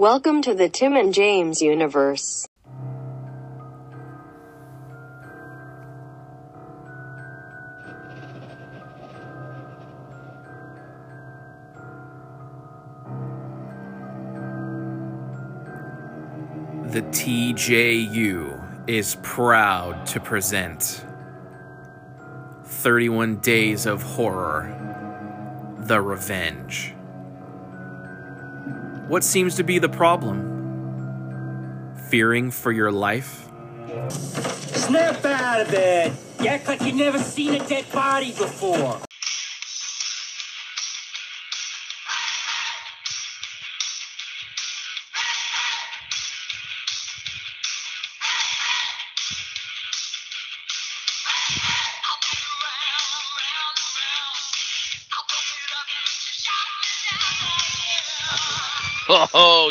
Welcome 0.00 0.40
to 0.44 0.54
the 0.54 0.70
Tim 0.70 0.96
and 0.96 1.12
James 1.12 1.60
universe. 1.60 2.48
The 16.86 17.02
TJU 17.02 18.88
is 18.88 19.18
proud 19.22 20.06
to 20.06 20.20
present 20.20 21.04
31 22.64 23.36
Days 23.40 23.84
of 23.84 24.02
Horror 24.02 25.76
The 25.80 26.00
Revenge. 26.00 26.94
What 29.10 29.24
seems 29.24 29.56
to 29.56 29.64
be 29.64 29.80
the 29.80 29.88
problem? 29.88 30.38
Fearing 32.10 32.52
for 32.52 32.70
your 32.70 32.92
life? 32.92 33.48
Snap 34.08 35.24
out 35.24 35.62
of 35.62 35.74
it! 35.74 36.12
You 36.38 36.46
act 36.46 36.68
like 36.68 36.80
you've 36.82 36.94
never 36.94 37.18
seen 37.18 37.60
a 37.60 37.66
dead 37.66 37.90
body 37.90 38.28
before. 38.28 39.00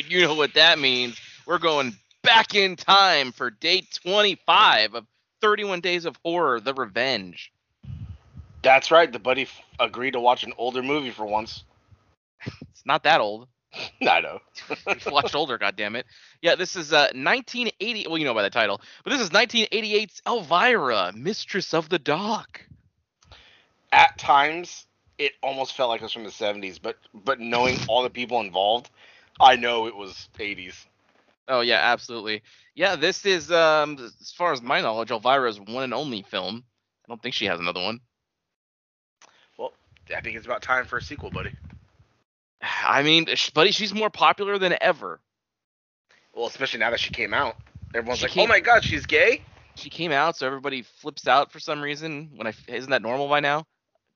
You 0.09 0.21
know 0.21 0.33
what 0.35 0.53
that 0.55 0.79
means. 0.79 1.19
We're 1.45 1.59
going 1.59 1.95
back 2.23 2.55
in 2.55 2.75
time 2.75 3.31
for 3.31 3.49
day 3.49 3.83
25 4.03 4.95
of 4.95 5.05
31 5.41 5.81
Days 5.81 6.05
of 6.05 6.17
Horror, 6.23 6.59
The 6.59 6.73
Revenge. 6.73 7.51
That's 8.61 8.91
right. 8.91 9.11
The 9.11 9.19
buddy 9.19 9.43
f- 9.43 9.61
agreed 9.79 10.11
to 10.11 10.19
watch 10.19 10.43
an 10.43 10.53
older 10.57 10.83
movie 10.83 11.11
for 11.11 11.25
once. 11.25 11.63
It's 12.71 12.85
not 12.85 13.03
that 13.03 13.19
old. 13.19 13.49
I 14.01 14.21
know. 14.21 14.39
Watched 15.11 15.35
older, 15.35 15.57
goddammit. 15.57 16.03
Yeah, 16.41 16.55
this 16.55 16.77
is 16.77 16.93
uh, 16.93 17.11
1980. 17.13 18.07
Well, 18.07 18.17
you 18.17 18.23
know 18.25 18.33
by 18.33 18.41
the 18.41 18.49
title, 18.49 18.81
but 19.03 19.11
this 19.11 19.21
is 19.21 19.29
1988's 19.31 20.21
Elvira, 20.25 21.11
Mistress 21.13 21.73
of 21.73 21.89
the 21.89 21.99
Dark. 21.99 22.65
At 23.91 24.17
times, 24.17 24.85
it 25.17 25.33
almost 25.43 25.73
felt 25.73 25.89
like 25.89 25.99
it 25.99 26.05
was 26.05 26.13
from 26.13 26.23
the 26.23 26.29
70s, 26.29 26.79
but 26.81 26.95
but 27.13 27.39
knowing 27.39 27.77
all 27.89 28.01
the 28.03 28.09
people 28.09 28.39
involved, 28.39 28.89
I 29.39 29.55
know 29.55 29.87
it 29.87 29.95
was 29.95 30.29
80s. 30.39 30.87
Oh 31.47 31.61
yeah, 31.61 31.79
absolutely. 31.81 32.43
Yeah, 32.75 32.95
this 32.95 33.25
is 33.25 33.51
um 33.51 33.97
as 33.99 34.31
far 34.37 34.51
as 34.53 34.61
my 34.61 34.81
knowledge, 34.81 35.09
Elvira's 35.09 35.59
one 35.59 35.83
and 35.83 35.93
only 35.93 36.21
film. 36.23 36.63
I 37.05 37.11
don't 37.11 37.21
think 37.21 37.35
she 37.35 37.45
has 37.45 37.59
another 37.59 37.81
one. 37.81 37.99
Well, 39.57 39.73
I 40.15 40.21
think 40.21 40.37
it's 40.37 40.45
about 40.45 40.61
time 40.61 40.85
for 40.85 40.97
a 40.97 41.01
sequel, 41.01 41.31
buddy. 41.31 41.51
I 42.85 43.03
mean, 43.03 43.25
buddy, 43.53 43.71
she's 43.71 43.93
more 43.93 44.09
popular 44.09 44.57
than 44.57 44.75
ever. 44.81 45.19
Well, 46.33 46.47
especially 46.47 46.79
now 46.79 46.91
that 46.91 46.99
she 46.99 47.09
came 47.11 47.33
out. 47.33 47.55
Everyone's 47.93 48.19
She 48.19 48.25
like, 48.25 48.31
came- 48.33 48.43
"Oh 48.45 48.47
my 48.47 48.59
god, 48.59 48.83
she's 48.83 49.05
gay?" 49.05 49.41
She 49.75 49.89
came 49.89 50.11
out, 50.11 50.35
so 50.37 50.45
everybody 50.45 50.81
flips 50.83 51.27
out 51.27 51.51
for 51.51 51.59
some 51.59 51.81
reason. 51.81 52.31
When 52.35 52.47
I 52.47 52.53
isn't 52.67 52.91
that 52.91 53.01
normal 53.01 53.27
by 53.29 53.39
now? 53.39 53.65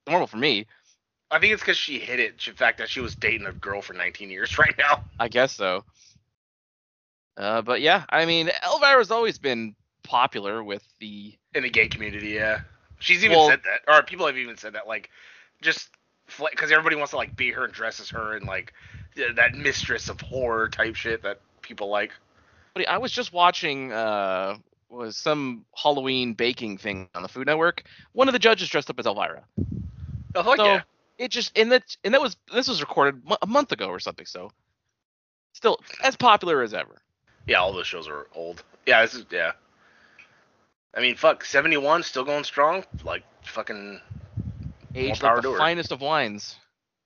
Normal 0.08 0.28
for 0.28 0.38
me, 0.38 0.68
I 1.34 1.40
think 1.40 1.54
it's 1.54 1.62
because 1.62 1.78
she 1.78 2.00
hit 2.00 2.20
it. 2.20 2.40
The 2.40 2.52
fact 2.52 2.78
that 2.78 2.90
she 2.90 3.00
was 3.00 3.16
dating 3.16 3.48
a 3.48 3.52
girl 3.52 3.82
for 3.82 3.94
19 3.94 4.30
years 4.30 4.58
right 4.60 4.76
now. 4.78 5.04
I 5.20 5.28
guess 5.28 5.52
so. 5.52 5.84
Uh, 7.36 7.62
but 7.64 7.82
yeah, 7.82 8.04
I 8.10 8.26
mean, 8.26 8.52
Elvira's 8.62 9.10
always 9.10 9.40
been 9.40 9.76
popular 10.04 10.64
with 10.64 10.84
the 11.00 11.34
In 11.56 11.64
the 11.64 11.70
gay 11.70 11.88
community, 11.88 12.30
yeah. 12.30 12.62
She's 13.00 13.24
even 13.26 13.38
Well- 13.38 13.50
said 13.50 13.62
that, 13.64 13.92
or 13.92 14.04
people 14.04 14.28
have 14.28 14.38
even 14.38 14.58
said 14.58 14.74
that, 14.74 14.88
like, 14.88 15.10
just 15.62 15.90
because 16.38 16.72
everybody 16.72 16.96
wants 16.96 17.12
to 17.12 17.18
like 17.18 17.36
be 17.36 17.52
her 17.52 17.66
and 17.66 17.74
dress 17.74 18.00
as 18.00 18.10
her 18.10 18.36
and 18.36 18.46
like 18.46 18.74
that 19.16 19.56
mistress 19.56 20.10
of 20.10 20.20
horror 20.22 20.70
type 20.70 20.96
shit 20.96 21.22
that 21.24 21.42
people 21.62 21.90
like. 21.90 22.12
Buddy, 22.74 22.88
I 22.88 22.98
was 22.98 23.12
just 23.12 23.34
watching 23.34 23.92
uh 23.92 24.58
was 24.90 25.18
some 25.18 25.66
Halloween 25.76 26.34
baking 26.34 26.78
thing 26.78 27.10
on 27.16 27.24
the 27.24 27.28
Food 27.28 27.48
Network. 27.48 27.84
One 28.14 28.28
of 28.28 28.34
the 28.34 28.40
judges 28.40 28.70
dressed 28.70 28.90
up 28.90 29.00
as 29.00 29.06
Elvira. 29.06 29.44
Oh 30.36 30.44
fuck 30.44 30.58
so 30.58 30.66
yeah! 30.66 30.82
It 31.24 31.32
just 31.32 31.58
and 31.58 31.72
that 31.72 31.96
and 32.04 32.14
that 32.14 32.22
was 32.22 32.36
this 32.54 32.68
was 32.68 32.82
recorded 32.82 33.22
a 33.42 33.48
month 33.48 33.72
ago 33.72 33.88
or 33.88 34.00
something. 34.00 34.26
So 34.26 34.52
still 35.54 35.80
as 36.04 36.18
popular 36.18 36.62
as 36.62 36.74
ever. 36.74 37.02
Yeah, 37.48 37.60
all 37.60 37.72
those 37.72 37.88
shows 37.88 38.10
are 38.10 38.28
old. 38.36 38.62
Yeah, 38.86 39.02
this 39.02 39.14
is 39.14 39.26
yeah. 39.32 39.54
I 40.94 41.02
mean, 41.02 41.16
fuck, 41.16 41.44
71 41.46 42.04
still 42.04 42.26
going 42.26 42.44
strong. 42.44 42.84
Like 43.04 43.24
fucking 43.46 44.02
Age 44.96 45.24
like 45.24 45.42
the 45.42 45.56
finest 45.58 45.92
of 45.92 46.02
wines. 46.02 46.58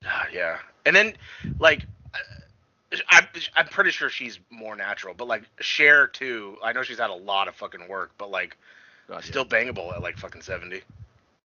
ah, 0.05 0.25
yeah. 0.33 0.57
And 0.85 0.95
then 0.95 1.13
like 1.59 1.85
uh, 2.13 2.97
I 3.09 3.27
I'm 3.55 3.67
pretty 3.67 3.91
sure 3.91 4.09
she's 4.09 4.39
more 4.49 4.75
natural, 4.75 5.13
but 5.13 5.27
like 5.27 5.43
Cher 5.59 6.07
too. 6.07 6.57
I 6.63 6.73
know 6.73 6.81
she's 6.81 6.99
had 6.99 7.11
a 7.11 7.15
lot 7.15 7.47
of 7.47 7.55
fucking 7.55 7.87
work, 7.87 8.11
but 8.17 8.31
like 8.31 8.57
God, 9.07 9.17
yeah. 9.17 9.21
still 9.21 9.45
bangable 9.45 9.93
at 9.93 10.01
like 10.01 10.17
fucking 10.17 10.41
70. 10.41 10.81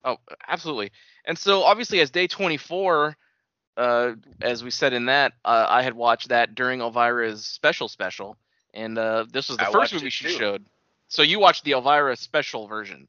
Oh, 0.04 0.18
absolutely. 0.48 0.92
And 1.26 1.38
so 1.38 1.64
obviously 1.64 2.00
as 2.00 2.10
day 2.10 2.28
24, 2.28 3.16
uh, 3.78 4.14
as 4.42 4.64
we 4.64 4.72
said 4.72 4.94
in 4.94 5.06
that, 5.06 5.34
uh, 5.44 5.66
I 5.68 5.82
had 5.82 5.94
watched 5.94 6.30
that 6.30 6.56
during 6.56 6.80
Elvira's 6.82 7.46
special 7.46 7.88
special, 7.88 8.38
and 8.74 8.98
uh, 8.98 9.26
this 9.32 9.50
was 9.50 9.58
the 9.58 9.68
I 9.68 9.72
first 9.72 9.94
movie 9.94 10.10
she 10.10 10.26
too. 10.26 10.32
showed. 10.32 10.66
So 11.08 11.22
you 11.22 11.40
watched 11.40 11.64
the 11.64 11.72
Elvira 11.72 12.16
special 12.16 12.68
version. 12.68 13.08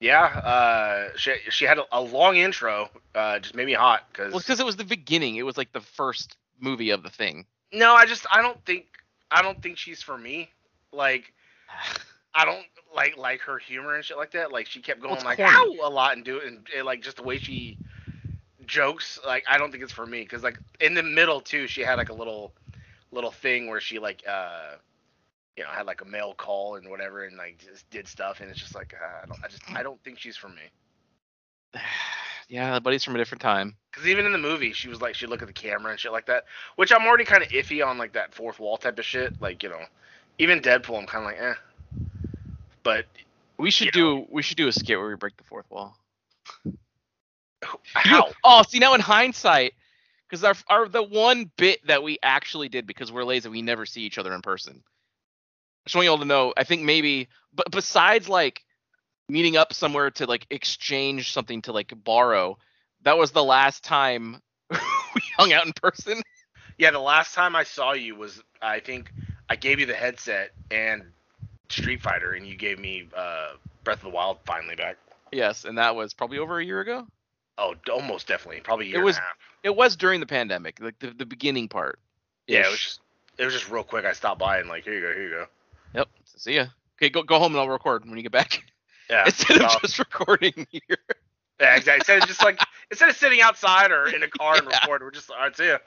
Yeah, 0.00 0.24
uh, 0.24 1.16
she 1.16 1.34
she 1.50 1.64
had 1.64 1.78
a, 1.78 1.84
a 1.92 2.00
long 2.00 2.36
intro, 2.36 2.90
uh, 3.14 3.38
just 3.38 3.54
made 3.54 3.66
me 3.66 3.72
hot 3.74 4.06
because 4.12 4.32
Well, 4.32 4.40
because 4.40 4.60
it 4.60 4.66
was 4.66 4.76
the 4.76 4.84
beginning. 4.84 5.36
It 5.36 5.42
was 5.42 5.56
like 5.56 5.72
the 5.72 5.80
first 5.80 6.36
movie 6.60 6.90
of 6.90 7.02
the 7.02 7.10
thing. 7.10 7.46
no, 7.72 7.94
I 7.94 8.06
just 8.06 8.26
I 8.30 8.42
don't 8.42 8.62
think 8.64 8.86
I 9.30 9.42
don't 9.42 9.60
think 9.62 9.78
she's 9.78 10.02
for 10.02 10.16
me. 10.16 10.50
Like 10.92 11.32
I 12.34 12.44
don't 12.44 12.64
like 12.94 13.16
like 13.16 13.40
her 13.40 13.58
humor 13.58 13.94
and 13.94 14.04
shit 14.04 14.16
like 14.16 14.32
that. 14.32 14.52
Like 14.52 14.66
she 14.66 14.80
kept 14.80 15.00
going 15.00 15.14
it's 15.14 15.24
like 15.24 15.38
corny. 15.38 15.78
ow 15.80 15.88
a 15.88 15.90
lot 15.90 16.16
and 16.16 16.24
do 16.24 16.40
and, 16.40 16.66
and 16.76 16.86
like 16.86 17.02
just 17.02 17.16
the 17.16 17.22
way 17.22 17.38
she 17.38 17.78
jokes. 18.66 19.18
Like 19.26 19.44
I 19.48 19.58
don't 19.58 19.70
think 19.70 19.82
it's 19.82 19.92
for 19.92 20.06
me 20.06 20.22
because 20.22 20.42
like 20.42 20.58
in 20.80 20.94
the 20.94 21.02
middle 21.02 21.40
too, 21.40 21.66
she 21.66 21.82
had 21.82 21.94
like 21.96 22.08
a 22.08 22.14
little 22.14 22.52
little 23.12 23.30
thing 23.30 23.68
where 23.68 23.80
she 23.80 23.98
like 23.98 24.22
uh 24.28 24.72
you 25.56 25.62
know 25.62 25.70
had 25.70 25.86
like 25.86 26.00
a 26.00 26.04
mail 26.04 26.34
call 26.34 26.76
and 26.76 26.88
whatever 26.90 27.24
and 27.24 27.36
like 27.36 27.58
just 27.58 27.88
did 27.90 28.08
stuff 28.08 28.40
and 28.40 28.50
it's 28.50 28.58
just 28.58 28.74
like 28.74 28.94
uh, 29.00 29.22
I 29.22 29.26
don't 29.26 29.38
I 29.44 29.48
just 29.48 29.62
I 29.72 29.82
don't 29.82 30.02
think 30.02 30.18
she's 30.18 30.36
for 30.36 30.48
me. 30.48 30.62
yeah, 32.48 32.78
but 32.78 32.92
he's 32.92 33.04
from 33.04 33.14
a 33.14 33.18
different 33.18 33.42
time. 33.42 33.76
Because 33.90 34.08
even 34.08 34.26
in 34.26 34.32
the 34.32 34.38
movie, 34.38 34.72
she 34.72 34.88
was 34.88 35.00
like, 35.00 35.14
she'd 35.14 35.28
look 35.28 35.42
at 35.42 35.48
the 35.48 35.54
camera 35.54 35.92
and 35.92 36.00
shit 36.00 36.12
like 36.12 36.26
that, 36.26 36.44
which 36.76 36.92
I'm 36.92 37.06
already 37.06 37.24
kind 37.24 37.42
of 37.42 37.48
iffy 37.50 37.86
on, 37.86 37.98
like 37.98 38.12
that 38.14 38.34
fourth 38.34 38.58
wall 38.58 38.76
type 38.76 38.98
of 38.98 39.04
shit. 39.04 39.40
Like, 39.40 39.62
you 39.62 39.68
know, 39.68 39.82
even 40.38 40.60
Deadpool, 40.60 40.98
I'm 40.98 41.06
kind 41.06 41.24
of 41.24 41.30
like, 41.30 41.40
eh. 41.40 41.54
But 42.84 43.06
We 43.58 43.70
should 43.70 43.92
do 43.92 44.26
we 44.30 44.42
should 44.42 44.56
do 44.56 44.68
a 44.68 44.72
skit 44.72 44.98
where 44.98 45.08
we 45.08 45.16
break 45.16 45.36
the 45.36 45.44
fourth 45.44 45.68
wall. 45.70 45.96
how? 47.94 48.30
Oh, 48.44 48.62
see 48.62 48.78
now 48.78 48.94
in 48.94 49.00
hindsight, 49.00 49.74
because 50.28 50.44
our 50.44 50.54
our 50.68 50.88
the 50.88 51.02
one 51.02 51.50
bit 51.56 51.84
that 51.86 52.02
we 52.04 52.18
actually 52.22 52.68
did 52.68 52.86
because 52.86 53.10
we're 53.10 53.24
lazy, 53.24 53.48
we 53.48 53.62
never 53.62 53.86
see 53.86 54.02
each 54.02 54.18
other 54.18 54.32
in 54.32 54.42
person. 54.42 54.82
I 54.84 55.88
just 55.88 55.96
want 55.96 56.04
you 56.04 56.10
all 56.12 56.18
to 56.18 56.24
know. 56.24 56.54
I 56.56 56.64
think 56.64 56.82
maybe, 56.82 57.28
but 57.54 57.70
besides 57.70 58.28
like 58.28 58.62
meeting 59.28 59.56
up 59.56 59.72
somewhere 59.72 60.10
to 60.12 60.26
like 60.26 60.46
exchange 60.50 61.32
something 61.32 61.62
to 61.62 61.72
like 61.72 61.92
borrow, 62.04 62.58
that 63.02 63.18
was 63.18 63.32
the 63.32 63.44
last 63.44 63.84
time 63.84 64.40
we 64.70 65.22
hung 65.36 65.52
out 65.52 65.66
in 65.66 65.72
person. 65.72 66.22
Yeah, 66.78 66.90
the 66.90 67.00
last 67.00 67.34
time 67.34 67.54
I 67.54 67.62
saw 67.62 67.92
you 67.92 68.16
was, 68.16 68.42
I 68.60 68.80
think, 68.80 69.12
I 69.48 69.56
gave 69.56 69.78
you 69.78 69.86
the 69.86 69.94
headset 69.94 70.50
and 70.70 71.04
Street 71.74 72.02
Fighter, 72.02 72.32
and 72.32 72.46
you 72.46 72.56
gave 72.56 72.78
me 72.78 73.08
uh, 73.16 73.52
Breath 73.84 73.98
of 73.98 74.04
the 74.04 74.10
Wild 74.10 74.38
finally 74.46 74.74
back. 74.76 74.96
Yes, 75.32 75.64
and 75.64 75.76
that 75.78 75.94
was 75.96 76.14
probably 76.14 76.38
over 76.38 76.58
a 76.58 76.64
year 76.64 76.80
ago. 76.80 77.06
Oh, 77.58 77.74
almost 77.92 78.26
definitely, 78.26 78.60
probably 78.60 78.86
a 78.86 78.88
year 78.90 79.00
It 79.00 79.04
was- 79.04 79.16
and 79.16 79.24
a 79.24 79.26
half. 79.26 79.36
It 79.62 79.74
was 79.76 79.96
during 79.96 80.20
the 80.20 80.26
pandemic, 80.26 80.78
like 80.80 80.98
the, 80.98 81.10
the 81.10 81.24
beginning 81.24 81.68
part. 81.68 81.98
Yeah, 82.46 82.66
it 82.66 82.70
was 82.70 82.80
just, 82.80 83.00
it 83.38 83.44
was 83.46 83.54
just 83.54 83.70
real 83.70 83.82
quick. 83.82 84.04
I 84.04 84.12
stopped 84.12 84.38
by 84.38 84.58
and 84.58 84.68
like, 84.68 84.84
here 84.84 84.92
you 84.92 85.00
go, 85.00 85.12
here 85.14 85.22
you 85.22 85.30
go. 85.30 85.46
Yep. 85.94 86.08
See 86.36 86.56
ya. 86.56 86.66
Okay, 86.98 87.08
go 87.08 87.22
go 87.22 87.38
home 87.38 87.52
and 87.52 87.60
I'll 87.60 87.68
record 87.70 88.04
when 88.04 88.16
you 88.18 88.22
get 88.22 88.30
back. 88.32 88.62
Yeah, 89.08 89.24
Instead 89.26 89.56
of 89.56 89.62
well, 89.62 89.78
just 89.80 89.98
recording 89.98 90.66
here. 90.70 90.80
yeah, 91.60 91.76
exactly. 91.76 91.94
Instead 91.94 92.22
of 92.22 92.28
just 92.28 92.42
like, 92.44 92.60
instead 92.90 93.08
of 93.08 93.16
sitting 93.16 93.40
outside 93.40 93.90
or 93.90 94.06
in 94.08 94.22
a 94.22 94.28
car 94.28 94.56
and 94.56 94.66
Yeah. 94.68 94.80
record, 94.80 95.00
we're 95.02 95.10
just 95.10 95.30
all 95.30 95.38
right. 95.38 95.56
See 95.56 95.68
ya. 95.68 95.78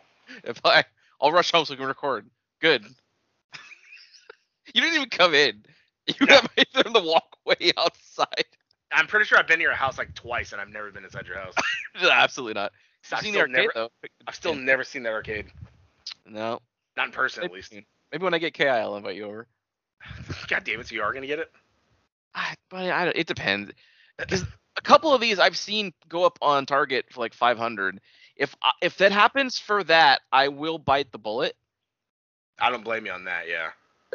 If 0.44 0.60
I, 0.66 0.84
I'll 1.22 1.32
rush 1.32 1.52
home 1.52 1.66
so 1.66 1.74
we 1.74 1.78
can 1.78 1.86
record. 1.86 2.26
Good. 2.60 2.84
you 4.74 4.82
didn't 4.82 4.96
even 4.96 5.10
come 5.10 5.36
in. 5.36 5.64
You 6.08 6.28
Yeah. 6.28 6.42
right 6.58 6.68
there 6.74 6.84
in 6.86 6.94
the 6.94 7.02
walkway 7.02 7.72
outside. 7.78 8.46
I'm 8.92 9.08
pretty 9.08 9.26
sure 9.26 9.38
I've 9.38 9.48
been 9.48 9.58
to 9.60 9.64
your 9.64 9.74
house 9.74 9.98
like 9.98 10.14
twice, 10.14 10.54
and 10.54 10.62
I've 10.62 10.70
never 10.70 10.92
been 10.92 11.04
inside 11.04 11.28
your 11.28 11.38
house. 11.38 11.54
Absolutely 12.02 12.54
not. 12.54 12.72
I've 13.12 13.20
seen 13.22 13.34
still 13.34 13.34
the 13.34 13.40
arcade 13.42 13.56
never- 13.56 13.72
though. 13.76 13.90
I've 14.28 14.36
still 14.36 14.56
never 14.56 14.84
seen 14.84 15.04
that 15.04 15.14
arcade, 15.14 15.48
No. 16.26 16.60
not 16.96 17.08
in 17.08 17.12
person 17.12 17.44
at 17.44 17.52
least. 17.52 17.74
Maybe 18.12 18.24
when 18.24 18.34
I 18.34 18.38
get 18.38 18.54
KI, 18.54 18.68
I'll 18.68 18.96
invite 18.96 19.16
you 19.18 19.26
over. 19.26 19.48
God 20.48 20.64
damn 20.64 20.80
it! 20.80 20.88
So 20.88 20.96
you 20.96 21.02
are 21.02 21.12
gonna 21.14 21.28
get 21.28 21.40
it? 21.40 21.52
I, 22.36 22.56
but 22.70 22.90
I 22.90 23.06
don't, 23.06 23.18
it 23.18 23.28
depends. 23.28 23.72
a 24.20 24.82
couple 24.84 25.14
of 25.14 25.20
these 25.22 25.40
I've 25.40 25.58
seen 25.58 25.92
go 26.08 26.24
up 26.26 26.38
on 26.42 26.66
Target 26.66 27.06
for 27.12 27.20
like 27.20 27.34
500. 27.34 28.00
If 28.36 28.56
if 28.82 28.98
that 28.98 29.12
happens 29.12 29.58
for 29.60 29.84
that, 29.86 30.22
I 30.32 30.48
will 30.50 30.78
bite 30.78 31.12
the 31.12 31.18
bullet. 31.18 31.56
I 32.60 32.70
don't 32.70 32.84
blame 32.84 33.06
you 33.06 33.12
on 33.12 33.26
that. 33.26 33.48
Yeah. 33.50 33.70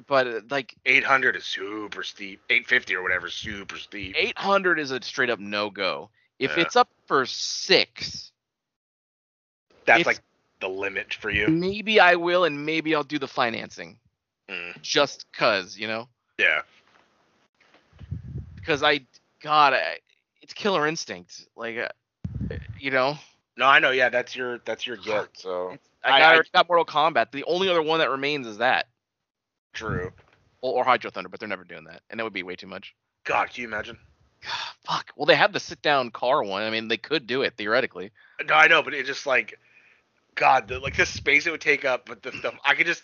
But 0.06 0.26
uh, 0.26 0.40
like 0.50 0.74
800 0.86 1.36
is 1.36 1.44
super 1.44 2.02
steep. 2.02 2.40
850 2.48 2.96
or 2.96 3.02
whatever, 3.02 3.28
super 3.28 3.76
steep. 3.76 4.14
800 4.16 4.78
is 4.78 4.90
a 4.90 5.00
straight 5.02 5.30
up 5.30 5.38
no 5.38 5.70
go. 5.70 6.10
If 6.38 6.56
Yeah. 6.56 6.62
it's 6.64 6.76
up 6.76 6.88
for 7.06 7.26
six, 7.26 8.32
That's 9.84 10.06
like 10.06 10.20
the 10.60 10.68
limit 10.68 11.14
for 11.14 11.30
you. 11.30 11.48
maybe 11.48 12.00
I 12.00 12.14
will, 12.16 12.44
and 12.44 12.64
maybe 12.64 12.94
I'll 12.94 13.04
do 13.04 13.18
the 13.18 13.28
financing 13.28 13.98
Mm, 14.48 14.80
just 14.82 15.26
cause 15.32 15.76
you 15.76 15.86
know, 15.86 16.08
yeah. 16.38 16.62
because 18.56 18.82
I, 18.82 19.00
God, 19.42 19.74
I, 19.74 19.98
it's 20.42 20.52
Killer 20.54 20.86
Instinct. 20.86 21.46
Like, 21.56 21.76
uh, 21.78 21.88
you 22.78 22.90
know, 22.90 23.16
No, 23.56 23.66
I 23.66 23.78
know. 23.78 23.90
Yeah, 23.90 24.08
that's 24.08 24.34
your 24.34 24.58
that's 24.64 24.86
your 24.86 24.96
get. 24.96 25.28
So 25.34 25.76
I 26.04 26.12
I- 26.12 26.18
got, 26.18 26.32
I- 26.32 26.34
already 26.34 26.48
got 26.52 26.68
Mortal 26.68 26.84
Kombat. 26.86 27.30
The 27.32 27.44
only 27.44 27.68
other 27.68 27.82
one 27.82 28.00
that 28.00 28.10
remains 28.10 28.46
is 28.46 28.58
that, 28.58 28.86
true. 29.72 30.12
or, 30.62 30.74
or 30.78 30.84
Hydro 30.84 31.10
Thunder, 31.10 31.28
but 31.28 31.40
they're 31.40 31.48
never 31.48 31.64
doing 31.64 31.84
that, 31.84 32.02
and 32.10 32.18
that 32.18 32.24
would 32.24 32.32
be 32.32 32.42
way 32.42 32.56
too 32.56 32.66
much. 32.66 32.94
God, 33.24 33.50
can 33.50 33.62
you 33.62 33.68
imagine? 33.68 33.98
Fuck. 34.86 35.12
Well, 35.16 35.26
they 35.26 35.36
have 35.36 35.52
the 35.52 35.60
sit 35.60 35.82
down 35.82 36.10
car 36.10 36.42
one. 36.42 36.62
I 36.62 36.70
mean, 36.70 36.88
they 36.88 36.96
could 36.98 37.26
do 37.26 37.42
it 37.42 37.56
theoretically. 37.56 38.10
No, 38.46 38.54
I 38.54 38.68
know, 38.68 38.82
but 38.82 38.94
it 38.94 39.06
just 39.06 39.26
like, 39.26 39.58
God, 40.34 40.68
the, 40.68 40.78
like 40.78 40.96
the 40.96 41.06
space 41.06 41.46
it 41.46 41.50
would 41.50 41.60
take 41.60 41.84
up, 41.84 42.06
but 42.06 42.22
the 42.22 42.32
stuff 42.38 42.54
I 42.64 42.74
could 42.74 42.86
just, 42.86 43.02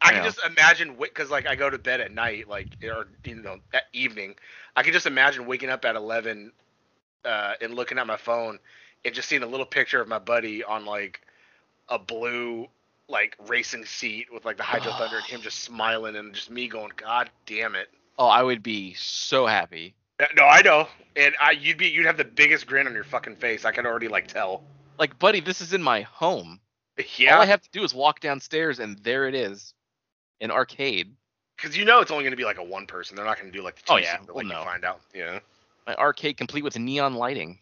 I 0.00 0.12
Yeah. 0.12 0.16
can 0.16 0.24
just 0.24 0.44
imagine 0.44 0.96
because 1.00 1.30
like 1.30 1.46
I 1.46 1.56
go 1.56 1.70
to 1.70 1.78
bed 1.78 2.00
at 2.00 2.12
night, 2.12 2.48
like 2.48 2.76
or 2.84 3.06
you 3.24 3.36
know 3.36 3.58
at 3.72 3.84
evening, 3.92 4.34
I 4.76 4.82
can 4.82 4.92
just 4.92 5.06
imagine 5.06 5.46
waking 5.46 5.70
up 5.70 5.84
at 5.84 5.96
eleven, 5.96 6.52
uh, 7.24 7.54
and 7.60 7.74
looking 7.74 7.98
at 7.98 8.06
my 8.06 8.16
phone 8.16 8.58
and 9.04 9.14
just 9.14 9.28
seeing 9.28 9.42
a 9.42 9.46
little 9.46 9.66
picture 9.66 10.00
of 10.00 10.08
my 10.08 10.18
buddy 10.18 10.62
on 10.64 10.84
like 10.84 11.20
a 11.88 11.98
blue 11.98 12.68
like 13.08 13.36
racing 13.48 13.84
seat 13.84 14.26
with 14.32 14.44
like 14.44 14.56
the 14.56 14.62
Hydro 14.62 14.92
Thunder 14.98 15.16
and 15.16 15.24
him 15.26 15.40
just 15.42 15.60
smiling 15.60 16.16
and 16.16 16.34
just 16.34 16.50
me 16.50 16.68
going, 16.68 16.92
God 16.96 17.30
damn 17.46 17.74
it. 17.74 17.88
Oh, 18.18 18.26
I 18.28 18.42
would 18.42 18.62
be 18.62 18.94
so 18.94 19.46
happy. 19.46 19.94
Uh, 20.20 20.26
No, 20.36 20.44
I 20.44 20.62
know, 20.62 20.86
and 21.16 21.34
I 21.40 21.52
you'd 21.52 21.78
be 21.78 21.88
you'd 21.88 22.06
have 22.06 22.16
the 22.16 22.24
biggest 22.24 22.66
grin 22.66 22.86
on 22.86 22.94
your 22.94 23.04
fucking 23.04 23.36
face. 23.36 23.64
I 23.64 23.72
can 23.72 23.86
already 23.86 24.08
like 24.08 24.28
tell. 24.28 24.62
Like, 24.98 25.18
buddy, 25.18 25.40
this 25.40 25.60
is 25.60 25.72
in 25.72 25.82
my 25.82 26.02
home. 26.02 26.60
Yeah, 27.18 27.34
All 27.34 27.42
I 27.42 27.46
have 27.46 27.60
to 27.62 27.68
do 27.72 27.82
is 27.82 27.92
walk 27.92 28.20
downstairs, 28.20 28.78
and 28.78 28.96
there 28.98 29.26
it 29.26 29.34
is, 29.34 29.74
an 30.40 30.52
arcade. 30.52 31.12
Because 31.56 31.76
you 31.76 31.84
know 31.84 31.98
it's 32.00 32.12
only 32.12 32.22
going 32.22 32.30
to 32.30 32.36
be 32.36 32.44
like 32.44 32.58
a 32.58 32.62
one 32.64 32.86
person. 32.86 33.16
They're 33.16 33.24
not 33.24 33.36
going 33.40 33.50
to 33.50 33.58
do 33.58 33.64
like 33.64 33.74
the 33.74 33.82
two 33.82 33.94
Oh, 33.94 33.96
yeah. 33.96 34.18
Well, 34.28 34.36
like 34.36 34.46
no. 34.46 34.60
you 34.60 34.64
find 34.64 34.84
out. 34.84 35.00
Yeah. 35.12 35.40
My 35.88 35.96
arcade 35.96 36.36
complete 36.36 36.62
with 36.62 36.78
neon 36.78 37.14
lighting, 37.14 37.58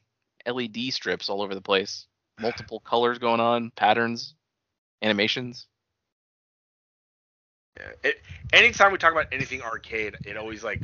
LED 0.46 0.92
strips 0.92 1.30
all 1.30 1.40
over 1.40 1.54
the 1.54 1.62
place, 1.62 2.06
multiple 2.38 2.80
colors 2.84 3.18
going 3.18 3.40
on, 3.40 3.70
patterns, 3.76 4.34
animations. 5.02 5.66
Yeah. 7.78 8.10
It, 8.10 8.22
anytime 8.52 8.92
we 8.92 8.98
talk 8.98 9.12
about 9.12 9.26
anything 9.32 9.62
arcade, 9.62 10.16
it 10.24 10.36
always 10.36 10.62
like 10.62 10.82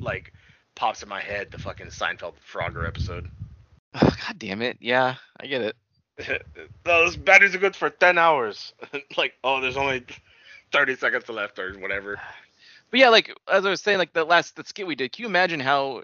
like 0.00 0.32
pops 0.74 1.02
in 1.02 1.08
my 1.08 1.20
head 1.20 1.50
the 1.50 1.58
fucking 1.58 1.88
Seinfeld 1.88 2.34
Frogger 2.52 2.86
episode. 2.86 3.28
Ugh, 3.94 4.18
God 4.26 4.38
damn 4.38 4.62
it! 4.62 4.78
Yeah, 4.80 5.16
I 5.40 5.46
get 5.46 5.62
it. 5.62 5.76
Those 6.84 7.16
batteries 7.16 7.54
are 7.54 7.58
good 7.58 7.76
for 7.76 7.90
ten 7.90 8.18
hours. 8.18 8.72
like, 9.16 9.34
oh, 9.42 9.60
there's 9.60 9.76
only 9.76 10.04
thirty 10.72 10.96
seconds 10.96 11.28
left 11.28 11.58
or 11.58 11.72
whatever. 11.78 12.20
But 12.90 13.00
yeah, 13.00 13.08
like 13.08 13.34
as 13.50 13.64
I 13.66 13.70
was 13.70 13.80
saying, 13.80 13.98
like 13.98 14.12
the 14.12 14.24
last 14.24 14.56
the 14.56 14.64
skit 14.64 14.86
we 14.86 14.94
did, 14.94 15.12
can 15.12 15.22
you 15.22 15.28
imagine 15.28 15.60
how 15.60 16.02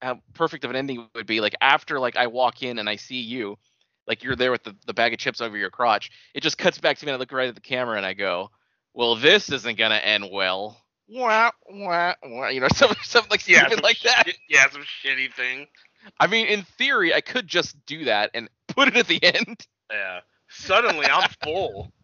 how 0.00 0.20
perfect 0.34 0.64
of 0.64 0.70
an 0.70 0.76
ending 0.76 1.00
it 1.00 1.08
would 1.14 1.26
be? 1.26 1.40
Like 1.40 1.54
after 1.60 2.00
like 2.00 2.16
I 2.16 2.26
walk 2.26 2.62
in 2.62 2.78
and 2.78 2.88
I 2.88 2.96
see 2.96 3.20
you, 3.20 3.58
like 4.06 4.22
you're 4.24 4.36
there 4.36 4.50
with 4.50 4.64
the, 4.64 4.74
the 4.86 4.94
bag 4.94 5.12
of 5.12 5.18
chips 5.18 5.40
over 5.40 5.56
your 5.56 5.70
crotch. 5.70 6.10
It 6.34 6.42
just 6.42 6.58
cuts 6.58 6.78
back 6.78 6.98
to 6.98 7.06
me 7.06 7.12
and 7.12 7.16
I 7.16 7.18
look 7.20 7.32
right 7.32 7.48
at 7.48 7.54
the 7.54 7.60
camera 7.60 7.96
and 7.96 8.06
I 8.06 8.14
go, 8.14 8.50
Well, 8.94 9.16
this 9.16 9.50
isn't 9.50 9.78
gonna 9.78 9.96
end 9.96 10.28
well. 10.32 10.78
Wah, 11.08 11.50
wah, 11.68 12.14
wah. 12.22 12.48
You 12.48 12.60
know, 12.60 12.68
something, 12.74 12.96
something 13.02 13.30
like 13.30 13.46
Yeah, 13.48 13.60
stupid 13.60 13.76
some 13.78 13.82
like 13.82 14.00
that. 14.00 14.26
shit- 14.26 14.38
yeah, 14.48 14.68
some 14.70 14.82
shitty 15.04 15.32
thing. 15.34 15.66
I 16.18 16.26
mean, 16.26 16.46
in 16.48 16.62
theory, 16.62 17.14
I 17.14 17.20
could 17.20 17.46
just 17.46 17.76
do 17.86 18.04
that 18.06 18.30
and 18.34 18.48
put 18.68 18.88
it 18.88 18.96
at 18.96 19.06
the 19.06 19.22
end. 19.22 19.66
Yeah. 19.90 20.20
Suddenly 20.48 21.06
I'm 21.06 21.28
full. 21.42 21.92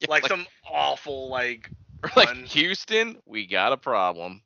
Yeah, 0.00 0.08
like, 0.10 0.26
some 0.26 0.46
awful 0.70 1.30
like 1.30 1.70
like 2.14 2.28
fun. 2.28 2.44
Houston, 2.44 3.16
we 3.24 3.46
got 3.46 3.72
a 3.72 3.78
problem. 3.78 4.42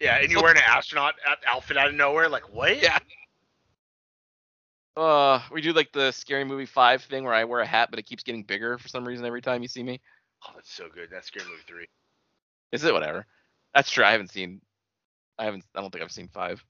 yeah, 0.00 0.16
and 0.22 0.32
you're 0.32 0.42
wearing 0.42 0.56
an 0.56 0.62
astronaut 0.66 1.16
out- 1.28 1.36
outfit 1.46 1.76
out 1.76 1.88
of 1.88 1.94
nowhere. 1.94 2.30
Like 2.30 2.50
what? 2.50 2.82
Yeah. 2.82 2.98
Uh, 4.96 5.40
we 5.52 5.60
do 5.60 5.72
like 5.72 5.92
the 5.92 6.10
scary 6.12 6.44
movie 6.44 6.66
five 6.66 7.02
thing 7.02 7.24
where 7.24 7.34
I 7.34 7.44
wear 7.44 7.60
a 7.60 7.66
hat, 7.66 7.90
but 7.90 7.98
it 7.98 8.04
keeps 8.06 8.22
getting 8.22 8.42
bigger 8.42 8.78
for 8.78 8.88
some 8.88 9.04
reason 9.06 9.26
every 9.26 9.42
time 9.42 9.62
you 9.62 9.68
see 9.68 9.82
me. 9.82 10.00
Oh, 10.46 10.52
that's 10.54 10.72
so 10.72 10.88
good. 10.92 11.08
That's 11.10 11.26
Scary 11.26 11.44
Movie 11.46 11.62
three. 11.66 11.86
Is 12.72 12.84
it 12.84 12.92
whatever? 12.92 13.26
That's 13.74 13.90
true. 13.90 14.04
I 14.04 14.12
haven't 14.12 14.30
seen. 14.30 14.60
I 15.38 15.44
haven't. 15.44 15.64
I 15.74 15.80
don't 15.80 15.90
think 15.90 16.02
I've 16.02 16.12
seen 16.12 16.28
five. 16.28 16.64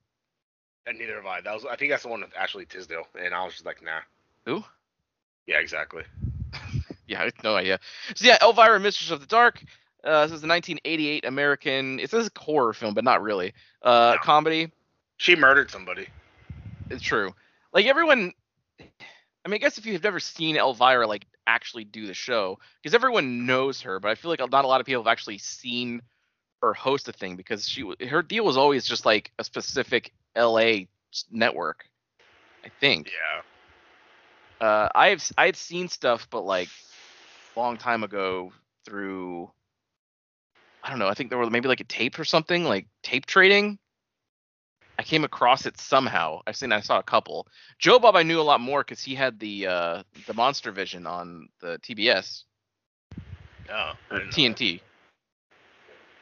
And 0.87 0.99
neither 0.99 1.17
have 1.17 1.27
I. 1.27 1.41
That 1.41 1.55
was 1.55 1.65
I 1.65 1.77
think 1.77 1.91
that's 1.91 2.03
the 2.03 2.09
one 2.09 2.21
with 2.21 2.37
Ashley 2.37 2.67
Tisdale, 2.67 3.07
and 3.21 3.33
I 3.35 3.45
was 3.45 3.55
just 3.55 3.67
like, 3.67 3.83
nah. 3.83 4.01
Who? 4.45 4.65
Yeah, 5.47 5.59
exactly. 5.59 6.03
Yeah, 7.09 7.23
I 7.23 7.31
no 7.45 7.55
idea. 7.55 7.79
So 8.17 8.27
yeah, 8.27 8.37
Elvira, 8.43 8.81
Mistress 8.81 9.13
of 9.13 9.21
the 9.21 9.27
Dark. 9.27 9.63
Uh, 10.03 10.23
this 10.27 10.33
is 10.33 10.43
a 10.43 10.49
1988 10.49 11.25
American. 11.25 12.01
It 12.01 12.11
says 12.11 12.29
horror 12.37 12.73
film, 12.73 12.95
but 12.95 13.05
not 13.05 13.23
really. 13.23 13.55
Uh, 13.81 14.15
No. 14.17 14.19
comedy. 14.25 14.73
She 15.17 15.37
murdered 15.37 15.71
somebody. 15.71 16.09
It's 16.91 17.03
true. 17.05 17.33
Like 17.73 17.87
everyone. 17.87 18.33
I 18.81 19.49
mean, 19.49 19.55
I 19.55 19.59
guess 19.59 19.79
if 19.79 19.87
you've 19.87 20.03
never 20.03 20.19
seen 20.19 20.57
Elvira 20.57 21.07
like 21.07 21.25
actually 21.47 21.85
do 21.85 22.07
the 22.07 22.15
show, 22.15 22.59
because 22.83 22.95
everyone 22.95 23.47
knows 23.47 23.83
her, 23.83 24.01
but 24.01 24.11
I 24.11 24.15
feel 24.17 24.31
like 24.31 24.41
not 24.41 24.65
a 24.65 24.69
lot 24.69 24.81
of 24.81 24.87
people 24.87 25.03
have 25.03 25.11
actually 25.11 25.39
seen 25.39 26.03
her 26.63 26.75
host 26.75 27.09
a 27.09 27.13
thing 27.13 27.37
because 27.37 27.69
she 27.69 27.85
her 28.09 28.23
deal 28.23 28.45
was 28.45 28.57
always 28.57 28.85
just 28.85 29.07
like 29.07 29.31
a 29.39 29.45
specific 29.45 30.13
LA 30.37 30.87
network. 31.31 31.85
I 32.65 32.71
think. 32.81 33.13
Yeah. 34.61 34.67
Uh, 34.67 34.89
I've 34.95 35.31
I 35.39 35.47
had 35.47 35.57
seen 35.57 35.89
stuff, 35.89 36.27
but 36.31 36.45
like 36.45 36.69
long 37.57 37.77
time 37.77 38.03
ago 38.03 38.53
through. 38.85 39.51
I 40.83 40.91
don't 40.91 40.99
know. 40.99 41.09
I 41.09 41.15
think 41.15 41.31
there 41.31 41.39
were 41.39 41.51
maybe 41.51 41.69
like 41.69 41.81
a 41.81 41.85
tape 41.85 42.19
or 42.19 42.25
something, 42.25 42.65
like 42.65 42.87
tape 43.03 43.27
trading. 43.27 43.79
I 44.99 45.03
came 45.03 45.25
across 45.25 45.67
it 45.67 45.79
somehow. 45.79 46.41
I've 46.47 46.57
seen. 46.57 46.73
I 46.73 46.81
saw 46.81 46.99
a 46.99 47.03
couple. 47.03 47.47
Joe 47.79 47.99
Bob, 47.99 48.17
I 48.17 48.23
knew 48.23 48.41
a 48.41 48.43
lot 48.43 48.61
more 48.61 48.83
because 48.83 49.03
he 49.03 49.15
had 49.15 49.39
the 49.39 49.67
uh, 49.67 50.03
the 50.27 50.35
Monster 50.35 50.73
Vision 50.73 51.07
on 51.07 51.49
the 51.61 51.79
TBS 51.79 52.45
No. 53.69 53.75
I 53.75 53.95
or 54.11 54.19
didn't 54.19 54.31
that. 54.31 54.57
TNT. 54.57 54.81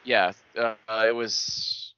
Yeah, 0.05 0.33
uh, 0.59 0.75
it 1.07 1.15
was, 1.15 1.95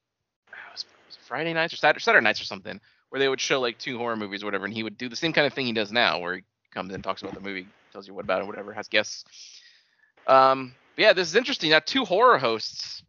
it 0.53 0.85
was 1.07 1.19
Friday 1.27 1.53
nights 1.53 1.75
or 1.75 1.77
Saturday, 1.77 2.01
Saturday 2.01 2.23
nights 2.23 2.41
or 2.41 2.45
something, 2.45 2.81
where 3.09 3.19
they 3.19 3.29
would 3.29 3.41
show 3.41 3.61
like 3.61 3.79
two 3.79 3.99
horror 3.99 4.17
movies 4.17 4.45
or 4.45 4.47
whatever, 4.47 4.65
and 4.65 4.73
he 4.73 4.85
would 4.85 4.97
do 4.97 5.09
the 5.09 5.17
same 5.17 5.33
kind 5.33 5.47
of 5.47 5.53
thing 5.53 5.67
he 5.67 5.73
does 5.73 5.91
now, 5.91 6.21
where 6.21 6.37
he 6.37 6.43
comes 6.73 6.95
in, 6.95 7.03
talks 7.03 7.23
about 7.23 7.35
the 7.35 7.41
movie, 7.41 7.67
tells 7.93 8.07
you 8.07 8.15
what 8.15 8.25
about 8.25 8.43
it, 8.43 8.47
whatever, 8.47 8.73
has 8.73 8.87
guests. 8.87 9.25
Um, 10.29 10.75
yeah, 10.97 11.13
this 11.13 11.29
is 11.29 11.35
interesting. 11.35 11.71
Now, 11.71 11.81
two 11.85 12.05
horror 12.05 12.39
hosts 12.39 13.03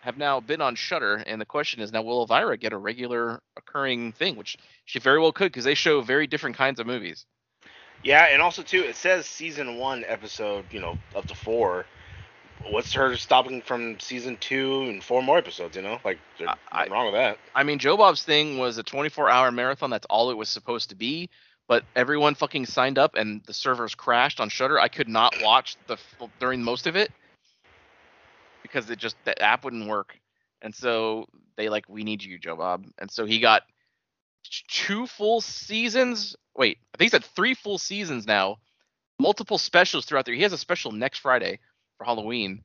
have 0.00 0.16
now 0.16 0.40
been 0.40 0.60
on 0.60 0.74
Shudder, 0.74 1.16
and 1.26 1.40
the 1.40 1.46
question 1.46 1.80
is 1.80 1.92
now, 1.92 2.02
will 2.02 2.20
Elvira 2.20 2.56
get 2.56 2.72
a 2.72 2.78
regular 2.78 3.40
occurring 3.56 4.12
thing, 4.12 4.36
which 4.36 4.56
she 4.84 4.98
very 4.98 5.20
well 5.20 5.32
could, 5.32 5.52
because 5.52 5.64
they 5.64 5.74
show 5.74 6.00
very 6.00 6.26
different 6.26 6.56
kinds 6.56 6.80
of 6.80 6.86
movies. 6.86 7.26
Yeah, 8.02 8.24
and 8.24 8.40
also 8.40 8.62
too, 8.62 8.80
it 8.80 8.96
says 8.96 9.26
season 9.26 9.76
one, 9.76 10.04
episode, 10.06 10.64
you 10.70 10.80
know, 10.80 10.96
up 11.14 11.26
to 11.26 11.34
four. 11.34 11.84
What's 12.70 12.92
her 12.94 13.16
stopping 13.16 13.62
from 13.62 14.00
season 14.00 14.38
two 14.38 14.82
and 14.82 15.02
four 15.04 15.22
more 15.22 15.38
episodes? 15.38 15.76
You 15.76 15.82
know, 15.82 15.98
like 16.04 16.18
there's 16.38 16.50
I- 16.70 16.78
nothing 16.78 16.92
wrong 16.92 17.06
with 17.06 17.14
that. 17.14 17.38
I 17.54 17.62
mean, 17.62 17.78
Joe 17.78 17.96
Bob's 17.96 18.22
thing 18.22 18.58
was 18.58 18.78
a 18.78 18.82
24 18.82 19.28
hour 19.28 19.50
marathon. 19.52 19.90
That's 19.90 20.06
all 20.08 20.30
it 20.30 20.36
was 20.36 20.48
supposed 20.48 20.90
to 20.90 20.94
be. 20.94 21.28
But 21.68 21.84
everyone 21.94 22.34
fucking 22.34 22.66
signed 22.66 22.98
up 22.98 23.14
and 23.14 23.42
the 23.46 23.54
servers 23.54 23.94
crashed 23.94 24.40
on 24.40 24.48
Shudder. 24.48 24.80
I 24.80 24.88
could 24.88 25.08
not 25.08 25.34
watch 25.42 25.76
the 25.86 25.98
during 26.40 26.62
most 26.62 26.86
of 26.86 26.96
it 26.96 27.12
because 28.70 28.90
it 28.90 28.98
just 28.98 29.16
the 29.24 29.40
app 29.42 29.64
wouldn't 29.64 29.88
work. 29.88 30.18
And 30.62 30.74
so 30.74 31.26
they 31.56 31.68
like, 31.68 31.88
we 31.88 32.04
need 32.04 32.22
you, 32.22 32.38
Joe 32.38 32.56
Bob. 32.56 32.86
And 32.98 33.10
so 33.10 33.24
he 33.24 33.40
got 33.40 33.62
two 34.68 35.06
full 35.06 35.40
seasons. 35.40 36.36
Wait, 36.56 36.78
I 36.94 36.98
think 36.98 37.06
he 37.06 37.10
said 37.10 37.24
three 37.24 37.54
full 37.54 37.78
seasons 37.78 38.26
now. 38.26 38.58
Multiple 39.18 39.58
specials 39.58 40.04
throughout 40.04 40.24
there. 40.24 40.34
He 40.34 40.42
has 40.42 40.52
a 40.52 40.58
special 40.58 40.92
next 40.92 41.18
Friday 41.18 41.58
for 41.98 42.04
Halloween. 42.04 42.62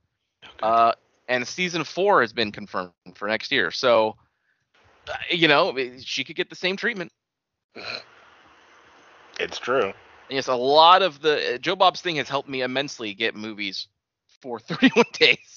Uh, 0.62 0.94
and 1.28 1.48
season 1.48 1.84
four 1.84 2.22
has 2.22 2.34
been 2.34 2.52
confirmed 2.52 2.92
for 3.16 3.28
next 3.28 3.52
year. 3.52 3.72
So, 3.72 4.16
uh, 5.10 5.14
you 5.30 5.48
know, 5.48 5.76
she 6.00 6.24
could 6.24 6.36
get 6.36 6.50
the 6.50 6.56
same 6.56 6.78
treatment. 6.78 7.12
It's 9.40 9.60
true. 9.60 9.92
Yes, 10.30 10.48
a 10.48 10.56
lot 10.56 11.02
of 11.02 11.22
the 11.22 11.60
Joe 11.62 11.76
Bob's 11.76 12.02
thing 12.02 12.16
has 12.16 12.30
helped 12.30 12.50
me 12.50 12.62
immensely 12.62 13.14
get 13.14 13.36
movies 13.36 13.88
for 14.42 14.60
31 14.62 15.06
days. 15.14 15.55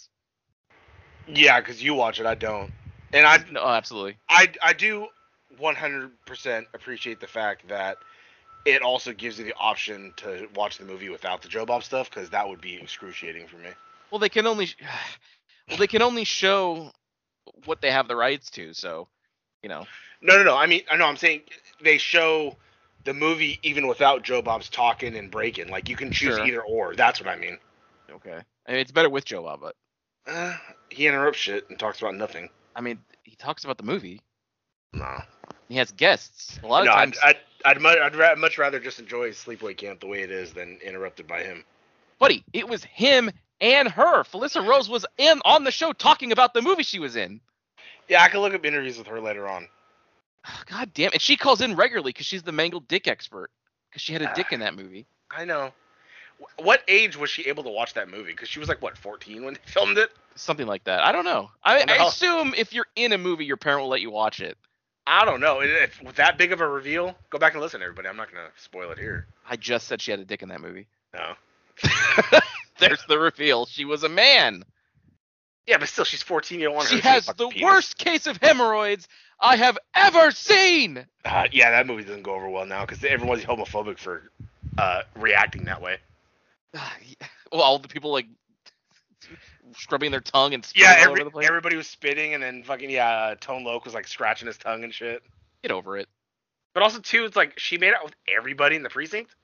Yeah, 1.34 1.60
because 1.60 1.82
you 1.82 1.94
watch 1.94 2.20
it, 2.20 2.26
I 2.26 2.34
don't. 2.34 2.70
And 3.12 3.26
I 3.26 3.38
No, 3.50 3.66
absolutely. 3.66 4.16
I 4.28 4.52
I 4.62 4.72
do 4.72 5.08
100% 5.60 6.66
appreciate 6.74 7.20
the 7.20 7.26
fact 7.26 7.68
that 7.68 7.98
it 8.64 8.82
also 8.82 9.12
gives 9.12 9.38
you 9.38 9.44
the 9.44 9.54
option 9.58 10.12
to 10.16 10.48
watch 10.54 10.78
the 10.78 10.84
movie 10.84 11.08
without 11.08 11.42
the 11.42 11.48
Joe 11.48 11.64
Bob 11.64 11.82
stuff 11.84 12.10
because 12.10 12.30
that 12.30 12.48
would 12.48 12.60
be 12.60 12.74
excruciating 12.76 13.46
for 13.48 13.56
me. 13.56 13.70
Well, 14.10 14.18
they 14.18 14.28
can 14.28 14.46
only 14.46 14.68
well 15.68 15.78
they 15.78 15.86
can 15.86 16.02
only 16.02 16.24
show 16.24 16.92
what 17.64 17.80
they 17.80 17.90
have 17.90 18.08
the 18.08 18.16
rights 18.16 18.50
to. 18.50 18.72
So, 18.74 19.08
you 19.62 19.68
know, 19.68 19.86
No, 20.20 20.36
no, 20.36 20.42
no. 20.44 20.56
I 20.56 20.66
mean, 20.66 20.82
I 20.90 20.96
know. 20.96 21.06
I'm 21.06 21.16
saying 21.16 21.42
they 21.82 21.98
show 21.98 22.56
the 23.04 23.14
movie 23.14 23.58
even 23.62 23.86
without 23.86 24.22
Joe 24.22 24.42
Bob's 24.42 24.68
talking 24.68 25.16
and 25.16 25.30
breaking. 25.30 25.68
Like 25.68 25.88
you 25.88 25.96
can 25.96 26.10
choose 26.10 26.36
Sure. 26.36 26.46
either 26.46 26.62
or. 26.62 26.94
That's 26.94 27.20
what 27.20 27.28
I 27.28 27.36
mean. 27.36 27.58
okay. 28.10 28.40
I 28.66 28.72
mean, 28.72 28.80
it's 28.80 28.92
better 28.92 29.08
with 29.08 29.24
Joe 29.24 29.42
Bob, 29.42 29.60
but 29.60 29.74
Uh, 30.26 30.56
he 30.90 31.06
interrupts 31.06 31.38
shit 31.38 31.68
and 31.70 31.78
talks 31.78 32.00
about 32.00 32.14
nothing. 32.14 32.48
I 32.76 32.80
mean, 32.80 32.98
he 33.24 33.36
talks 33.36 33.64
about 33.64 33.78
the 33.78 33.84
movie. 33.84 34.20
No. 34.92 35.20
He 35.68 35.76
has 35.76 35.90
guests. 35.92 36.58
A 36.62 36.66
lot 36.66 36.84
no, 36.84 36.92
of 36.92 36.96
I'd, 36.96 37.14
times, 37.14 37.18
I'd, 37.24 37.36
I'd, 37.64 37.86
I'd 37.86 38.16
ra- 38.16 38.34
much 38.36 38.58
rather 38.58 38.80
just 38.80 38.98
enjoy 38.98 39.30
Sleepaway 39.30 39.76
Camp 39.76 40.00
the 40.00 40.06
way 40.06 40.22
it 40.22 40.30
is 40.30 40.52
than 40.52 40.78
interrupted 40.84 41.26
by 41.26 41.42
him. 41.42 41.64
buddy, 42.18 42.44
it 42.52 42.68
was 42.68 42.84
him 42.84 43.30
and 43.60 43.88
her. 43.88 44.22
Felissa 44.22 44.66
Rose 44.66 44.88
was 44.88 45.04
in 45.18 45.40
on 45.44 45.64
the 45.64 45.70
show 45.70 45.92
talking 45.92 46.32
about 46.32 46.54
the 46.54 46.62
movie 46.62 46.82
she 46.82 46.98
was 46.98 47.16
in. 47.16 47.40
Yeah, 48.08 48.22
I 48.22 48.28
can 48.28 48.40
look 48.40 48.54
up 48.54 48.64
interviews 48.64 48.96
with 48.96 49.06
her 49.08 49.20
later 49.20 49.46
on. 49.48 49.68
God 50.66 50.92
damn, 50.94 51.12
and 51.12 51.20
she 51.20 51.36
calls 51.36 51.60
in 51.60 51.76
regularly 51.76 52.10
because 52.10 52.26
she's 52.26 52.42
the 52.42 52.52
mangled 52.52 52.88
dick 52.88 53.06
expert 53.06 53.50
because 53.90 54.02
she 54.02 54.12
had 54.12 54.22
a 54.22 54.32
dick 54.34 54.52
in 54.52 54.60
that 54.60 54.74
movie. 54.74 55.06
I 55.30 55.44
know. 55.44 55.72
Wh- 56.40 56.60
What 56.62 56.82
age 56.88 57.16
was 57.16 57.30
she 57.30 57.46
able 57.48 57.64
to 57.64 57.70
watch 57.70 57.94
that 57.94 58.08
movie? 58.08 58.32
Because 58.32 58.48
she 58.48 58.58
was 58.60 58.68
like 58.68 58.82
what, 58.82 58.96
14 58.98 59.44
when 59.44 59.54
they 59.54 59.60
filmed 59.66 59.98
it? 59.98 60.10
Something 60.36 60.66
like 60.66 60.84
that. 60.84 61.02
I 61.02 61.12
don't 61.12 61.24
know. 61.24 61.50
I, 61.64 61.84
I 61.88 61.96
No. 61.96 62.06
assume 62.08 62.54
if 62.56 62.72
you're 62.72 62.86
in 62.96 63.12
a 63.12 63.18
movie, 63.18 63.44
your 63.44 63.56
parent 63.56 63.82
will 63.82 63.88
let 63.88 64.00
you 64.00 64.10
watch 64.10 64.40
it. 64.40 64.56
I 65.06 65.24
don't 65.24 65.40
know. 65.40 65.60
If, 65.62 66.02
with 66.02 66.16
that 66.16 66.36
big 66.38 66.52
of 66.52 66.60
a 66.60 66.68
reveal, 66.68 67.16
go 67.30 67.38
back 67.38 67.54
and 67.54 67.62
listen, 67.62 67.82
everybody. 67.82 68.08
I'm 68.08 68.16
not 68.16 68.30
gonna 68.30 68.50
spoil 68.56 68.90
it 68.90 68.98
here. 68.98 69.26
I 69.48 69.56
just 69.56 69.86
said 69.88 70.02
she 70.02 70.10
had 70.10 70.20
a 70.20 70.24
dick 70.24 70.42
in 70.42 70.50
that 70.50 70.60
movie. 70.60 70.86
No. 71.14 71.32
There's 72.78 73.02
the 73.08 73.18
reveal. 73.18 73.66
She 73.66 73.84
was 73.84 74.04
a 74.04 74.08
man. 74.08 74.64
Yeah, 75.66 75.78
but 75.78 75.88
still, 75.88 76.04
she's 76.04 76.22
14. 76.22 76.60
You 76.60 76.66
don't 76.66 76.74
want 76.76 76.88
her 76.88 76.96
She 76.96 77.00
has 77.02 77.26
the 77.26 77.48
penis. 77.48 77.62
worst 77.64 77.98
case 77.98 78.26
of 78.26 78.36
hemorrhoids 78.36 79.08
I 79.40 79.56
have 79.56 79.78
ever 79.94 80.30
seen. 80.30 81.06
Uh, 81.24 81.44
yeah, 81.52 81.70
that 81.70 81.86
movie 81.86 82.04
doesn't 82.04 82.22
go 82.22 82.34
over 82.34 82.48
well 82.48 82.66
now 82.66 82.84
because 82.84 83.02
everyone's 83.04 83.44
homophobic 83.44 83.98
for 83.98 84.30
uh, 84.78 85.02
reacting 85.16 85.64
that 85.64 85.82
way. 85.82 85.98
well, 87.52 87.62
all 87.62 87.78
the 87.78 87.88
people 87.88 88.12
like 88.12 88.26
scrubbing 89.76 90.10
their 90.10 90.20
tongue 90.20 90.54
and 90.54 90.66
Yeah, 90.74 90.94
every, 90.98 91.20
over 91.20 91.24
the 91.24 91.30
place. 91.30 91.48
everybody 91.48 91.76
was 91.76 91.86
spitting, 91.86 92.34
and 92.34 92.42
then 92.42 92.62
fucking 92.62 92.90
yeah, 92.90 93.08
uh, 93.08 93.34
Tone 93.40 93.64
Loc 93.64 93.84
was 93.84 93.94
like 93.94 94.06
scratching 94.06 94.46
his 94.46 94.58
tongue 94.58 94.84
and 94.84 94.92
shit. 94.92 95.22
Get 95.62 95.72
over 95.72 95.96
it. 95.96 96.08
But 96.74 96.82
also 96.82 97.00
too, 97.00 97.24
it's 97.24 97.36
like 97.36 97.58
she 97.58 97.78
made 97.78 97.92
out 97.94 98.04
with 98.04 98.14
everybody 98.36 98.76
in 98.76 98.82
the 98.82 98.90
precinct. 98.90 99.34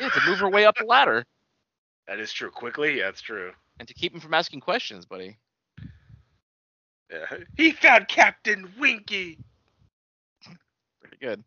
Yeah, 0.00 0.08
to 0.10 0.20
move 0.26 0.38
her 0.40 0.48
way 0.50 0.66
up 0.66 0.76
the 0.78 0.84
ladder 0.84 1.24
That 2.08 2.20
is 2.20 2.32
true. 2.32 2.50
Quickly, 2.50 2.98
yeah, 2.98 3.08
it's 3.08 3.20
true. 3.20 3.52
and 3.78 3.86
to 3.86 3.94
keep 3.94 4.14
him 4.14 4.20
from 4.20 4.32
asking 4.32 4.60
questions, 4.60 5.04
buddy. 5.04 5.36
Yeah. 7.10 7.26
He 7.56 7.72
found 7.72 8.08
Captain 8.08 8.70
Winky. 8.78 9.38
Pretty 11.00 11.16
good. 11.20 11.44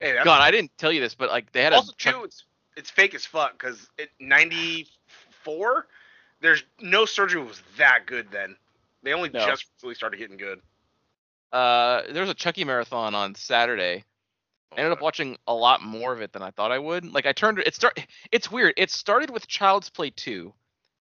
Hey, 0.00 0.14
God, 0.24 0.40
I 0.40 0.50
didn't 0.50 0.72
tell 0.78 0.92
you 0.92 1.00
this, 1.00 1.14
but 1.14 1.30
like 1.30 1.52
they 1.52 1.62
had 1.62 1.72
also 1.72 1.92
a 1.92 1.96
too, 1.96 2.24
it's 2.24 2.44
it's 2.76 2.90
fake 2.90 3.14
as 3.14 3.24
fuck 3.26 3.52
because 3.52 3.88
it 3.98 4.10
94. 4.20 5.86
There's 6.40 6.64
no 6.80 7.04
surgery 7.04 7.42
was 7.42 7.62
that 7.78 8.00
good 8.06 8.30
then. 8.30 8.56
They 9.02 9.12
only 9.12 9.30
No. 9.30 9.46
just 9.46 9.66
really 9.82 9.94
started 9.94 10.16
getting 10.18 10.36
good. 10.36 10.60
uh 11.52 12.02
there 12.10 12.22
was 12.22 12.30
a 12.30 12.34
Chucky 12.34 12.64
marathon 12.64 13.14
on 13.14 13.34
Saturday. 13.34 14.04
I 14.72 14.76
ended 14.76 14.92
up 14.92 15.02
watching 15.02 15.36
a 15.46 15.52
lot 15.54 15.82
more 15.82 16.14
of 16.14 16.22
it 16.22 16.32
than 16.32 16.40
I 16.42 16.50
thought 16.50 16.72
I 16.72 16.78
would. 16.78 17.04
Like 17.12 17.26
I 17.26 17.32
turned 17.32 17.58
it 17.58 17.74
start 17.74 17.98
it's 18.30 18.50
weird. 18.50 18.74
It 18.76 18.90
started 18.90 19.30
with 19.30 19.46
Child's 19.46 19.90
Play 19.90 20.10
2 20.10 20.52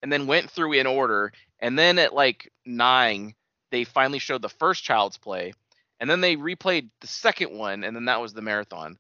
and 0.03 0.11
then 0.13 0.27
went 0.27 0.51
through 0.51 0.73
in 0.75 0.87
order 0.87 1.33
and 1.61 1.79
then 1.79 1.99
at 1.99 2.15
like 2.15 2.51
9 2.65 3.35
they 3.71 3.85
finally 3.85 4.19
showed 4.19 4.41
the 4.43 4.49
first 4.49 4.85
Child's 4.85 5.19
Play 5.19 5.53
and 6.01 6.09
then 6.09 6.21
they 6.23 6.37
replayed 6.37 6.89
the 7.01 7.07
second 7.07 7.53
one 7.59 7.85
and 7.85 7.95
then 7.95 8.07
that 8.07 8.21
was 8.23 8.33
the 8.33 8.41
marathon. 8.43 8.97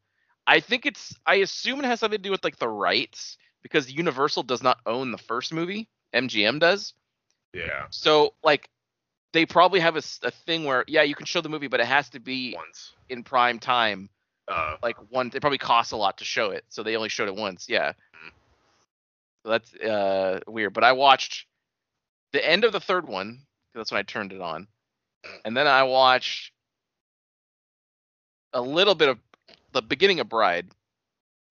I 0.48 0.60
think 0.60 0.86
it's 0.86 1.14
I 1.26 1.36
assume 1.36 1.80
it 1.80 1.84
has 1.84 2.00
something 2.00 2.18
to 2.18 2.22
do 2.22 2.30
with 2.32 2.42
like 2.44 2.58
the 2.58 2.68
rights 2.68 3.36
because 3.62 3.92
Universal 3.92 4.44
does 4.44 4.62
not 4.62 4.78
own 4.86 5.12
the 5.12 5.18
first 5.18 5.52
movie. 5.52 5.88
MGM 6.14 6.58
does. 6.58 6.94
Yeah, 7.52 7.86
So 7.90 8.34
like 8.42 8.68
they 9.32 9.46
probably 9.46 9.80
have 9.80 9.96
a 9.96 10.02
thing 10.02 10.64
where 10.64 10.84
yeah, 10.88 11.02
you 11.02 11.14
can 11.14 11.26
show 11.26 11.40
the 11.42 11.48
movie 11.50 11.68
but 11.68 11.80
it 11.80 11.86
has 11.86 12.08
to 12.10 12.20
be 12.20 12.54
once. 12.56 12.94
in 13.08 13.22
prime 13.24 13.58
time 13.58 14.08
Uh, 14.48 14.76
like 14.82 14.96
one 15.10 15.30
it 15.34 15.40
probably 15.42 15.58
costs 15.58 15.92
a 15.92 15.96
lot 15.96 16.18
to 16.18 16.24
show 16.24 16.50
it 16.50 16.64
so 16.68 16.82
they 16.82 16.96
only 16.96 17.10
showed 17.10 17.28
it 17.28 17.36
once 17.36 17.68
yeah 17.68 17.92
so 19.44 19.50
that's 19.50 19.74
uh 19.74 20.40
weird 20.46 20.72
but 20.72 20.84
i 20.84 20.92
watched 20.92 21.46
the 22.32 22.46
end 22.46 22.64
of 22.64 22.72
the 22.72 22.80
third 22.80 23.06
one 23.06 23.40
that's 23.74 23.92
when 23.92 23.98
i 23.98 24.02
turned 24.02 24.32
it 24.32 24.40
on 24.40 24.66
and 25.44 25.56
then 25.56 25.66
i 25.66 25.82
watched 25.82 26.52
a 28.54 28.60
little 28.62 28.94
bit 28.94 29.08
of 29.10 29.18
the 29.72 29.82
beginning 29.82 30.20
of 30.20 30.28
bride 30.28 30.66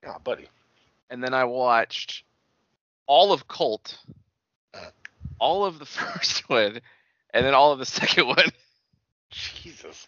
oh, 0.06 0.18
buddy. 0.24 0.48
and 1.10 1.24
then 1.24 1.34
i 1.34 1.44
watched 1.44 2.24
all 3.06 3.32
of 3.34 3.48
cult 3.48 3.98
all 5.40 5.66
of 5.66 5.80
the 5.80 5.86
first 5.86 6.50
one 6.50 6.80
and 7.34 7.46
then 7.46 7.54
all 7.54 7.72
of 7.72 7.80
the 7.80 7.86
second 7.86 8.28
one 8.38 8.50
Jesus. 9.32 10.08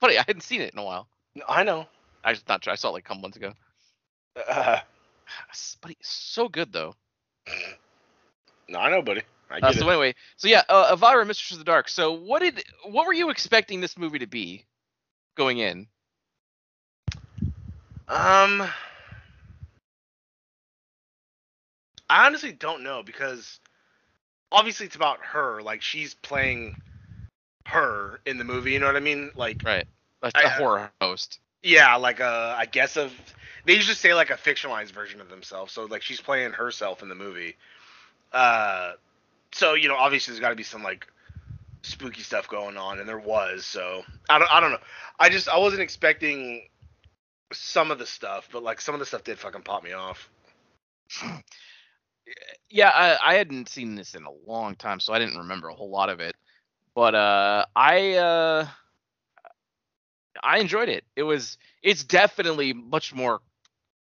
buddy 0.00 0.18
i 0.18 0.24
hadn't 0.26 0.42
seen 0.42 0.60
it 0.60 0.72
in 0.72 0.78
a 0.78 0.84
while 0.84 1.06
No, 1.34 1.44
I 1.48 1.62
know. 1.62 1.86
i 2.24 2.32
just 2.32 2.48
not 2.48 2.64
sure. 2.64 2.72
i 2.72 2.76
saw 2.76 2.88
it 2.88 2.92
like 2.92 3.04
a 3.04 3.08
couple 3.08 3.22
months 3.22 3.36
ago 3.36 3.52
Uh, 4.48 4.78
buddy 5.80 5.96
so 6.00 6.48
good 6.48 6.72
though 6.72 6.94
no, 8.68 8.78
I 8.78 8.90
know, 8.90 9.02
buddy. 9.02 9.22
I 9.50 9.58
Uh, 9.58 9.72
so 9.72 9.88
it. 9.88 9.92
anyway, 9.92 10.14
so 10.36 10.46
yeah, 10.46 10.62
uh, 10.68 10.88
Elvira, 10.92 11.26
Mistress 11.26 11.52
of 11.52 11.58
the 11.58 11.64
Dark. 11.64 11.88
So 11.88 12.12
what 12.12 12.40
did 12.40 12.62
what 12.84 13.04
were 13.06 13.12
you 13.12 13.30
expecting 13.30 13.80
this 13.80 13.98
movie 13.98 14.20
to 14.20 14.28
be 14.28 14.64
going 15.36 15.58
in? 15.58 15.88
Um, 18.10 18.68
I 22.10 22.26
honestly 22.26 22.52
don't 22.52 22.82
know 22.82 23.02
because 23.02 23.60
obviously 24.52 24.86
it's 24.86 24.96
about 24.96 25.20
her. 25.22 25.62
Like 25.62 25.82
she's 25.82 26.14
playing 26.14 26.76
her 27.66 28.20
in 28.26 28.38
the 28.38 28.44
movie. 28.44 28.72
You 28.72 28.80
know 28.80 28.86
what 28.86 28.96
I 28.96 29.00
mean? 29.00 29.30
Like 29.36 29.64
Right, 29.64 29.86
a, 30.22 30.32
I- 30.34 30.42
a 30.44 30.50
horror 30.50 30.90
host. 31.00 31.40
yeah, 31.62 31.96
like 31.96 32.20
a 32.20 32.54
I 32.58 32.66
guess 32.66 32.96
of 32.96 33.12
they 33.64 33.74
usually 33.74 33.94
say 33.94 34.14
like 34.14 34.30
a 34.30 34.34
fictionalized 34.34 34.92
version 34.92 35.20
of 35.20 35.28
themselves. 35.28 35.72
So 35.72 35.84
like 35.86 36.02
she's 36.02 36.20
playing 36.20 36.52
herself 36.52 37.02
in 37.02 37.08
the 37.08 37.14
movie. 37.14 37.56
Uh, 38.32 38.92
so 39.52 39.74
you 39.74 39.88
know 39.88 39.96
obviously 39.96 40.32
there's 40.32 40.40
got 40.40 40.50
to 40.50 40.56
be 40.56 40.62
some 40.64 40.82
like 40.82 41.06
spooky 41.82 42.22
stuff 42.22 42.48
going 42.48 42.76
on, 42.76 42.98
and 42.98 43.08
there 43.08 43.18
was. 43.18 43.64
So 43.66 44.02
I 44.28 44.38
don't 44.38 44.52
I 44.52 44.60
don't 44.60 44.72
know. 44.72 44.78
I 45.18 45.28
just 45.28 45.48
I 45.48 45.58
wasn't 45.58 45.82
expecting 45.82 46.68
some 47.52 47.90
of 47.90 47.98
the 47.98 48.06
stuff, 48.06 48.48
but 48.52 48.62
like 48.62 48.80
some 48.80 48.94
of 48.94 48.98
the 49.00 49.06
stuff 49.06 49.24
did 49.24 49.38
fucking 49.38 49.62
pop 49.62 49.82
me 49.84 49.92
off. 49.92 50.28
Yeah, 52.68 52.90
I, 52.90 53.32
I 53.32 53.34
hadn't 53.34 53.68
seen 53.68 53.96
this 53.96 54.14
in 54.14 54.22
a 54.24 54.30
long 54.46 54.76
time, 54.76 55.00
so 55.00 55.12
I 55.12 55.18
didn't 55.18 55.38
remember 55.38 55.68
a 55.68 55.74
whole 55.74 55.90
lot 55.90 56.10
of 56.10 56.20
it. 56.20 56.36
But 56.94 57.16
uh, 57.16 57.64
I 57.74 58.12
uh, 58.14 58.68
I 60.40 60.58
enjoyed 60.58 60.88
it. 60.88 61.02
It 61.16 61.24
was 61.24 61.58
it's 61.82 62.04
definitely 62.04 62.72
much 62.72 63.12
more 63.12 63.40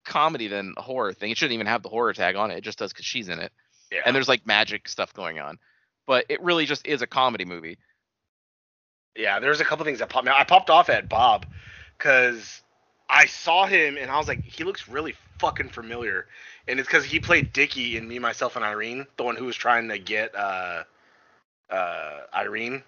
comedy 0.04 0.48
than 0.48 0.74
a 0.76 0.82
horror 0.82 1.14
thing. 1.14 1.30
It 1.30 1.38
shouldn't 1.38 1.54
even 1.54 1.66
have 1.68 1.82
the 1.82 1.88
horror 1.88 2.12
tag 2.12 2.36
on 2.36 2.50
it. 2.50 2.58
It 2.58 2.64
just 2.64 2.78
does 2.78 2.92
because 2.92 3.06
she's 3.06 3.28
in 3.28 3.38
it, 3.38 3.52
Yeah. 3.90 4.00
and 4.04 4.14
there's 4.14 4.28
like 4.28 4.46
magic 4.46 4.88
stuff 4.88 5.14
going 5.14 5.38
on. 5.38 5.58
But 6.06 6.26
it 6.28 6.42
really 6.42 6.66
just 6.66 6.86
is 6.86 7.00
a 7.00 7.06
comedy 7.06 7.46
movie. 7.46 7.78
Yeah, 9.16 9.40
there's 9.40 9.60
a 9.60 9.64
couple 9.64 9.86
things 9.86 10.00
that 10.00 10.10
popped 10.10 10.26
me. 10.26 10.32
I 10.34 10.44
popped 10.44 10.68
off 10.68 10.90
at 10.90 11.08
Bob 11.08 11.46
because 11.96 12.62
I 13.10 13.26
saw 13.26 13.66
him 13.66 13.96
and 13.96 14.10
I 14.10 14.18
was 14.18 14.28
like, 14.28 14.42
he 14.44 14.64
looks 14.64 14.88
really 14.88 15.14
fucking 15.38 15.70
familiar, 15.70 16.26
and 16.66 16.78
it's 16.80 16.88
because 16.88 17.04
he 17.04 17.20
played 17.20 17.52
Dickie 17.52 17.96
in 17.96 18.06
Me, 18.08 18.18
Myself, 18.18 18.56
and 18.56 18.64
Irene, 18.64 19.06
the 19.16 19.22
one 19.22 19.36
who 19.36 19.44
was 19.46 19.56
trying 19.56 19.88
to 19.88 19.98
get 19.98 20.34
uh 20.34 20.84
uh 21.70 22.20
Irene. 22.34 22.82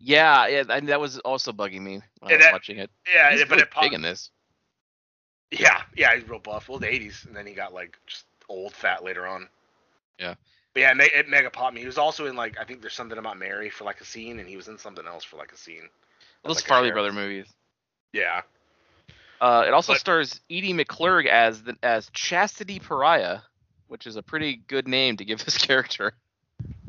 Yeah, 0.00 0.46
yeah, 0.46 0.62
and 0.70 0.88
that 0.88 1.00
was 1.00 1.18
also 1.18 1.52
bugging 1.52 1.80
me 1.82 2.00
when 2.20 2.32
I 2.32 2.36
was 2.36 2.44
that- 2.44 2.52
watching 2.52 2.78
it. 2.78 2.90
Yeah, 3.12 3.30
He's 3.32 3.40
but 3.40 3.50
really 3.50 3.62
it 3.62 3.70
popped. 3.70 3.84
big 3.84 3.92
in 3.94 4.02
this. 4.02 4.30
Yeah, 5.50 5.82
yeah, 5.96 6.14
he's 6.14 6.28
real 6.28 6.38
buff. 6.38 6.68
Well, 6.68 6.78
the 6.78 6.86
'80s, 6.86 7.26
and 7.26 7.34
then 7.34 7.46
he 7.46 7.54
got 7.54 7.72
like 7.72 7.98
just 8.06 8.24
old 8.48 8.72
fat 8.74 9.02
later 9.02 9.26
on. 9.26 9.48
Yeah. 10.18 10.34
But 10.74 10.80
yeah, 10.80 10.90
it, 10.90 10.96
me- 10.98 11.10
it 11.14 11.28
mega 11.28 11.50
popped 11.50 11.74
me. 11.74 11.80
He 11.80 11.86
was 11.86 11.98
also 11.98 12.26
in 12.26 12.36
like 12.36 12.58
I 12.60 12.64
think 12.64 12.80
there's 12.82 12.94
something 12.94 13.18
about 13.18 13.38
Mary 13.38 13.70
for 13.70 13.84
like 13.84 14.00
a 14.00 14.04
scene, 14.04 14.38
and 14.40 14.48
he 14.48 14.56
was 14.56 14.68
in 14.68 14.78
something 14.78 15.06
else 15.06 15.24
for 15.24 15.36
like 15.36 15.52
a 15.52 15.56
scene. 15.56 15.88
Those 16.44 16.56
like 16.56 16.66
Farley 16.66 16.90
brother 16.90 17.12
movies. 17.12 17.46
Yeah. 18.12 18.42
Uh, 19.40 19.64
it 19.66 19.72
also 19.72 19.92
But- 19.92 20.00
stars 20.00 20.40
Edie 20.50 20.72
McClurg 20.74 21.26
as 21.26 21.62
the 21.62 21.76
as 21.82 22.10
Chastity 22.12 22.78
Pariah. 22.80 23.40
which 23.88 24.06
is 24.06 24.16
a 24.16 24.22
pretty 24.22 24.56
good 24.56 24.86
name 24.86 25.16
to 25.16 25.24
give 25.24 25.42
this 25.44 25.56
character. 25.58 26.12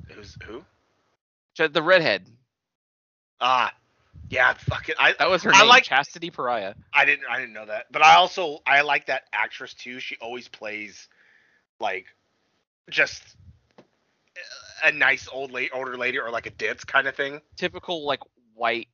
Who's 0.10 0.38
who? 0.46 0.64
The 1.56 1.82
redhead. 1.84 2.26
Ah, 3.42 3.74
yeah, 4.30 4.54
fucking. 4.54 4.96
I 5.00 5.14
That 5.20 5.30
was 5.30 5.44
her 5.44 5.54
I 5.54 5.60
name. 5.60 5.68
like- 5.70 5.84
Chastity 5.84 6.30
Pariah. 6.30 6.74
I 6.94 7.06
didn't 7.06 7.26
I 7.30 7.40
didn't 7.40 7.54
know 7.54 7.66
that, 7.68 7.92
but 7.92 8.02
I 8.02 8.16
also 8.16 8.60
I 8.66 8.82
like 8.82 9.06
that 9.08 9.24
actress 9.34 9.74
too. 9.74 10.00
She 10.00 10.18
always 10.22 10.48
plays 10.48 11.08
like 11.80 12.06
just 12.90 13.22
a 14.84 14.92
nice 14.92 15.28
old 15.32 15.52
lady, 15.52 15.70
older 15.72 15.98
lady, 15.98 16.18
or 16.20 16.30
like 16.32 16.46
a 16.46 16.52
ditz 16.52 16.84
kind 16.84 17.08
of 17.08 17.16
thing. 17.16 17.42
Typical 17.58 18.06
like 18.06 18.22
white 18.56 18.88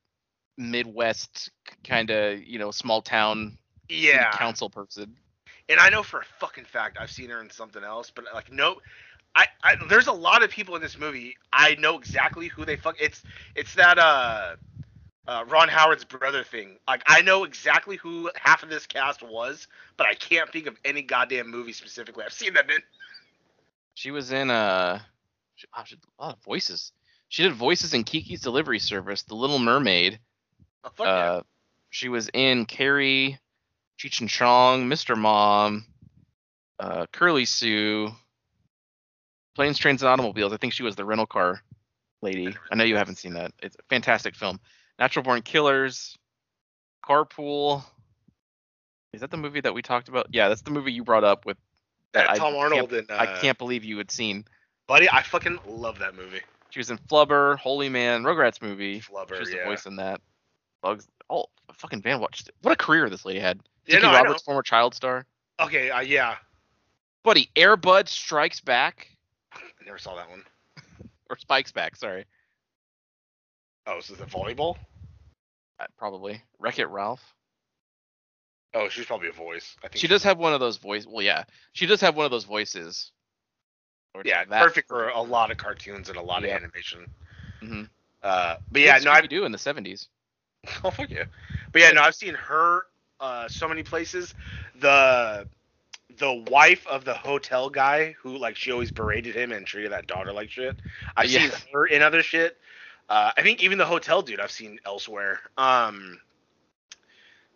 Midwest 0.58 1.52
kind 1.84 2.10
of 2.10 2.44
you 2.44 2.60
know 2.60 2.72
small 2.72 3.02
town 3.02 3.58
Yeah, 3.90 4.26
council 4.32 4.70
person. 4.70 5.16
and 5.70 5.80
I 5.80 5.90
know 5.90 6.04
for 6.04 6.20
a 6.22 6.26
fucking 6.40 6.66
fact 6.66 6.98
I've 7.00 7.12
seen 7.12 7.30
her 7.30 7.42
in 7.42 7.50
something 7.50 7.84
else, 7.84 8.12
but 8.12 8.26
like 8.34 8.52
no, 8.52 8.78
I, 9.36 9.48
I 9.64 9.76
there's 9.90 10.08
a 10.08 10.14
lot 10.14 10.44
of 10.44 10.50
people 10.50 10.76
in 10.76 10.82
this 10.82 10.98
movie 10.98 11.38
I 11.54 11.76
know 11.76 11.98
exactly 11.98 12.48
who 12.48 12.66
they 12.66 12.76
fuck. 12.78 12.96
It's 13.00 13.24
it's 13.56 13.76
that 13.76 13.98
uh, 13.98 14.56
uh 15.28 15.46
Ron 15.48 15.70
Howard's 15.70 16.06
brother 16.06 16.44
thing. 16.44 16.78
Like 16.88 17.04
I 17.08 17.22
know 17.22 17.44
exactly 17.44 17.98
who 17.98 18.32
half 18.36 18.64
of 18.64 18.70
this 18.70 18.86
cast 18.88 19.24
was, 19.24 19.68
but 19.98 20.08
I 20.08 20.16
can't 20.16 20.52
think 20.52 20.68
of 20.68 20.78
any 20.86 21.02
goddamn 21.02 21.50
movie 21.52 21.74
specifically 21.74 22.24
I've 22.26 22.34
seen 22.34 22.54
them 22.54 22.70
in. 22.70 22.82
She 23.96 24.12
was 24.12 24.32
in 24.32 24.50
uh, 24.52 25.00
she, 25.56 25.68
oh, 25.78 25.84
she 25.86 25.96
a 26.20 26.24
lot 26.24 26.38
of 26.38 26.44
voices. 26.44 26.92
She 27.30 27.44
did 27.44 27.54
voices 27.54 27.94
in 27.94 28.04
Kiki's 28.04 28.42
Delivery 28.42 28.80
Service, 28.80 29.24
The 29.24 29.36
Little 29.36 29.60
Mermaid. 29.60 30.20
Oh, 30.86 30.90
fuck 30.94 31.08
uh, 31.08 31.42
She 31.90 32.10
was 32.10 32.30
in 32.34 32.66
Carrie, 32.66 33.40
Cheech 34.00 34.22
and 34.22 34.30
Chong, 34.30 34.88
Mr. 34.88 35.18
Mom, 35.18 35.86
uh, 36.80 37.08
Curly 37.12 37.46
Sue, 37.46 38.12
Planes, 39.56 39.78
Trains, 39.78 40.04
and 40.04 40.10
Automobiles. 40.10 40.54
I 40.54 40.58
think 40.58 40.74
she 40.74 40.84
was 40.84 40.96
the 40.96 41.06
rental 41.06 41.26
car 41.26 41.62
lady. 42.22 42.56
I 42.72 42.76
know 42.76 42.84
you 42.84 42.98
haven't 42.98 43.18
seen 43.18 43.34
that. 43.34 43.52
It's 43.62 43.76
a 43.76 43.84
fantastic 43.90 44.36
film. 44.36 44.60
Natural 45.00 45.24
Born 45.24 45.42
Killers, 45.42 46.18
Carpool. 47.04 47.84
Is 49.14 49.22
that 49.22 49.32
the 49.32 49.38
movie 49.38 49.62
that 49.62 49.74
we 49.74 49.82
talked 49.82 50.10
about? 50.10 50.28
Yeah, 50.32 50.50
that's 50.50 50.62
the 50.62 50.72
movie 50.72 50.92
you 50.92 51.04
brought 51.04 51.24
up 51.24 51.46
with 51.46 51.58
yeah. 52.14 52.28
Tom 52.36 52.54
can't- 52.54 52.56
Arnold 52.56 52.94
and 52.94 53.10
uh, 53.10 53.16
I 53.18 53.40
can't 53.40 53.58
believe 53.58 53.84
you 53.84 53.98
had 53.98 54.12
seen. 54.12 54.46
buddy. 54.88 55.10
I 55.10 55.24
fucking 55.24 55.60
love 55.68 56.00
that 56.00 56.16
movie. 56.16 56.42
She 56.70 56.80
was 56.80 56.90
in 56.90 56.98
Flubber, 56.98 57.58
Holy 57.58 57.88
Man, 57.88 58.24
Rugrats 58.24 58.62
movie. 58.62 59.00
Flubber, 59.00 59.36
She 59.36 59.40
was 59.40 59.52
the 59.52 59.64
voice 59.64 59.86
in 59.86 59.96
that. 59.96 60.20
Bugs. 60.86 61.08
Oh, 61.32 61.46
fucking 61.74 62.04
Van 62.04 62.20
watched. 62.20 62.52
What 62.62 62.72
a 62.72 62.76
career 62.76 63.10
this 63.10 63.26
lady 63.26 63.40
had. 63.40 63.60
Yeah, 63.88 63.96
Dickie 63.96 64.06
no, 64.08 64.14
Roberts, 64.14 64.44
former 64.44 64.62
child 64.62 64.94
star. 64.94 65.26
Okay, 65.60 65.90
uh, 65.90 66.02
yeah, 66.02 66.36
Buddy, 67.24 67.50
Airbud 67.56 68.08
Strikes 68.08 68.60
Back 68.62 69.08
I 69.52 69.60
never 69.84 69.98
saw 69.98 70.16
that 70.16 70.30
one. 70.30 70.44
or 71.30 71.38
Spikes 71.40 71.72
Back. 71.72 71.96
Sorry, 71.96 72.26
Oh, 73.88 74.00
so 74.00 74.14
is 74.14 74.20
it 74.22 74.28
volleyball? 74.30 74.78
Uh, 75.80 75.86
probably 75.98 76.40
Wreck 76.60 76.78
It 76.78 76.86
Ralph. 76.88 77.22
Oh, 78.76 78.88
she's 78.90 79.06
probably 79.06 79.30
a 79.30 79.34
voice. 79.34 79.76
I 79.84 79.88
think 79.88 80.00
She 80.02 80.08
does 80.08 80.22
have 80.24 80.38
one 80.38 80.54
of 80.54 80.60
those 80.60 80.78
voice. 80.78 81.08
Well, 81.08 81.24
yeah, 81.24 81.46
she 81.74 81.88
does 81.88 82.02
have 82.02 82.16
one 82.16 82.26
of 82.26 82.32
those 82.32 82.44
voices. 82.44 83.12
Yeah, 84.24 84.46
that- 84.46 84.62
perfect 84.64 84.88
for 84.88 85.10
a 85.10 85.22
lot 85.22 85.50
of 85.50 85.58
cartoons 85.58 86.10
and 86.10 86.18
a 86.18 86.22
lot 86.22 86.44
Yeah. 86.44 86.50
of 86.50 86.62
animation. 86.64 87.08
Mhm. 87.62 87.90
Uh, 88.22 88.58
but 88.72 88.82
yeah, 88.82 89.00
no, 89.00 89.10
I 89.12 89.22
do 89.22 89.46
in 89.46 89.52
the 89.52 89.58
'70s. 89.58 90.10
oh 90.84 90.92
fuck 90.92 91.12
yeah. 91.12 91.24
But 91.72 91.82
yeah, 91.82 91.92
no, 91.92 92.02
I've 92.02 92.16
seen 92.16 92.36
her 92.36 92.84
uh 93.20 93.48
so 93.50 93.68
many 93.68 93.84
places. 93.84 94.34
The 94.82 95.48
the 96.18 96.34
wife 96.50 96.86
of 96.88 97.06
the 97.06 97.14
hotel 97.14 97.70
guy 97.70 98.16
who 98.22 98.38
like 98.38 98.56
she 98.56 98.72
always 98.72 98.92
berated 98.92 99.36
him 99.36 99.52
and 99.52 99.66
treated 99.66 99.92
that 99.92 100.08
daughter 100.08 100.34
like 100.34 100.50
shit. 100.52 100.82
I've 101.16 101.30
Yeah. 101.30 101.40
seen 101.40 101.52
her 101.74 101.86
in 101.88 102.02
other 102.02 102.24
shit. 102.24 102.58
Uh, 103.10 103.32
I 103.38 103.42
think 103.44 103.64
even 103.64 103.78
the 103.78 103.86
hotel 103.86 104.22
dude 104.22 104.40
I've 104.40 104.52
seen 104.52 104.80
elsewhere. 104.86 105.40
Um, 105.58 106.20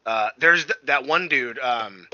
uh, 0.06 0.30
there's 0.40 0.66
th- 0.66 0.78
that 0.86 1.06
one 1.06 1.28
dude. 1.30 1.60
Um, 1.60 2.08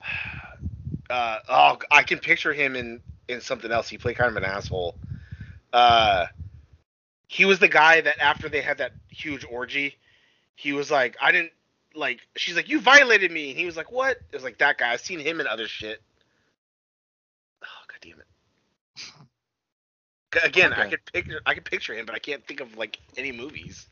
uh, 1.10 1.38
oh, 1.48 1.78
I 1.90 2.02
can 2.04 2.18
picture 2.20 2.52
him 2.52 2.76
in 2.76 3.00
in 3.28 3.40
something 3.40 3.72
else. 3.72 3.88
He 3.88 3.98
played 3.98 4.16
kind 4.16 4.30
of 4.30 4.36
an 4.36 4.44
asshole. 4.44 4.96
Uh, 5.72 6.26
he 7.32 7.46
was 7.46 7.58
the 7.58 7.68
guy 7.68 8.02
that 8.02 8.20
after 8.20 8.50
they 8.50 8.60
had 8.60 8.76
that 8.78 8.92
huge 9.08 9.46
orgy, 9.50 9.96
he 10.54 10.74
was 10.74 10.90
like, 10.90 11.16
I 11.18 11.32
didn't 11.32 11.52
like. 11.94 12.20
She's 12.36 12.54
like, 12.54 12.68
you 12.68 12.78
violated 12.78 13.32
me, 13.32 13.48
and 13.50 13.58
he 13.58 13.64
was 13.64 13.74
like, 13.74 13.90
what? 13.90 14.18
It 14.30 14.34
was 14.34 14.44
like 14.44 14.58
that 14.58 14.76
guy. 14.76 14.92
I've 14.92 15.00
seen 15.00 15.18
him 15.18 15.40
in 15.40 15.46
other 15.46 15.66
shit. 15.66 16.02
Oh 17.64 17.84
god 17.88 17.98
damn 18.02 18.20
it. 18.20 18.26
Again, 20.44 20.74
I 20.74 20.90
could 20.90 21.00
picture 21.10 21.40
I 21.46 21.54
could 21.54 21.64
picture 21.64 21.94
him, 21.94 22.04
but 22.04 22.14
I 22.14 22.18
can't 22.18 22.46
think 22.46 22.60
of 22.60 22.76
like 22.76 22.98
any 23.16 23.32
movies. 23.32 23.86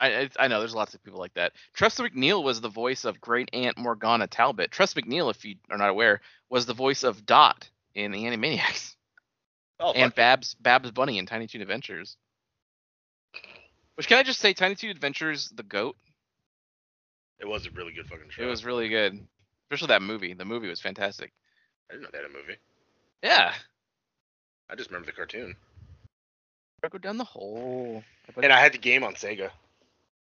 I, 0.00 0.30
I 0.38 0.48
know 0.48 0.60
there's 0.60 0.74
lots 0.74 0.94
of 0.94 1.02
people 1.04 1.18
like 1.18 1.34
that. 1.34 1.52
Tressa 1.74 2.04
MacNeille 2.04 2.42
was 2.42 2.60
the 2.62 2.68
voice 2.70 3.04
of 3.04 3.20
Great 3.20 3.50
Aunt 3.52 3.76
Morgana 3.76 4.28
Talbot. 4.28 4.70
Tressa 4.70 5.02
MacNeille, 5.02 5.30
if 5.30 5.44
you 5.44 5.56
are 5.70 5.76
not 5.76 5.90
aware, 5.90 6.20
was 6.48 6.64
the 6.66 6.72
voice 6.72 7.02
of 7.02 7.26
Dot 7.26 7.68
in 7.94 8.12
the 8.12 8.24
Animaniacs 8.24 8.94
Oh, 9.80 9.92
and. 9.92 10.14
Babs 10.14 10.54
Babs 10.54 10.90
Bunny 10.90 11.18
in 11.18 11.26
Tiny 11.26 11.46
Toon 11.46 11.62
Adventures. 11.62 12.16
Which 13.98 14.06
can 14.06 14.18
I 14.18 14.22
just 14.22 14.38
say, 14.38 14.54
Tiny 14.54 14.76
Toon 14.76 14.90
Adventures, 14.92 15.48
the 15.48 15.64
goat. 15.64 15.96
it 17.40 17.48
was 17.48 17.66
a 17.66 17.70
really 17.70 17.92
good 17.92 18.06
fucking 18.06 18.30
show. 18.30 18.44
It 18.44 18.46
was 18.46 18.64
really 18.64 18.88
good, 18.88 19.18
especially 19.66 19.88
that 19.88 20.02
movie. 20.02 20.34
The 20.34 20.44
movie 20.44 20.68
was 20.68 20.80
fantastic. 20.80 21.32
I 21.90 21.94
didn't 21.94 22.04
know 22.04 22.08
they 22.12 22.18
had 22.18 22.26
a 22.30 22.32
movie. 22.32 22.58
Yeah. 23.24 23.52
I 24.70 24.76
just 24.76 24.90
remember 24.90 25.06
the 25.06 25.12
cartoon. 25.12 25.56
Go 26.88 26.98
down 26.98 27.16
the 27.16 27.24
hole. 27.24 28.04
And 28.40 28.52
I 28.52 28.60
had 28.60 28.72
the 28.72 28.78
game 28.78 29.02
on 29.02 29.14
Sega. 29.14 29.50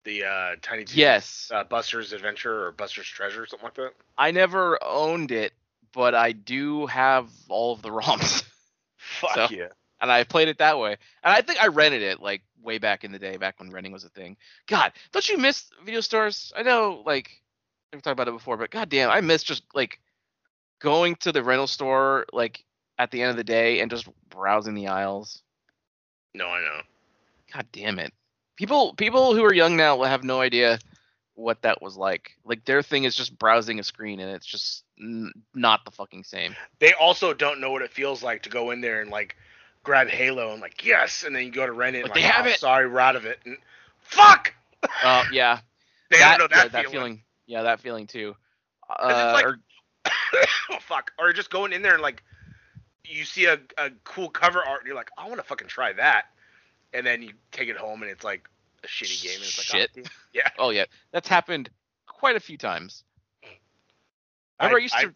The 0.03 0.25
uh, 0.25 0.55
Tiny 0.61 0.83
Toons, 0.83 0.95
Yes, 0.95 1.49
uh, 1.51 1.63
Buster's 1.63 2.13
Adventure 2.13 2.67
or 2.67 2.71
Buster's 2.73 3.07
Treasure, 3.07 3.41
or 3.43 3.47
something 3.47 3.65
like 3.65 3.73
that. 3.75 3.93
I 4.17 4.29
never 4.31 4.77
owned 4.83 5.31
it, 5.31 5.53
but 5.93 6.13
I 6.13 6.33
do 6.33 6.85
have 6.87 7.27
all 7.49 7.73
of 7.73 7.81
the 7.81 7.89
ROMs. 7.91 8.43
Fuck 8.97 9.33
So- 9.33 9.47
yeah. 9.49 9.69
and 9.99 10.11
I 10.11 10.25
played 10.25 10.49
it 10.49 10.59
that 10.59 10.77
way. 10.77 10.91
And 11.23 11.33
I 11.33 11.41
think 11.41 11.59
I 11.63 11.67
rented 11.67 12.03
it 12.03 12.19
like 12.19 12.43
way 12.63 12.77
back 12.77 13.03
in 13.03 13.11
the 13.11 13.19
day, 13.19 13.37
back 13.37 13.59
when 13.59 13.69
renting 13.69 13.93
was 13.93 14.03
a 14.03 14.09
thing. 14.09 14.37
God, 14.67 14.93
don't 15.11 15.27
you 15.29 15.37
miss 15.37 15.69
video 15.85 16.01
stores? 16.01 16.51
I 16.55 16.63
know, 16.63 17.03
like 17.05 17.41
we've 17.91 18.01
talked 18.01 18.13
about 18.13 18.27
it 18.27 18.33
before, 18.33 18.57
but 18.57 18.71
goddamn, 18.71 19.09
I 19.09 19.21
miss 19.21 19.43
just 19.43 19.63
like 19.73 19.99
going 20.79 21.15
to 21.17 21.31
the 21.31 21.43
rental 21.43 21.67
store 21.67 22.25
like 22.33 22.63
at 22.97 23.11
the 23.11 23.21
end 23.21 23.31
of 23.31 23.37
the 23.37 23.43
day 23.43 23.79
and 23.79 23.89
just 23.89 24.07
browsing 24.29 24.75
the 24.75 24.87
aisles. 24.87 25.41
No, 26.33 26.47
I 26.47 26.61
know. 26.61 26.81
God 27.53 27.67
damn 27.71 27.99
it. 27.99 28.13
People 28.55 28.93
people 28.93 29.35
who 29.35 29.43
are 29.43 29.53
young 29.53 29.75
now 29.75 29.95
will 29.95 30.05
have 30.05 30.23
no 30.23 30.41
idea 30.41 30.79
what 31.35 31.61
that 31.63 31.81
was 31.81 31.97
like. 31.97 32.31
Like 32.45 32.65
their 32.65 32.81
thing 32.81 33.03
is 33.05 33.15
just 33.15 33.37
browsing 33.37 33.79
a 33.79 33.83
screen 33.83 34.19
and 34.19 34.31
it's 34.31 34.45
just 34.45 34.83
n- 34.99 35.31
not 35.53 35.85
the 35.85 35.91
fucking 35.91 36.23
same. 36.23 36.55
They 36.79 36.93
also 36.93 37.33
don't 37.33 37.59
know 37.59 37.71
what 37.71 37.81
it 37.81 37.91
feels 37.91 38.21
like 38.23 38.43
to 38.43 38.49
go 38.49 38.71
in 38.71 38.81
there 38.81 39.01
and 39.01 39.09
like 39.09 39.35
grab 39.83 40.07
Halo 40.09 40.51
and 40.53 40.61
like 40.61 40.85
yes, 40.85 41.23
and 41.23 41.35
then 41.35 41.43
you 41.43 41.51
go 41.51 41.65
to 41.65 41.71
rent 41.71 41.95
it. 41.95 42.03
But 42.03 42.11
and, 42.11 42.15
they 42.21 42.23
like, 42.25 42.33
have 42.33 42.45
"Oh, 42.45 42.49
it." 42.49 42.59
Sorry, 42.59 42.87
we're 42.89 42.99
out 42.99 43.15
of 43.15 43.25
it. 43.25 43.39
And 43.45 43.57
Uh 44.17 44.41
fuck. 44.41 44.53
yeah. 45.31 45.59
They 46.11 46.19
that, 46.19 46.37
don't 46.37 46.51
know 46.51 46.57
that, 46.57 46.65
yeah, 46.65 46.69
that 46.69 46.81
feeling. 46.83 46.91
feeling. 46.91 47.21
Yeah, 47.47 47.63
that 47.63 47.79
feeling 47.79 48.05
too. 48.07 48.35
Uh, 48.87 49.31
like- 49.33 49.45
or 49.45 49.59
oh 50.71 50.77
fuck. 50.81 51.11
Or 51.17 51.33
just 51.33 51.49
going 51.49 51.73
in 51.73 51.81
there 51.81 51.93
and 51.93 52.03
like 52.03 52.21
you 53.05 53.25
see 53.25 53.45
a, 53.45 53.57
a 53.77 53.89
cool 54.03 54.29
cover 54.29 54.59
art 54.63 54.81
and 54.81 54.87
you're 54.87 54.95
like, 54.95 55.09
I 55.17 55.27
want 55.27 55.37
to 55.39 55.43
fucking 55.43 55.67
try 55.69 55.91
that, 55.93 56.25
and 56.93 57.05
then 57.05 57.23
you 57.23 57.31
take 57.51 57.67
it 57.69 57.77
home 57.77 58.03
and 58.03 58.11
it's 58.11 58.23
like 58.23 58.47
a 58.83 58.87
shitty 58.87 59.23
game 59.23 59.35
and 59.35 59.43
it's 59.43 59.73
like 59.73 59.81
Shit. 59.81 59.91
Oh, 60.05 60.09
yeah. 60.33 60.49
Oh 60.59 60.69
yeah, 60.69 60.85
that's 61.11 61.27
happened 61.27 61.69
quite 62.05 62.35
a 62.35 62.39
few 62.39 62.57
times. 62.57 63.03
I 64.59 64.65
remember 64.65 64.77
I, 64.77 64.79
I- 64.79 64.83
used 64.83 64.95
I- 64.95 65.03
to. 65.05 65.15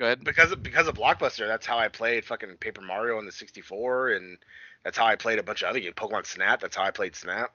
Go 0.00 0.06
ahead. 0.06 0.24
because 0.24 0.50
of, 0.50 0.62
because 0.62 0.88
of 0.88 0.94
Blockbuster, 0.94 1.46
that's 1.46 1.66
how 1.66 1.78
I 1.78 1.88
played 1.88 2.24
fucking 2.24 2.56
Paper 2.56 2.80
Mario 2.80 3.18
on 3.18 3.26
the 3.26 3.32
64, 3.32 4.12
and 4.12 4.38
that's 4.82 4.96
how 4.96 5.04
I 5.04 5.14
played 5.14 5.38
a 5.38 5.42
bunch 5.42 5.60
of 5.62 5.68
other 5.68 5.78
games. 5.78 5.94
Pokemon 5.94 6.24
Snap, 6.24 6.58
that's 6.62 6.74
how 6.74 6.84
I 6.84 6.90
played 6.90 7.14
Snap. 7.14 7.52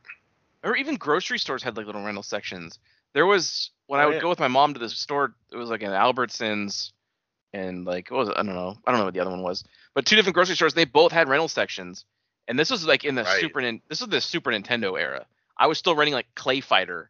Or 0.63 0.75
even 0.75 0.95
grocery 0.95 1.39
stores 1.39 1.63
had 1.63 1.75
like 1.75 1.87
little 1.87 2.03
rental 2.03 2.21
sections. 2.21 2.77
There 3.13 3.25
was 3.25 3.71
when 3.87 3.99
oh, 3.99 4.03
I 4.03 4.05
Oh, 4.05 4.07
would 4.09 4.15
yeah. 4.17 4.21
go 4.21 4.29
with 4.29 4.39
my 4.39 4.47
mom 4.47 4.75
to 4.75 4.79
the 4.79 4.89
store. 4.89 5.33
It 5.51 5.57
was 5.57 5.71
like 5.71 5.81
an 5.81 5.89
Albertsons, 5.89 6.91
and 7.51 7.83
like 7.83 8.11
what 8.11 8.19
was 8.19 8.29
it? 8.29 8.35
I 8.37 8.43
don't 8.43 8.53
know. 8.53 8.77
I 8.85 8.91
don't 8.91 8.99
know 8.99 9.05
what 9.05 9.15
the 9.15 9.21
other 9.21 9.31
one 9.31 9.41
was. 9.41 9.63
But 9.95 10.05
two 10.05 10.15
different 10.15 10.35
grocery 10.35 10.55
stores. 10.55 10.75
They 10.75 10.85
both 10.85 11.11
had 11.11 11.27
rental 11.27 11.47
sections, 11.47 12.05
and 12.47 12.59
this 12.59 12.69
was 12.69 12.85
like 12.85 13.05
in 13.05 13.15
the 13.15 13.23
Right. 13.23 13.39
Super. 13.41 13.61
This 13.89 14.01
was 14.01 14.09
the 14.09 14.21
Super 14.21 14.51
Nintendo 14.51 14.99
era. 14.99 15.25
I 15.57 15.65
was 15.65 15.79
still 15.79 15.95
renting 15.95 16.13
like 16.13 16.27
Clay 16.35 16.61
Fighter, 16.61 17.09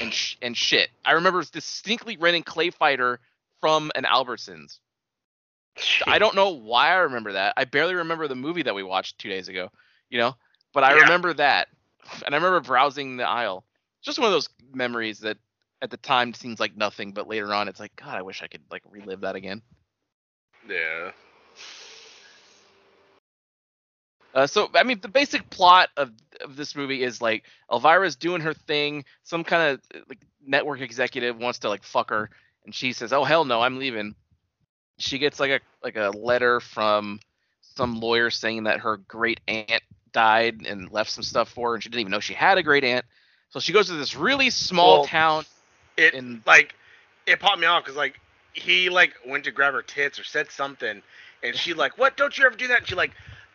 and 0.00 0.14
sh- 0.14 0.36
and 0.40 0.56
shit. 0.56 0.88
I 1.04 1.12
remember 1.12 1.44
distinctly 1.44 2.16
renting 2.16 2.42
Clay 2.42 2.70
Fighter 2.70 3.20
from 3.60 3.90
an 3.94 4.04
Albertsons. 4.04 4.78
I 6.06 6.18
don't 6.18 6.34
know 6.34 6.50
why 6.50 6.88
I 6.88 6.96
remember 6.96 7.32
that. 7.32 7.54
I 7.56 7.64
barely 7.64 7.94
remember 7.94 8.28
the 8.28 8.34
movie 8.34 8.62
that 8.62 8.74
we 8.74 8.82
watched 8.82 9.18
two 9.18 9.28
days 9.28 9.48
ago, 9.48 9.70
you 10.10 10.18
know, 10.18 10.34
but 10.72 10.84
I 10.84 10.92
Yeah. 10.92 10.92
remember 10.92 11.32
that, 11.34 11.68
and 12.24 12.34
I 12.34 12.38
remember 12.38 12.60
browsing 12.60 13.16
the 13.16 13.28
aisle. 13.28 13.64
Just 14.02 14.18
one 14.18 14.26
of 14.26 14.32
those 14.32 14.48
memories 14.72 15.20
that 15.20 15.38
at 15.82 15.90
the 15.90 15.96
time 15.96 16.34
seems 16.34 16.60
like 16.60 16.76
nothing, 16.76 17.12
but 17.12 17.28
later 17.28 17.52
on 17.52 17.68
it's 17.68 17.80
like, 17.80 17.94
God, 17.96 18.16
I 18.16 18.22
wish 18.22 18.42
I 18.42 18.48
could 18.48 18.62
like 18.70 18.82
relive 18.90 19.20
that 19.22 19.36
again. 19.36 19.62
Yeah. 20.68 21.12
Uh, 24.34 24.46
so 24.46 24.68
I 24.74 24.82
mean, 24.82 25.00
the 25.00 25.08
basic 25.08 25.48
plot 25.50 25.88
of 25.96 26.12
of 26.40 26.56
this 26.56 26.74
movie 26.76 27.02
is 27.02 27.20
like 27.22 27.44
Elvira's 27.70 28.16
doing 28.16 28.42
her 28.42 28.54
thing. 28.54 29.04
Some 29.22 29.44
kind 29.44 29.72
of 29.74 30.04
like 30.08 30.20
network 30.44 30.80
executive 30.80 31.36
wants 31.38 31.60
to 31.60 31.68
like 31.68 31.82
fuck 31.82 32.10
her, 32.10 32.30
and 32.66 32.74
she 32.74 32.92
says, 32.92 33.12
"Oh 33.12 33.24
hell 33.24 33.44
no, 33.46 33.62
I'm 33.62 33.78
leaving." 33.78 34.14
She 34.98 35.18
gets 35.18 35.40
like 35.40 35.50
a 35.50 35.60
like 35.82 35.96
a 35.96 36.10
letter 36.10 36.60
from 36.60 37.20
some 37.62 38.00
lawyer 38.00 38.30
saying 38.30 38.64
that 38.64 38.80
her 38.80 38.98
great 38.98 39.40
aunt 39.48 39.82
died 40.12 40.62
and 40.66 40.90
left 40.90 41.10
some 41.10 41.24
stuff 41.24 41.48
for 41.48 41.70
her, 41.70 41.74
and 41.74 41.82
she 41.82 41.88
didn't 41.88 42.00
even 42.00 42.12
know 42.12 42.20
she 42.20 42.34
had 42.34 42.58
a 42.58 42.62
great 42.62 42.84
aunt. 42.84 43.04
So 43.50 43.60
she 43.60 43.72
goes 43.72 43.86
to 43.86 43.94
this 43.94 44.16
really 44.16 44.50
small 44.50 44.98
Well, 44.98 45.04
town. 45.06 45.44
It 45.96 46.14
in 46.14 46.42
like 46.46 46.74
it 47.26 47.40
popped 47.40 47.60
me 47.60 47.66
off 47.66 47.84
because 47.84 47.96
like 47.96 48.20
he 48.52 48.90
like 48.90 49.14
went 49.26 49.44
to 49.44 49.50
grab 49.50 49.72
her 49.74 49.82
tits 49.82 50.18
or 50.18 50.24
said 50.24 50.50
something, 50.50 51.02
and 51.42 51.56
she 51.56 51.72
like, 51.72 51.96
"What? 51.96 52.16
Don't 52.16 52.36
you 52.36 52.44
ever 52.44 52.56
do 52.56 52.68
that?" 52.68 52.78
And 52.78 52.88
she 52.88 52.94
like, 52.94 53.12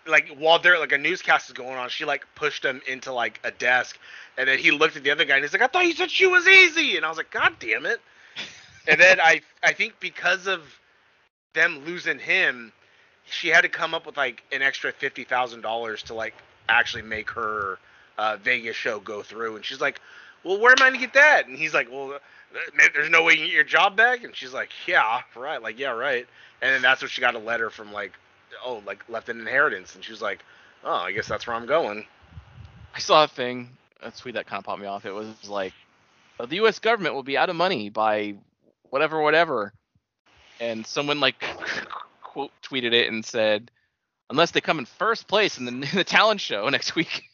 like 0.07 0.29
while 0.37 0.59
there 0.59 0.79
like 0.79 0.93
a 0.93 0.97
newscast 0.97 1.49
is 1.49 1.53
going 1.53 1.75
on, 1.75 1.89
she 1.89 2.05
like 2.05 2.25
pushed 2.35 2.63
him 2.63 2.81
into 2.87 3.11
like 3.11 3.39
a 3.43 3.51
desk, 3.51 3.99
and 4.37 4.47
then 4.47 4.57
he 4.57 4.71
looked 4.71 4.95
at 4.95 5.03
the 5.03 5.11
other 5.11 5.25
guy 5.25 5.35
and 5.35 5.43
he's 5.43 5.53
like, 5.53 5.61
"I 5.61 5.67
thought 5.67 5.85
you 5.85 5.93
said 5.93 6.09
she 6.09 6.27
was 6.27 6.47
easy," 6.47 6.95
and 6.95 7.05
I 7.05 7.09
was 7.09 7.17
like, 7.17 7.31
"God 7.31 7.53
damn 7.59 7.85
it!" 7.85 7.99
And 8.87 8.99
then 8.99 9.19
I 9.19 9.41
I 9.63 9.73
think 9.73 9.99
because 9.99 10.47
of 10.47 10.61
them 11.53 11.83
losing 11.85 12.19
him, 12.19 12.71
she 13.25 13.49
had 13.49 13.61
to 13.61 13.69
come 13.69 13.93
up 13.93 14.05
with 14.05 14.17
like 14.17 14.43
an 14.51 14.61
extra 14.61 14.91
fifty 14.91 15.23
thousand 15.23 15.61
dollars 15.61 16.03
to 16.03 16.13
like 16.13 16.33
actually 16.69 17.03
make 17.03 17.29
her 17.31 17.77
uh, 18.17 18.37
Vegas 18.37 18.75
show 18.75 18.99
go 18.99 19.21
through, 19.21 19.55
and 19.55 19.65
she's 19.65 19.81
like, 19.81 19.99
"Well, 20.43 20.59
where 20.59 20.71
am 20.71 20.77
I 20.81 20.89
gonna 20.89 20.99
get 20.99 21.13
that?" 21.13 21.47
And 21.47 21.57
he's 21.57 21.73
like, 21.73 21.89
"Well." 21.91 22.19
There's 22.93 23.09
no 23.09 23.23
way 23.23 23.31
you 23.31 23.37
can 23.37 23.45
get 23.45 23.55
your 23.55 23.63
job 23.63 23.95
back, 23.95 24.25
and 24.25 24.35
she's 24.35 24.51
like, 24.51 24.71
"Yeah, 24.85 25.21
right." 25.37 25.61
Like, 25.61 25.79
"Yeah, 25.79 25.91
right." 25.91 26.27
And 26.61 26.73
then 26.73 26.81
that's 26.81 27.01
when 27.01 27.07
she 27.07 27.21
got 27.21 27.33
a 27.33 27.39
letter 27.39 27.69
from 27.69 27.93
like, 27.93 28.11
oh, 28.65 28.83
like 28.85 29.07
left 29.07 29.29
an 29.29 29.39
inheritance, 29.39 29.95
and 29.95 30.03
she 30.03 30.11
was 30.11 30.21
like, 30.21 30.43
"Oh, 30.83 30.95
I 30.95 31.13
guess 31.13 31.29
that's 31.29 31.47
where 31.47 31.55
I'm 31.55 31.65
going." 31.65 32.05
I 32.93 32.99
saw 32.99 33.23
a 33.23 33.27
thing, 33.29 33.69
a 34.01 34.11
tweet 34.11 34.35
that 34.35 34.47
kind 34.47 34.59
of 34.59 34.65
popped 34.65 34.81
me 34.81 34.87
off. 34.87 35.05
It 35.05 35.13
was 35.13 35.47
like, 35.47 35.73
"Uh, 36.39 36.45
the 36.45 36.57
U.S. 36.57 36.79
government 36.79 37.15
will 37.15 37.23
be 37.23 37.37
out 37.37 37.49
of 37.49 37.55
money 37.55 37.89
by 37.89 38.35
whatever, 38.91 39.19
whatever, 39.19 39.73
and 40.59 40.85
someone 40.85 41.19
like 41.19 41.43
quote 42.23 42.51
tweeted 42.61 42.93
it 42.93 43.11
and 43.11 43.25
said, 43.25 43.71
unless 44.29 44.51
they 44.51 44.61
come 44.61 44.79
in 44.79 44.85
first 44.85 45.27
place 45.27 45.57
in 45.57 45.65
the, 45.65 45.71
in 45.91 45.95
the 45.95 46.03
talent 46.03 46.39
show 46.39 46.69
next 46.69 46.95
week. 46.95 47.23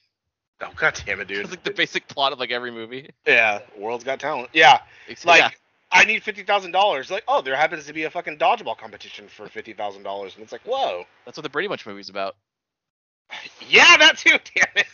Oh, 0.59 0.71
god 0.75 0.99
damn 1.05 1.19
it, 1.19 1.27
dude. 1.27 1.41
It's 1.41 1.51
like 1.51 1.63
the 1.63 1.69
basic 1.69 2.07
plot 2.07 2.33
of 2.33 2.39
like 2.39 2.49
every 2.49 2.71
movie. 2.71 3.11
yeah, 3.27 3.59
World's 3.77 4.03
Got 4.03 4.19
Talent. 4.19 4.49
Yeah, 4.53 4.79
like 5.23 5.41
yeah, 5.41 5.49
I 5.91 6.03
need 6.05 6.23
fifty 6.23 6.41
thousand 6.41 6.71
dollars. 6.71 7.11
Like, 7.11 7.23
oh, 7.27 7.43
there 7.43 7.55
happens 7.55 7.85
to 7.85 7.93
be 7.93 8.05
a 8.05 8.09
fucking 8.09 8.39
dodgeball 8.39 8.75
competition 8.75 9.27
for 9.27 9.47
fifty 9.49 9.73
thousand 9.73 10.01
dollars, 10.01 10.33
and 10.33 10.41
it's 10.41 10.51
like, 10.51 10.63
whoa. 10.65 11.03
that's 11.25 11.37
what 11.37 11.43
the 11.43 11.49
Brady 11.51 11.67
Bunch 11.67 11.85
movie's 11.85 12.09
about. 12.09 12.35
Yeah, 13.69 13.97
that 13.97 14.17
too. 14.17 14.31
Damn 14.31 14.65
it. 14.77 14.87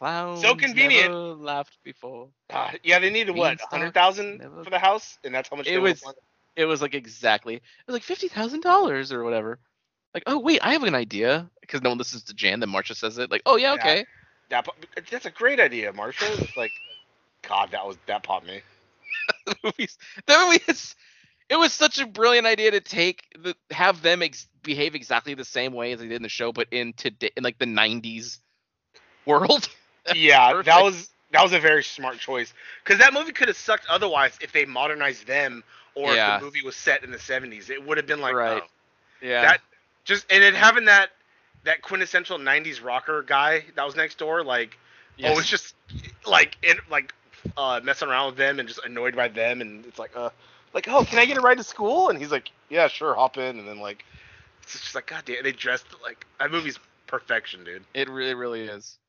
Clowns 0.00 0.42
convenient. 0.58 1.12
never 1.12 1.34
laughed 1.34 1.76
before. 1.84 2.28
Uh, 2.48 2.70
yeah, 2.82 2.98
they 2.98 3.10
needed 3.10 3.36
what, 3.36 3.60
hundred 3.60 3.94
thousand 3.94 4.40
for 4.64 4.70
the 4.70 4.78
house, 4.78 5.18
and 5.24 5.34
that's 5.34 5.48
how 5.48 5.56
much 5.56 5.66
It 5.66 5.78
was- 5.78 6.02
wanted. 6.02 6.20
It 6.56 6.64
was 6.64 6.82
like 6.82 6.94
exactly. 6.94 7.54
It 7.56 7.62
was 7.86 7.94
like 7.94 8.02
fifty 8.02 8.26
thousand 8.28 8.62
dollars 8.62 9.12
or 9.12 9.22
whatever. 9.22 9.58
Like, 10.14 10.24
oh 10.26 10.38
wait, 10.40 10.60
I 10.62 10.72
have 10.72 10.82
an 10.82 10.94
idea 10.96 11.48
because 11.60 11.80
no 11.82 11.90
one 11.90 11.98
listens 11.98 12.24
to 12.24 12.34
Jan. 12.34 12.58
Then 12.60 12.70
Marsha 12.70 12.96
says 12.96 13.18
it. 13.18 13.30
Like, 13.30 13.42
oh 13.46 13.56
yeah, 13.56 13.74
Yeah. 13.74 13.80
okay. 13.80 14.06
That, 14.48 14.66
that's 15.10 15.26
a 15.26 15.30
great 15.30 15.60
idea, 15.60 15.92
Marsha. 15.92 16.40
It's 16.42 16.56
like, 16.56 16.72
God, 17.48 17.70
that 17.70 17.86
was 17.86 17.96
that 18.06 18.24
popped 18.24 18.46
me. 18.46 18.62
the 19.46 19.54
movies. 19.62 19.96
The 20.26 20.36
movie 20.46 20.64
is. 20.66 20.96
It 21.48 21.56
was 21.56 21.72
such 21.72 21.98
a 22.00 22.06
brilliant 22.06 22.46
idea 22.46 22.72
to 22.72 22.80
take 22.80 23.22
the 23.38 23.54
have 23.70 24.02
them 24.02 24.22
ex- 24.22 24.48
behave 24.62 24.94
exactly 24.94 25.34
the 25.34 25.44
same 25.44 25.72
way 25.72 25.92
as 25.92 26.00
they 26.00 26.08
did 26.08 26.16
in 26.16 26.22
the 26.22 26.28
show, 26.28 26.52
but 26.52 26.66
in 26.72 26.92
today 26.94 27.30
in 27.36 27.44
like 27.44 27.58
the 27.58 27.66
'90s 27.66 28.38
world. 29.26 29.68
yeah, 30.14 30.62
that 30.62 30.82
was 30.82 31.10
that 31.32 31.42
was 31.42 31.52
a 31.52 31.60
very 31.60 31.82
smart 31.84 32.18
choice 32.18 32.52
because 32.84 32.98
that 33.00 33.12
movie 33.12 33.32
could 33.32 33.48
have 33.48 33.56
sucked 33.56 33.86
otherwise 33.88 34.36
if 34.40 34.52
they 34.52 34.64
modernized 34.64 35.26
them 35.26 35.62
or 35.94 36.14
Yeah. 36.14 36.34
if 36.34 36.40
the 36.40 36.44
movie 36.46 36.62
was 36.62 36.76
set 36.76 37.04
in 37.04 37.10
the 37.10 37.18
70s. 37.18 37.70
It 37.70 37.84
would 37.86 37.96
have 37.98 38.06
been 38.06 38.20
like 38.20 38.34
Right. 38.34 38.62
oh, 38.62 38.66
Yeah. 39.20 39.42
that 39.42 39.60
just 40.04 40.26
and 40.30 40.42
then 40.42 40.54
having 40.54 40.86
that 40.86 41.10
that 41.64 41.82
quintessential 41.82 42.38
90s 42.38 42.80
rocker 42.80 43.22
guy 43.22 43.64
that 43.74 43.84
was 43.84 43.96
next 43.96 44.18
door 44.18 44.42
like 44.44 44.78
Yes. 45.16 45.36
oh 45.36 45.38
it's 45.40 45.48
just 45.48 45.74
like 46.26 46.56
in 46.62 46.76
like 46.90 47.12
uh 47.56 47.80
messing 47.82 48.08
around 48.08 48.26
with 48.28 48.36
them 48.36 48.58
and 48.58 48.68
just 48.68 48.84
annoyed 48.84 49.14
by 49.16 49.28
them 49.28 49.60
and 49.60 49.84
it's 49.86 49.98
like 49.98 50.16
uh 50.16 50.30
like 50.72 50.88
oh 50.88 51.04
can 51.04 51.18
I 51.18 51.26
get 51.26 51.36
a 51.36 51.40
ride 51.40 51.58
to 51.58 51.64
school 51.64 52.08
and 52.10 52.18
he's 52.18 52.30
like 52.32 52.50
yeah 52.68 52.88
sure 52.88 53.14
hop 53.14 53.36
in 53.36 53.58
and 53.58 53.68
then 53.68 53.78
like 53.80 54.04
it's 54.62 54.80
just 54.80 54.94
like 54.94 55.06
god 55.06 55.24
damn 55.26 55.42
they 55.42 55.52
dressed 55.52 55.86
like 56.02 56.26
that 56.38 56.50
movie's 56.50 56.78
perfection 57.06 57.64
dude 57.64 57.84
it 57.94 58.08
really, 58.08 58.34
really 58.34 58.62
is. 58.62 58.99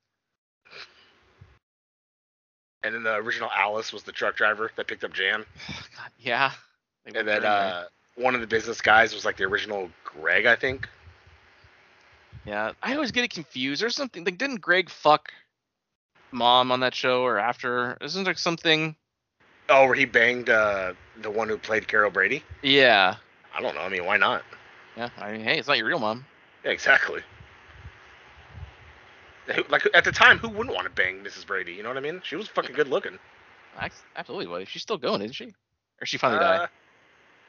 And 2.83 2.95
then 2.95 3.03
the 3.03 3.15
original 3.15 3.49
Alice 3.55 3.93
was 3.93 4.03
the 4.03 4.11
truck 4.11 4.35
driver 4.35 4.71
that 4.75 4.87
picked 4.87 5.03
up 5.03 5.13
Jan 5.13 5.45
God, 5.67 6.11
yeah. 6.19 6.51
They 7.05 7.19
and 7.19 7.27
then 7.27 7.45
uh 7.45 7.85
one 8.15 8.35
of 8.35 8.41
the 8.41 8.47
business 8.47 8.81
guys 8.81 9.13
was 9.13 9.25
like 9.25 9.37
the 9.37 9.43
original 9.43 9.89
Greg 10.03 10.45
I 10.45 10.55
think 10.55 10.87
Yeah, 12.45 12.71
I 12.81 12.95
always 12.95 13.11
get 13.11 13.23
it 13.23 13.31
confused. 13.31 13.81
There's 13.81 13.95
something 13.95 14.23
like 14.23 14.37
didn't 14.37 14.61
Greg 14.61 14.89
fuck 14.89 15.31
mom 16.31 16.71
on 16.71 16.79
that 16.81 16.95
show 16.95 17.23
or 17.23 17.37
after? 17.37 17.97
Isn't 18.01 18.23
there 18.23 18.35
something? 18.35 18.95
oh 19.69 19.85
where 19.85 19.95
he 19.95 20.05
banged 20.05 20.49
uh 20.49 20.93
the 21.21 21.29
one 21.29 21.47
who 21.47 21.57
played 21.57 21.87
Carol 21.87 22.11
Brady 22.11 22.43
Yeah, 22.61 23.15
I 23.55 23.61
don't 23.61 23.75
know 23.75 23.81
I 23.81 23.89
mean 23.89 24.05
why 24.05 24.17
not 24.17 24.43
yeah. 24.97 25.09
I 25.17 25.31
mean, 25.31 25.41
hey, 25.41 25.57
it's 25.57 25.67
not 25.67 25.77
your 25.77 25.87
real 25.87 25.99
mom. 25.99 26.25
Yeah, 26.65 26.71
exactly. 26.71 27.21
Who- 29.47 29.63
Like 29.69 29.87
at 29.93 30.03
the 30.03 30.11
time, 30.11 30.37
who 30.37 30.49
wouldn't 30.49 30.75
want 30.75 30.85
to 30.85 30.91
bang 30.93 31.23
Mrs. 31.23 31.45
Brady? 31.45 31.73
You 31.73 31.83
know 31.83 31.89
what 31.89 31.97
I 31.97 32.01
mean? 32.01 32.21
She 32.23 32.35
was 32.35 32.47
fucking 32.47 32.75
good 32.75 32.87
looking. 32.87 33.17
Absolutely, 34.15 34.47
would. 34.47 34.67
She's 34.67 34.81
still 34.81 34.97
going, 34.97 35.21
isn't 35.21 35.33
she? 35.33 35.53
Or 36.01 36.05
she 36.05 36.17
finally 36.17 36.43
Uh, 36.43 36.57
died? 36.59 36.69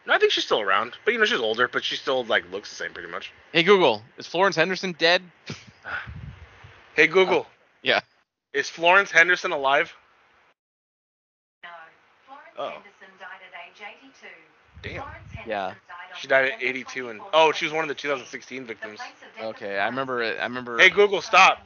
No, 0.06 0.14
I 0.14 0.18
think 0.18 0.32
she's 0.32 0.44
still 0.44 0.60
around, 0.60 0.96
but 1.04 1.12
you 1.12 1.18
know 1.18 1.24
she's 1.24 1.38
older, 1.40 1.68
but 1.68 1.84
she 1.84 1.96
still 1.96 2.24
like 2.24 2.50
looks 2.50 2.70
the 2.70 2.74
same 2.76 2.92
pretty 2.92 3.08
much. 3.10 3.32
Hey 3.52 3.62
Google, 3.62 4.02
is 4.16 4.26
Florence 4.26 4.56
Henderson 4.56 4.92
dead? 4.92 5.22
Hey 6.94 7.06
Google. 7.06 7.46
yeah. 7.82 8.00
Is 8.52 8.68
Florence 8.68 9.10
Henderson 9.10 9.50
alive? 9.52 9.94
No. 11.62 11.68
Florence 12.26 12.54
Oh. 12.58 12.68
Henderson 12.68 13.08
died 13.18 13.40
at 13.46 13.54
age 13.70 13.98
82. 14.02 14.28
Damn. 14.82 15.02
Florence 15.02 15.16
Henderson 15.32 15.50
Yeah. 15.50 15.66
died 15.68 16.18
She 16.20 16.28
died 16.28 16.44
at 16.44 16.50
November 16.60 16.66
82 16.68 17.08
and 17.08 17.20
oh, 17.32 17.52
she 17.52 17.64
was 17.64 17.72
one 17.72 17.82
of 17.84 17.88
the 17.88 17.94
2016. 17.94 18.66
2016 18.66 18.66
victims. 18.66 19.00
The 19.38 19.42
of 19.44 19.54
Okay, 19.56 19.78
I 19.78 19.86
remember 19.86 20.22
it. 20.22 20.38
I 20.38 20.42
remember. 20.44 20.78
Hey 20.78 20.90
Google, 20.90 21.22
stop. 21.22 21.64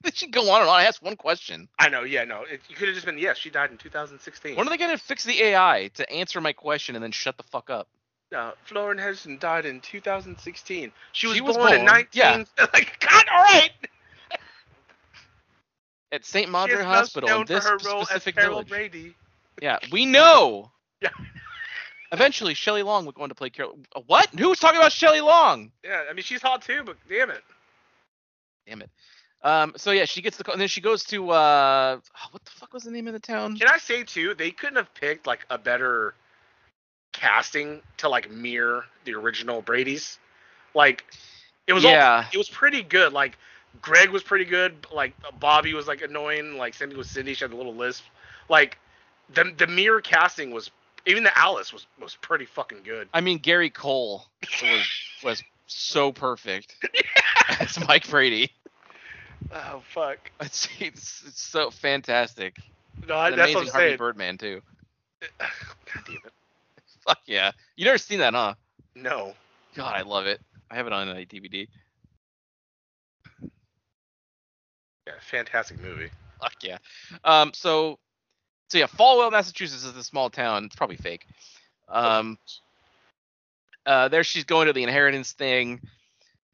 Did 0.04 0.16
she 0.16 0.28
go 0.28 0.50
on 0.50 0.60
and 0.60 0.70
on? 0.70 0.80
I 0.80 0.84
asked 0.84 1.02
one 1.02 1.16
question. 1.16 1.68
I 1.78 1.88
know, 1.88 2.02
yeah, 2.04 2.24
no. 2.24 2.42
It, 2.42 2.60
you 2.68 2.76
could 2.76 2.88
have 2.88 2.94
just 2.94 3.06
been 3.06 3.18
yes, 3.18 3.36
she 3.38 3.50
died 3.50 3.70
in 3.70 3.76
2016. 3.78 4.56
When 4.56 4.66
are 4.66 4.70
they 4.70 4.76
gonna 4.76 4.96
fix 4.98 5.24
the 5.24 5.42
AI 5.42 5.90
to 5.94 6.10
answer 6.10 6.40
my 6.40 6.52
question 6.52 6.94
and 6.94 7.02
then 7.02 7.10
shut 7.12 7.36
the 7.36 7.42
fuck 7.42 7.68
up? 7.70 7.88
Uh, 8.30 8.36
no, 8.36 8.52
Florence 8.64 9.00
Henderson 9.00 9.38
died 9.38 9.64
in 9.66 9.80
2016. 9.80 10.92
She 11.12 11.26
was, 11.26 11.36
She 11.36 11.40
was 11.40 11.56
born, 11.56 11.72
in 11.72 11.78
born, 11.78 11.86
19. 11.86 12.08
yeah. 12.12 12.44
like 12.72 13.00
God, 13.00 13.24
all 13.32 13.42
right. 13.42 13.70
At 16.12 16.24
St. 16.24 16.50
Madre 16.50 16.82
Hospital 16.82 17.28
in 17.40 17.46
this 17.46 17.64
her 17.64 17.76
role 17.84 18.02
as 18.02 18.08
specific 18.08 18.36
Carol 18.36 18.50
village. 18.50 18.68
Brady. 18.68 19.14
Yeah, 19.60 19.78
we 19.90 20.06
know. 20.06 20.70
Yeah. 21.00 21.10
Eventually, 22.10 22.54
Shelley 22.54 22.82
Long 22.82 23.06
would 23.06 23.14
go 23.14 23.22
on 23.22 23.28
to 23.28 23.36
play 23.36 23.50
Carol. 23.50 23.78
Uh, 23.94 24.00
what? 24.08 24.26
Who 24.30 24.48
was 24.48 24.58
talking 24.58 24.80
about 24.80 24.90
Shelley 24.90 25.20
Long? 25.20 25.70
Yeah, 25.84 26.02
I 26.10 26.12
mean 26.12 26.24
she's 26.24 26.42
hot 26.42 26.62
too, 26.62 26.82
but 26.84 26.96
damn 27.08 27.30
it. 27.30 27.42
Damn 28.66 28.82
it. 28.82 28.90
Um. 29.42 29.72
So 29.76 29.90
yeah, 29.92 30.04
she 30.04 30.20
gets 30.22 30.36
the 30.36 30.44
call, 30.44 30.52
and 30.54 30.60
then 30.60 30.68
she 30.68 30.80
goes 30.80 31.04
to 31.04 31.30
uh. 31.30 32.00
What 32.32 32.44
the 32.44 32.50
fuck 32.50 32.72
was 32.72 32.82
the 32.84 32.90
name 32.90 33.06
of 33.06 33.12
the 33.12 33.20
town? 33.20 33.56
Can 33.56 33.68
I 33.68 33.78
say 33.78 34.02
too, 34.02 34.34
they 34.34 34.50
couldn't 34.50 34.76
have 34.76 34.92
picked 34.94 35.26
like 35.26 35.46
a 35.50 35.58
better 35.58 36.14
casting 37.12 37.80
to 37.98 38.08
like 38.08 38.30
mirror 38.30 38.84
the 39.04 39.14
original 39.14 39.62
Brady's. 39.62 40.18
Like 40.74 41.04
it 41.66 41.72
was 41.72 41.84
Yeah. 41.84 42.16
all 42.24 42.24
it 42.32 42.38
was 42.38 42.48
pretty 42.48 42.82
good. 42.82 43.12
Like 43.12 43.38
Greg 43.80 44.10
was 44.10 44.22
pretty 44.22 44.44
good. 44.44 44.86
Like 44.92 45.14
Bobby 45.40 45.74
was 45.74 45.86
like 45.86 46.02
annoying. 46.02 46.56
Like 46.56 46.74
Cindy 46.74 46.96
was 46.96 47.08
Cindy. 47.08 47.34
She 47.34 47.44
had 47.44 47.52
a 47.52 47.56
little 47.56 47.74
lisp. 47.74 48.04
Like 48.48 48.78
the 49.34 49.52
the 49.56 49.66
mirror 49.66 50.00
casting 50.00 50.50
was 50.50 50.70
even 51.06 51.22
the 51.22 51.36
Alice 51.38 51.72
was 51.72 51.86
was 52.00 52.16
pretty 52.16 52.44
fucking 52.44 52.82
good. 52.84 53.08
I 53.14 53.20
mean, 53.20 53.38
Gary 53.38 53.70
Cole 53.70 54.26
was 54.62 54.88
was 55.24 55.42
so 55.66 56.12
perfect. 56.12 56.74
It's 57.60 57.80
Mike 57.88 58.06
Brady. 58.08 58.52
Oh 59.52 59.82
fuck. 59.94 60.18
It's, 60.40 60.68
it's, 60.78 61.24
it's 61.26 61.42
so 61.42 61.70
fantastic. 61.70 62.56
No, 63.06 63.16
I, 63.16 63.30
that's 63.30 63.54
what 63.54 63.62
I'm 63.62 63.68
Harvey 63.68 63.86
saying. 63.88 63.98
Birdman 63.98 64.38
too. 64.38 64.60
God 65.38 65.48
damn 66.06 66.16
it. 66.16 66.32
Fuck 67.06 67.20
yeah. 67.26 67.52
You 67.76 67.84
never 67.84 67.98
seen 67.98 68.18
that, 68.18 68.34
huh? 68.34 68.54
No. 68.94 69.34
God, 69.74 69.94
I 69.94 70.02
love 70.02 70.26
it. 70.26 70.40
I 70.70 70.76
have 70.76 70.86
it 70.86 70.92
on 70.92 71.08
a 71.08 71.24
DVD. 71.24 71.66
Yeah, 75.06 75.14
fantastic 75.20 75.80
movie. 75.80 76.10
Fuck 76.40 76.54
yeah. 76.62 76.78
Um. 77.24 77.52
So, 77.54 77.98
so 78.68 78.78
yeah, 78.78 78.86
Fallwell, 78.86 79.32
Massachusetts 79.32 79.84
is 79.84 79.96
a 79.96 80.04
small 80.04 80.28
town. 80.28 80.64
It's 80.66 80.76
probably 80.76 80.96
fake. 80.96 81.26
Um. 81.88 82.38
uh, 83.86 84.08
there 84.08 84.22
she's 84.24 84.44
going 84.44 84.66
to 84.66 84.72
the 84.72 84.82
inheritance 84.82 85.32
thing. 85.32 85.80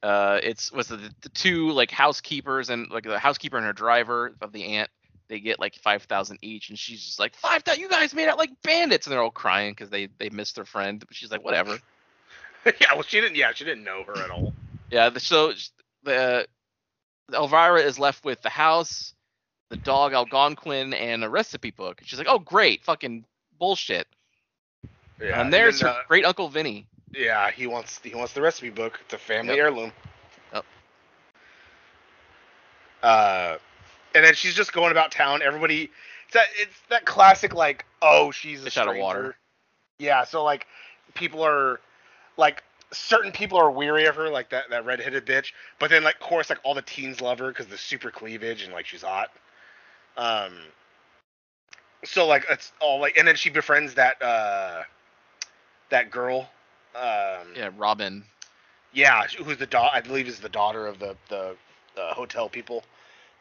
Uh, 0.04 0.38
it's 0.42 0.70
was 0.70 0.88
the, 0.88 1.10
the 1.22 1.30
two 1.30 1.70
like 1.70 1.90
housekeepers 1.90 2.68
and 2.68 2.90
like 2.90 3.04
the 3.04 3.18
housekeeper 3.18 3.56
and 3.56 3.64
her 3.64 3.72
driver 3.72 4.34
of 4.42 4.52
the 4.52 4.64
aunt. 4.64 4.90
They 5.28 5.40
get 5.40 5.58
like 5.58 5.76
five 5.76 6.02
thousand 6.02 6.40
each, 6.42 6.68
and 6.68 6.78
she's 6.78 7.02
just 7.02 7.18
like 7.18 7.34
five 7.34 7.62
thousand. 7.62 7.80
You 7.80 7.88
guys 7.88 8.12
made 8.12 8.28
out 8.28 8.36
like 8.36 8.50
bandits, 8.62 9.06
and 9.06 9.12
they're 9.12 9.22
all 9.22 9.30
crying 9.30 9.72
because 9.72 9.88
they 9.88 10.08
they 10.18 10.28
missed 10.28 10.56
their 10.56 10.66
friend. 10.66 11.00
But 11.00 11.16
she's 11.16 11.30
like, 11.30 11.42
whatever. 11.42 11.78
yeah, 12.66 12.92
well, 12.92 13.02
she 13.02 13.18
didn't. 13.22 13.36
Yeah, 13.36 13.52
she 13.54 13.64
didn't 13.64 13.82
know 13.82 14.04
her 14.04 14.22
at 14.22 14.28
all. 14.28 14.52
Yeah. 14.90 15.08
The, 15.08 15.20
so 15.20 15.54
the 16.02 16.46
Elvira 17.32 17.80
is 17.80 17.98
left 17.98 18.26
with 18.26 18.42
the 18.42 18.50
house, 18.50 19.14
the 19.70 19.78
dog 19.78 20.12
Algonquin, 20.12 20.92
and 20.92 21.24
a 21.24 21.30
recipe 21.30 21.70
book. 21.70 22.00
And 22.00 22.08
she's 22.08 22.18
like, 22.18 22.28
oh 22.28 22.40
great, 22.40 22.84
fucking 22.84 23.24
bullshit. 23.58 24.06
Yeah, 25.18 25.40
and 25.40 25.50
there's 25.50 25.80
then, 25.80 25.94
her 25.94 26.00
uh, 26.00 26.02
great 26.08 26.26
uncle 26.26 26.50
Vinny. 26.50 26.86
Yeah, 27.16 27.50
he 27.50 27.66
wants 27.66 28.00
he 28.02 28.14
wants 28.14 28.32
the 28.32 28.42
recipe 28.42 28.70
book. 28.70 29.00
It's 29.04 29.14
a 29.14 29.18
family 29.18 29.54
Yep. 29.54 29.58
heirloom. 29.58 29.92
Yep. 30.52 30.64
Uh, 33.02 33.56
and 34.14 34.24
then 34.24 34.34
she's 34.34 34.54
just 34.54 34.72
going 34.72 34.90
about 34.90 35.12
town. 35.12 35.42
Everybody, 35.42 35.90
it's 36.26 36.34
that 36.34 36.46
it's 36.56 36.80
that 36.88 37.04
classic 37.04 37.54
like, 37.54 37.84
oh, 38.02 38.30
she's 38.30 38.60
a 38.62 38.64
Fish 38.64 38.78
out 38.78 38.88
of 38.88 38.96
water. 38.96 39.36
Yeah, 39.98 40.24
so 40.24 40.42
like 40.42 40.66
people 41.14 41.42
are 41.42 41.80
like 42.36 42.64
certain 42.92 43.30
people 43.32 43.58
are 43.58 43.70
weary 43.70 44.06
of 44.06 44.16
her, 44.16 44.28
like 44.28 44.50
that 44.50 44.70
that 44.70 44.84
redheaded 44.84 45.26
bitch. 45.26 45.52
But 45.78 45.90
then 45.90 46.02
like, 46.02 46.16
of 46.16 46.20
course, 46.20 46.50
like 46.50 46.58
all 46.64 46.74
the 46.74 46.82
teens 46.82 47.20
love 47.20 47.38
her 47.38 47.48
because 47.48 47.66
the 47.66 47.78
super 47.78 48.10
cleavage 48.10 48.62
and 48.62 48.72
like 48.72 48.86
she's 48.86 49.02
hot. 49.02 49.30
Um. 50.16 50.54
So 52.04 52.26
like 52.26 52.44
it's 52.50 52.72
all 52.80 53.00
like, 53.00 53.16
and 53.16 53.26
then 53.26 53.36
she 53.36 53.50
befriends 53.50 53.94
that 53.94 54.20
uh 54.20 54.82
that 55.90 56.10
girl. 56.10 56.50
Um, 56.94 57.48
Yeah, 57.56 57.70
Robin. 57.76 58.24
yeah, 58.92 59.26
who's 59.26 59.58
the 59.58 59.66
daughter? 59.66 59.90
I 59.94 60.00
believe 60.00 60.28
is 60.28 60.40
the 60.40 60.48
daughter 60.48 60.86
of 60.86 60.98
the 60.98 61.16
the, 61.28 61.56
the 61.96 62.06
hotel 62.08 62.48
people. 62.48 62.84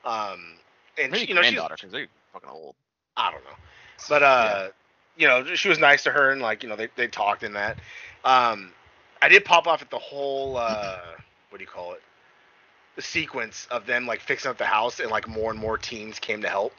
Um, 0.05 0.55
and 0.97 1.11
Maybe 1.11 1.19
she, 1.19 1.27
you 1.29 1.35
know, 1.35 1.41
she's, 1.41 1.53
granddaughter 1.53 1.75
because 1.75 1.91
they're 1.91 2.07
fucking 2.33 2.49
old. 2.49 2.75
I 3.15 3.31
don't 3.31 3.43
know, 3.43 3.57
but 4.09 4.23
uh, 4.23 4.67
you 5.17 5.27
know, 5.27 5.55
she 5.55 5.69
was 5.69 5.79
nice 5.79 6.03
to 6.03 6.11
her 6.11 6.31
and 6.31 6.41
like 6.41 6.63
you 6.63 6.69
know 6.69 6.75
they 6.75 6.89
they 6.95 7.07
talked 7.07 7.43
in 7.43 7.53
that. 7.53 7.77
Um, 8.25 8.71
I 9.21 9.29
did 9.29 9.45
pop 9.45 9.67
off 9.67 9.81
at 9.81 9.89
the 9.89 9.99
whole 9.99 10.57
uh, 10.57 10.97
what 11.49 11.57
do 11.59 11.63
you 11.63 11.69
call 11.69 11.93
it? 11.93 12.01
The 12.95 13.01
sequence 13.01 13.67
of 13.71 13.85
them 13.85 14.05
like 14.05 14.21
fixing 14.21 14.51
up 14.51 14.57
the 14.57 14.65
house 14.65 14.99
and 14.99 15.09
like 15.09 15.27
more 15.27 15.51
and 15.51 15.59
more 15.59 15.77
teens 15.77 16.19
came 16.19 16.41
to 16.41 16.49
help. 16.49 16.73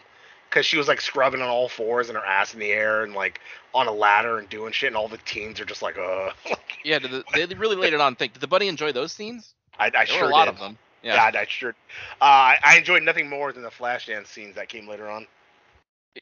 Cause 0.54 0.64
she 0.64 0.76
was 0.76 0.86
like 0.86 1.00
scrubbing 1.00 1.42
on 1.42 1.48
all 1.48 1.68
fours 1.68 2.08
and 2.10 2.16
her 2.16 2.24
ass 2.24 2.54
in 2.54 2.60
the 2.60 2.70
air 2.70 3.02
and 3.02 3.12
like 3.12 3.40
on 3.74 3.88
a 3.88 3.92
ladder 3.92 4.38
and 4.38 4.48
doing 4.48 4.70
shit 4.72 4.86
and 4.86 4.96
all 4.96 5.08
the 5.08 5.18
teens 5.18 5.58
are 5.58 5.64
just 5.64 5.82
like 5.82 5.98
uh 5.98 6.30
Yeah, 6.84 7.00
did 7.00 7.10
the, 7.10 7.24
they 7.46 7.54
really 7.56 7.74
laid 7.74 7.92
it 7.92 8.00
on 8.00 8.14
thick. 8.14 8.34
Did 8.34 8.40
the 8.40 8.46
buddy 8.46 8.68
enjoy 8.68 8.92
those 8.92 9.12
scenes? 9.12 9.52
I, 9.80 9.86
I 9.86 9.90
There 9.90 10.06
sure 10.06 10.22
were 10.26 10.28
a 10.30 10.32
lot 10.32 10.44
did. 10.44 10.54
of 10.54 10.58
them. 10.60 10.78
Yeah, 11.02 11.16
Yeah. 11.32 11.40
I, 11.40 11.44
sure. 11.46 11.74
Uh, 12.20 12.24
I 12.24 12.58
I 12.62 12.78
enjoyed 12.78 13.02
nothing 13.02 13.28
more 13.28 13.52
than 13.52 13.64
the 13.64 13.68
Flashdance 13.70 14.28
scenes 14.28 14.54
that 14.54 14.68
came 14.68 14.86
later 14.86 15.10
on. 15.10 15.26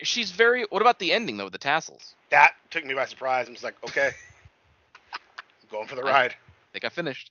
She's 0.03 0.31
very. 0.31 0.63
What 0.71 0.81
about 0.81 0.99
the 0.99 1.13
ending 1.13 1.37
though 1.37 1.45
with 1.45 1.53
the 1.53 1.59
tassels? 1.59 2.15
That 2.31 2.55
took 2.71 2.87
me 2.87 2.95
by 2.95 3.05
surprise. 3.05 3.47
I'm 3.49 3.53
just 3.53 3.65
like, 3.65 3.77
okay, 3.85 4.13
I'm 5.13 5.69
going 5.71 5.87
for 5.89 5.95
the 5.97 6.03
ride. 6.05 6.31
I 6.33 6.73
think 6.73 6.85
I 6.87 6.89
finished. 6.89 7.31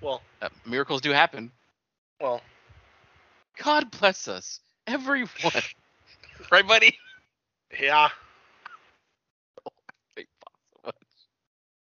Well, 0.00 0.22
Uh, 0.40 0.48
miracles 0.64 1.02
do 1.02 1.10
happen. 1.10 1.52
well, 2.22 2.40
God 3.62 3.90
bless 3.90 4.28
us, 4.28 4.60
everyone. 4.86 5.28
right, 6.52 6.66
buddy? 6.66 6.96
yeah. 7.80 8.08
Thank 10.16 10.28
Bob 10.40 10.52
so 10.72 10.80
much. 10.86 10.94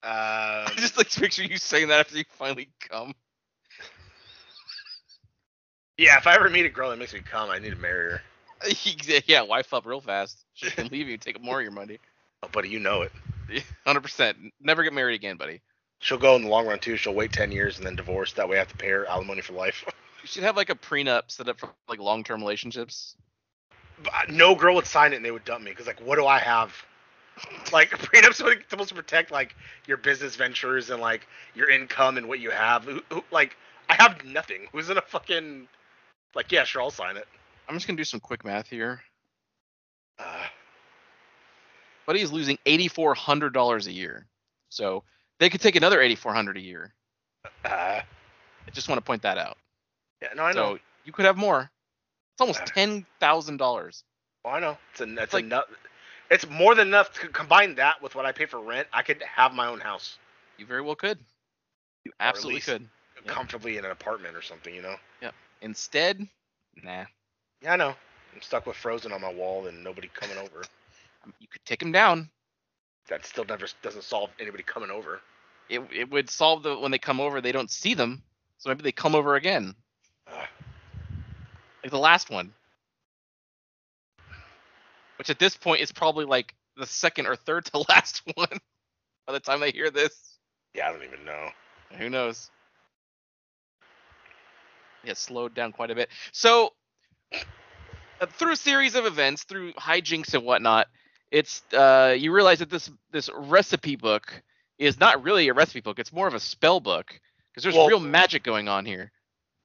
Um, 0.02 0.72
I 0.72 0.72
just 0.76 0.96
like 0.96 1.10
picture 1.10 1.44
you 1.44 1.58
saying 1.58 1.88
that 1.88 2.00
after 2.00 2.16
you 2.18 2.24
finally 2.30 2.68
come. 2.88 3.14
yeah. 5.98 6.16
If 6.18 6.26
I 6.26 6.34
ever 6.34 6.50
meet 6.50 6.66
a 6.66 6.70
girl 6.70 6.90
that 6.90 6.98
makes 6.98 7.14
me 7.14 7.20
come, 7.20 7.50
I 7.50 7.58
need 7.58 7.70
to 7.70 7.76
marry 7.76 8.12
her. 8.12 8.22
yeah, 9.26 9.42
wife 9.42 9.72
up 9.74 9.86
real 9.86 10.00
fast. 10.00 10.44
She 10.54 10.70
can 10.70 10.88
leave 10.88 11.08
you, 11.08 11.18
take 11.18 11.42
more 11.42 11.58
of 11.58 11.62
your 11.62 11.72
money. 11.72 11.98
Oh, 12.42 12.48
buddy, 12.48 12.68
you 12.68 12.78
know 12.80 13.02
it. 13.02 13.12
Hundred 13.84 14.00
percent. 14.00 14.36
Never 14.60 14.82
get 14.82 14.92
married 14.92 15.14
again, 15.14 15.36
buddy. 15.36 15.60
She'll 16.00 16.18
go 16.18 16.36
in 16.36 16.42
the 16.42 16.48
long 16.48 16.66
run 16.66 16.78
too. 16.78 16.96
She'll 16.96 17.14
wait 17.14 17.32
ten 17.32 17.52
years 17.52 17.78
and 17.78 17.86
then 17.86 17.96
divorce. 17.96 18.32
That 18.34 18.48
way, 18.48 18.56
I 18.56 18.60
have 18.60 18.68
to 18.68 18.76
pay 18.76 18.88
her 18.88 19.06
alimony 19.06 19.40
for 19.42 19.52
life. 19.52 19.84
You 20.26 20.28
should 20.28 20.42
have 20.42 20.56
like 20.56 20.70
a 20.70 20.74
prenup 20.74 21.22
set 21.30 21.48
up 21.48 21.60
for 21.60 21.68
like 21.88 22.00
long-term 22.00 22.40
relationships. 22.40 23.14
But 24.02 24.28
no 24.28 24.56
girl 24.56 24.74
would 24.74 24.84
sign 24.84 25.12
it 25.12 25.16
and 25.16 25.24
they 25.24 25.30
would 25.30 25.44
dump 25.44 25.62
me 25.62 25.70
because 25.70 25.86
like, 25.86 26.00
what 26.04 26.16
do 26.16 26.26
I 26.26 26.40
have? 26.40 26.74
Like 27.72 27.90
prenups 27.90 28.42
are 28.44 28.60
supposed 28.68 28.88
to 28.88 28.94
protect 28.96 29.30
like 29.30 29.54
your 29.86 29.98
business 29.98 30.34
ventures 30.34 30.90
and 30.90 31.00
like 31.00 31.28
your 31.54 31.70
income 31.70 32.16
and 32.16 32.26
what 32.26 32.40
you 32.40 32.50
have. 32.50 32.82
Who- 32.84 33.02
who- 33.10 33.22
Like 33.30 33.56
I 33.88 33.94
have 33.94 34.24
nothing. 34.24 34.66
Who's 34.72 34.88
gonna 34.88 35.00
fucking 35.02 35.68
like? 36.34 36.50
Yeah, 36.50 36.64
sure, 36.64 36.82
I'll 36.82 36.90
sign 36.90 37.16
it. 37.16 37.28
I'm 37.68 37.76
just 37.76 37.86
gonna 37.86 37.96
do 37.98 38.02
some 38.04 38.18
quick 38.20 38.44
math 38.44 38.68
here. 38.68 39.00
Uh, 40.18 40.46
Buddy 42.06 42.20
is 42.20 42.32
losing 42.32 42.58
eighty-four 42.66 43.14
hundred 43.14 43.52
dollars 43.52 43.86
a 43.86 43.92
year, 43.92 44.26
so 44.70 45.04
they 45.38 45.50
could 45.50 45.60
take 45.60 45.76
another 45.76 46.00
eighty-four 46.00 46.32
hundred 46.34 46.56
a 46.56 46.60
year. 46.62 46.94
uh, 47.64 48.00
I 48.00 48.70
just 48.72 48.88
want 48.88 48.96
to 48.98 49.04
point 49.04 49.22
that 49.22 49.36
out. 49.38 49.58
Yeah, 50.22 50.28
no, 50.34 50.44
I 50.44 50.52
know. 50.52 50.74
So 50.74 50.78
you 51.04 51.12
could 51.12 51.24
have 51.24 51.36
more. 51.36 51.70
It's 52.34 52.40
almost 52.40 52.66
ten 52.66 53.06
thousand 53.20 53.56
dollars. 53.58 54.04
Oh, 54.44 54.50
I 54.50 54.60
know. 54.60 54.76
It's 54.92 55.00
a, 55.00 55.22
it's 55.22 55.32
like- 55.32 55.44
enough. 55.44 55.64
It's 56.28 56.48
more 56.50 56.74
than 56.74 56.88
enough 56.88 57.12
to 57.20 57.28
combine 57.28 57.76
that 57.76 58.02
with 58.02 58.16
what 58.16 58.26
I 58.26 58.32
pay 58.32 58.46
for 58.46 58.60
rent. 58.60 58.88
I 58.92 59.02
could 59.02 59.22
have 59.22 59.54
my 59.54 59.68
own 59.68 59.78
house 59.78 60.18
You 60.58 60.66
very 60.66 60.82
well 60.82 60.96
could. 60.96 61.20
You 62.04 62.10
absolutely 62.18 62.62
could. 62.62 62.88
Comfortably 63.26 63.76
in 63.78 63.84
an 63.84 63.92
apartment 63.92 64.36
or 64.36 64.42
something. 64.42 64.74
You 64.74 64.82
know. 64.82 64.96
Yeah. 65.22 65.30
Instead, 65.62 66.26
nah. 66.82 67.04
Yeah, 67.62 67.72
I 67.72 67.76
know. 67.76 67.94
I'm 68.34 68.42
stuck 68.42 68.66
with 68.66 68.76
Frozen 68.76 69.12
on 69.12 69.20
my 69.20 69.32
wall 69.32 69.66
and 69.66 69.82
nobody 69.82 70.08
coming 70.14 70.36
over. 70.38 70.62
Um, 71.24 71.32
You 71.40 71.48
could 71.48 71.64
take 71.64 71.82
him 71.82 71.90
down. 71.90 72.30
That 73.08 73.24
still 73.24 73.44
never 73.44 73.66
doesn't 73.82 74.04
solve 74.04 74.30
anybody 74.38 74.62
coming 74.62 74.90
over. 74.90 75.20
It 75.68 75.80
it 75.92 76.10
would 76.10 76.30
solve 76.30 76.62
the 76.62 76.78
when 76.78 76.90
they 76.92 76.98
come 76.98 77.20
over 77.20 77.40
they 77.40 77.50
don't 77.52 77.70
see 77.70 77.94
them, 77.94 78.22
so 78.58 78.68
maybe 78.68 78.82
they 78.82 78.92
come 78.92 79.14
over 79.16 79.34
again, 79.34 79.74
Ugh. 80.32 80.48
like 81.82 81.90
the 81.90 81.98
last 81.98 82.30
one. 82.30 82.52
Which 85.18 85.30
at 85.30 85.38
this 85.38 85.56
point 85.56 85.80
is 85.80 85.92
probably 85.92 86.24
like 86.26 86.54
the 86.76 86.86
second 86.86 87.26
or 87.26 87.36
third 87.36 87.64
to 87.66 87.78
last 87.88 88.22
one. 88.34 88.48
By 89.26 89.32
the 89.32 89.40
time 89.40 89.60
they 89.60 89.70
hear 89.70 89.90
this, 89.90 90.14
Yeah, 90.74 90.88
I 90.88 90.92
don't 90.92 91.02
even 91.04 91.24
know. 91.24 91.48
who 91.98 92.08
knows? 92.10 92.50
Yeah, 95.04 95.14
slowed 95.14 95.54
down 95.54 95.72
quite 95.72 95.90
a 95.90 95.94
bit. 95.94 96.08
So, 96.32 96.72
uh, 98.20 98.26
through 98.26 98.52
a 98.52 98.56
series 98.56 98.94
of 98.94 99.06
events, 99.06 99.44
through 99.44 99.72
hijinks 99.74 100.34
and 100.34 100.44
whatnot, 100.44 100.88
it's 101.30 101.62
uh, 101.72 102.14
you 102.18 102.32
realize 102.32 102.58
that 102.60 102.70
this 102.70 102.90
this 103.12 103.30
recipe 103.34 103.96
book 103.96 104.42
is 104.78 104.98
not 105.00 105.22
really 105.22 105.48
a 105.48 105.54
recipe 105.54 105.80
book. 105.80 105.98
It's 105.98 106.12
more 106.12 106.26
of 106.28 106.34
a 106.34 106.40
spell 106.40 106.80
book 106.80 107.18
because 107.50 107.62
there's 107.62 107.74
Well- 107.76 107.88
real 107.88 108.00
magic 108.00 108.42
going 108.42 108.68
on 108.68 108.84
here. 108.84 109.10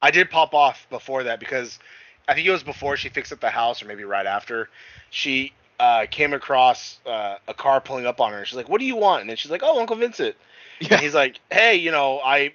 I 0.01 0.11
did 0.11 0.29
pop 0.29 0.53
off 0.53 0.87
before 0.89 1.23
that 1.23 1.39
because 1.39 1.79
I 2.27 2.33
think 2.33 2.47
it 2.47 2.51
was 2.51 2.63
before 2.63 2.97
she 2.97 3.09
fixed 3.09 3.31
up 3.31 3.39
the 3.39 3.49
house 3.49 3.83
or 3.83 3.87
maybe 3.87 4.03
right 4.03 4.25
after. 4.25 4.69
She 5.09 5.53
uh, 5.79 6.05
came 6.09 6.33
across 6.33 6.99
uh, 7.05 7.37
a 7.47 7.53
car 7.53 7.81
pulling 7.81 8.05
up 8.05 8.21
on 8.21 8.31
her. 8.33 8.45
She's 8.45 8.55
like, 8.55 8.69
"What 8.69 8.79
do 8.79 8.85
you 8.85 8.95
want?" 8.95 9.21
And 9.21 9.29
then 9.29 9.37
she's 9.37 9.51
like, 9.51 9.61
"Oh, 9.63 9.79
Uncle 9.79 9.95
Vincent." 9.95 10.35
Yeah. 10.79 10.93
And 10.93 11.01
he's 11.01 11.13
like, 11.13 11.39
"Hey, 11.51 11.75
you 11.75 11.91
know, 11.91 12.19
I 12.23 12.53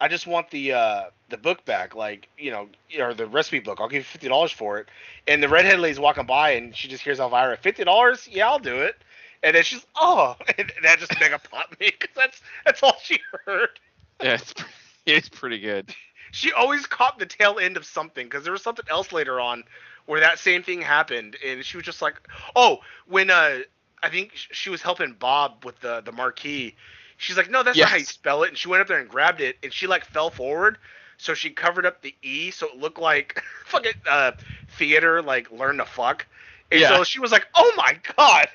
I 0.00 0.08
just 0.08 0.26
want 0.26 0.50
the 0.50 0.72
uh, 0.72 1.04
the 1.30 1.36
book 1.36 1.64
back, 1.64 1.94
like 1.94 2.28
you 2.38 2.50
know, 2.50 2.68
or 2.98 3.14
the 3.14 3.26
recipe 3.26 3.58
book. 3.58 3.78
I'll 3.80 3.88
give 3.88 4.00
you 4.00 4.04
fifty 4.04 4.28
dollars 4.28 4.52
for 4.52 4.78
it." 4.78 4.88
And 5.26 5.42
the 5.42 5.48
redhead 5.48 5.80
lady's 5.80 5.98
walking 5.98 6.26
by, 6.26 6.50
and 6.50 6.76
she 6.76 6.88
just 6.88 7.02
hears 7.02 7.20
Elvira, 7.20 7.56
fifty 7.56 7.84
dollars? 7.84 8.28
Yeah, 8.30 8.48
I'll 8.48 8.58
do 8.58 8.76
it." 8.82 8.96
And 9.42 9.56
then 9.56 9.64
she's, 9.64 9.84
"Oh," 9.96 10.36
and 10.58 10.70
that 10.82 10.98
just 10.98 11.18
mega 11.20 11.38
popped 11.38 11.80
me 11.80 11.90
because 11.98 12.14
that's 12.14 12.40
that's 12.64 12.82
all 12.82 12.96
she 13.02 13.18
heard. 13.46 13.80
Yeah, 14.22 14.34
it's, 14.34 14.54
it's 15.06 15.28
pretty 15.28 15.58
good. 15.58 15.94
She 16.32 16.52
always 16.52 16.86
caught 16.86 17.18
the 17.18 17.26
tail 17.26 17.58
end 17.58 17.76
of 17.76 17.84
something 17.84 18.26
because 18.26 18.44
there 18.44 18.52
was 18.52 18.62
something 18.62 18.84
else 18.90 19.12
later 19.12 19.40
on 19.40 19.64
where 20.06 20.20
that 20.20 20.38
same 20.38 20.62
thing 20.62 20.80
happened 20.80 21.36
and 21.44 21.64
she 21.64 21.76
was 21.76 21.84
just 21.84 22.00
like 22.02 22.14
oh 22.56 22.78
when 23.06 23.30
uh 23.30 23.58
i 24.02 24.08
think 24.08 24.30
she 24.34 24.70
was 24.70 24.82
helping 24.82 25.12
bob 25.12 25.64
with 25.64 25.78
the 25.80 26.00
the 26.02 26.12
marquee 26.12 26.74
she's 27.16 27.36
like 27.36 27.50
no 27.50 27.62
that's 27.62 27.76
not 27.84 27.90
how 27.90 27.96
you 27.96 28.04
spell 28.04 28.42
it 28.42 28.48
and 28.48 28.56
she 28.58 28.68
went 28.68 28.80
up 28.80 28.88
there 28.88 28.98
and 28.98 29.08
grabbed 29.08 29.40
it 29.40 29.56
and 29.62 29.72
she 29.72 29.86
like 29.86 30.04
fell 30.04 30.30
forward 30.30 30.78
so 31.16 31.34
she 31.34 31.50
covered 31.50 31.84
up 31.84 32.00
the 32.02 32.14
e 32.22 32.50
so 32.50 32.68
it 32.68 32.76
looked 32.76 32.98
like 32.98 33.42
fucking 33.66 33.92
uh 34.08 34.32
theater 34.78 35.20
like 35.22 35.50
learn 35.50 35.76
to 35.78 35.84
fuck 35.84 36.26
and 36.70 36.80
Yeah. 36.80 36.96
so 36.96 37.04
she 37.04 37.18
was 37.20 37.32
like 37.32 37.46
oh 37.54 37.72
my 37.76 37.98
god 38.16 38.48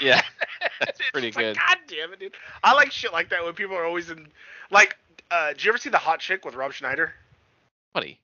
Yeah, 0.00 0.22
that's 0.80 1.00
pretty 1.12 1.28
just 1.28 1.36
like, 1.36 1.46
good. 1.46 1.56
god 1.56 1.78
damn 1.86 2.12
it 2.12 2.18
dude 2.20 2.32
i 2.64 2.72
like 2.74 2.90
shit 2.92 3.12
like 3.12 3.30
that 3.30 3.44
when 3.44 3.52
people 3.54 3.76
are 3.76 3.84
always 3.84 4.10
in 4.10 4.26
like 4.70 4.96
uh 5.30 5.48
did 5.48 5.64
you 5.64 5.70
ever 5.70 5.78
see 5.78 5.90
the 5.90 5.98
hot 5.98 6.20
chick 6.20 6.44
with 6.44 6.54
rob 6.54 6.72
schneider 6.72 7.12
buddy. 7.92 8.20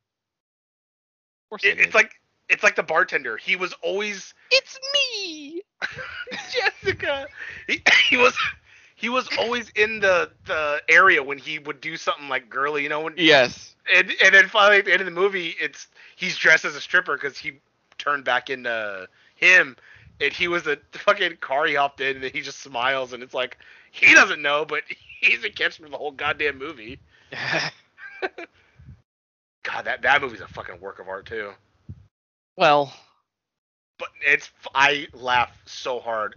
Of 1.47 1.51
course 1.51 1.65
It, 1.65 1.79
it's 1.81 1.95
like 1.95 2.13
it's 2.49 2.63
like 2.63 2.77
the 2.77 2.83
bartender. 2.83 3.37
He 3.37 3.57
was 3.57 3.73
always 3.83 4.35
it's 4.51 4.79
me. 4.93 5.63
Jessica. 6.53 7.27
He, 7.67 7.83
he 8.09 8.17
was 8.17 8.37
he 8.97 9.09
was 9.09 9.29
always 9.39 9.71
in 9.71 10.01
the 10.01 10.31
the 10.47 10.83
area 10.89 11.23
when 11.23 11.39
he 11.39 11.59
would 11.59 11.81
do 11.81 11.97
something 11.97 12.29
like 12.29 12.49
girly, 12.49 12.83
you 12.83 12.89
know, 12.89 13.03
when 13.03 13.15
Yes. 13.17 13.75
and 13.93 14.11
and 14.23 14.35
then 14.35 14.49
finally 14.49 14.79
at 14.79 14.85
the 14.85 14.93
end 14.93 15.01
of 15.01 15.07
the 15.07 15.13
movie, 15.13 15.55
it's 15.61 15.89
he's 16.17 16.37
dressed 16.37 16.65
as 16.65 16.77
a 16.77 16.81
stripper 16.81 17.15
because 17.17 17.39
he 17.39 17.61
turned 17.99 18.25
back 18.25 18.51
into 18.51 19.09
him, 19.37 19.77
and 20.21 20.33
he 20.33 20.49
was 20.49 20.63
the 20.65 20.79
fucking 20.93 21.37
car 21.39 21.67
he 21.67 21.75
hopped 21.75 22.01
in, 22.01 22.17
and 22.23 22.25
he 22.35 22.41
just 22.41 22.61
smiles, 22.61 23.13
and 23.13 23.23
it's 23.23 23.35
like 23.35 23.59
he 23.91 24.15
doesn't 24.15 24.43
know, 24.43 24.65
but 24.65 24.83
he's 25.25 25.45
a 25.45 25.51
catch 25.51 25.79
for 25.79 25.89
the 25.89 25.97
whole 25.99 26.13
goddamn 26.13 26.59
movie. 26.59 27.01
God, 29.63 29.85
that 29.87 30.03
that 30.03 30.21
movie's 30.23 30.41
a 30.41 30.49
fucking 30.49 30.81
work 30.81 30.99
of 31.01 31.09
art 31.09 31.27
too. 31.27 31.53
well, 32.57 32.93
But 33.99 34.09
it's 34.27 34.51
I 34.75 35.09
laugh 35.13 35.51
so 35.67 36.01
hard, 36.01 36.35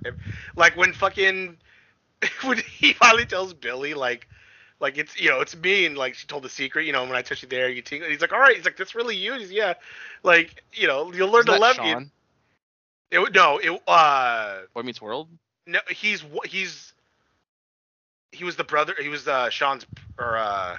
like 0.55 0.75
when 0.77 0.93
fucking 0.93 1.57
when 2.43 2.57
he 2.57 2.93
finally 2.93 3.25
tells 3.25 3.53
Billy 3.53 3.93
like. 3.93 4.27
Like 4.79 4.97
it's 4.97 5.19
you 5.19 5.29
know 5.29 5.41
it's 5.41 5.55
me 5.55 5.85
and 5.85 5.97
like 5.97 6.13
she 6.15 6.27
told 6.27 6.43
the 6.43 6.49
secret 6.49 6.85
you 6.85 6.93
know 6.93 7.03
when 7.03 7.15
I 7.15 7.21
touch 7.23 7.41
you 7.41 7.47
there 7.49 7.69
you 7.69 7.81
tingle 7.81 8.09
he's 8.09 8.21
like 8.21 8.31
all 8.31 8.39
right 8.39 8.55
he's 8.55 8.65
like 8.65 8.77
that's 8.77 8.93
really 8.95 9.15
you 9.15 9.33
he's 9.33 9.51
yeah 9.51 9.73
like 10.23 10.63
you 10.73 10.87
know 10.87 11.11
you'll 11.13 11.31
learn 11.31 11.45
isn't 11.45 11.47
to 11.47 11.57
love 11.57 11.79
me 11.81 11.95
Sean? 11.95 12.11
It, 13.11 13.33
no, 13.33 13.57
it 13.57 13.81
uh 13.87 14.61
Boy 14.73 14.83
Meets 14.83 15.01
World. 15.01 15.29
no 15.65 15.79
he's 15.89 16.23
he's 16.45 16.86
he 18.37 18.43
was 18.43 18.55
the 18.55 18.63
brother 18.63 18.95
he 19.01 19.09
was 19.09 19.27
uh 19.27 19.49
Sean's 19.49 19.85
or 20.17 20.37
uh 20.37 20.77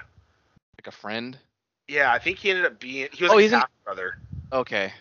Like 0.77 0.87
a 0.87 0.91
friend. 0.91 1.37
yeah 1.87 2.11
I 2.13 2.19
think 2.19 2.37
he 2.39 2.49
ended 2.49 2.65
up 2.65 2.79
being 2.79 3.09
he 3.11 3.23
was 3.23 3.31
Oh, 3.31 3.35
like 3.35 3.43
he's 3.43 3.51
in- 3.53 3.59
half 3.59 3.69
brother 3.83 4.17
Okay. 4.51 4.91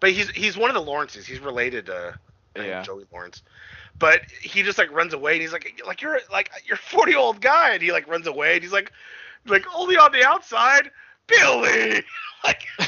but 0.00 0.12
he's 0.12 0.30
he's 0.30 0.56
one 0.56 0.70
of 0.70 0.74
the 0.74 0.82
Lawrences 0.82 1.26
he's 1.26 1.40
related 1.40 1.86
to 1.86 2.14
Yeah. 2.56 2.82
Joey 2.82 3.04
Lawrence 3.12 3.42
but 3.98 4.20
he 4.42 4.62
just 4.62 4.78
like 4.78 4.92
runs 4.92 5.14
away 5.14 5.32
and 5.32 5.40
he's 5.42 5.52
like 5.52 5.80
like 5.86 6.00
you're 6.02 6.20
like 6.30 6.50
you're 6.66 6.76
40 6.76 7.14
old 7.14 7.40
guy 7.40 7.70
and 7.72 7.82
he 7.82 7.92
like 7.92 8.06
runs 8.08 8.26
away 8.26 8.54
and 8.54 8.62
he's 8.62 8.72
like 8.72 8.92
like 9.46 9.64
only 9.74 9.96
on 9.96 10.12
the 10.12 10.24
outside 10.24 10.90
Billy 11.26 12.02
like 12.44 12.62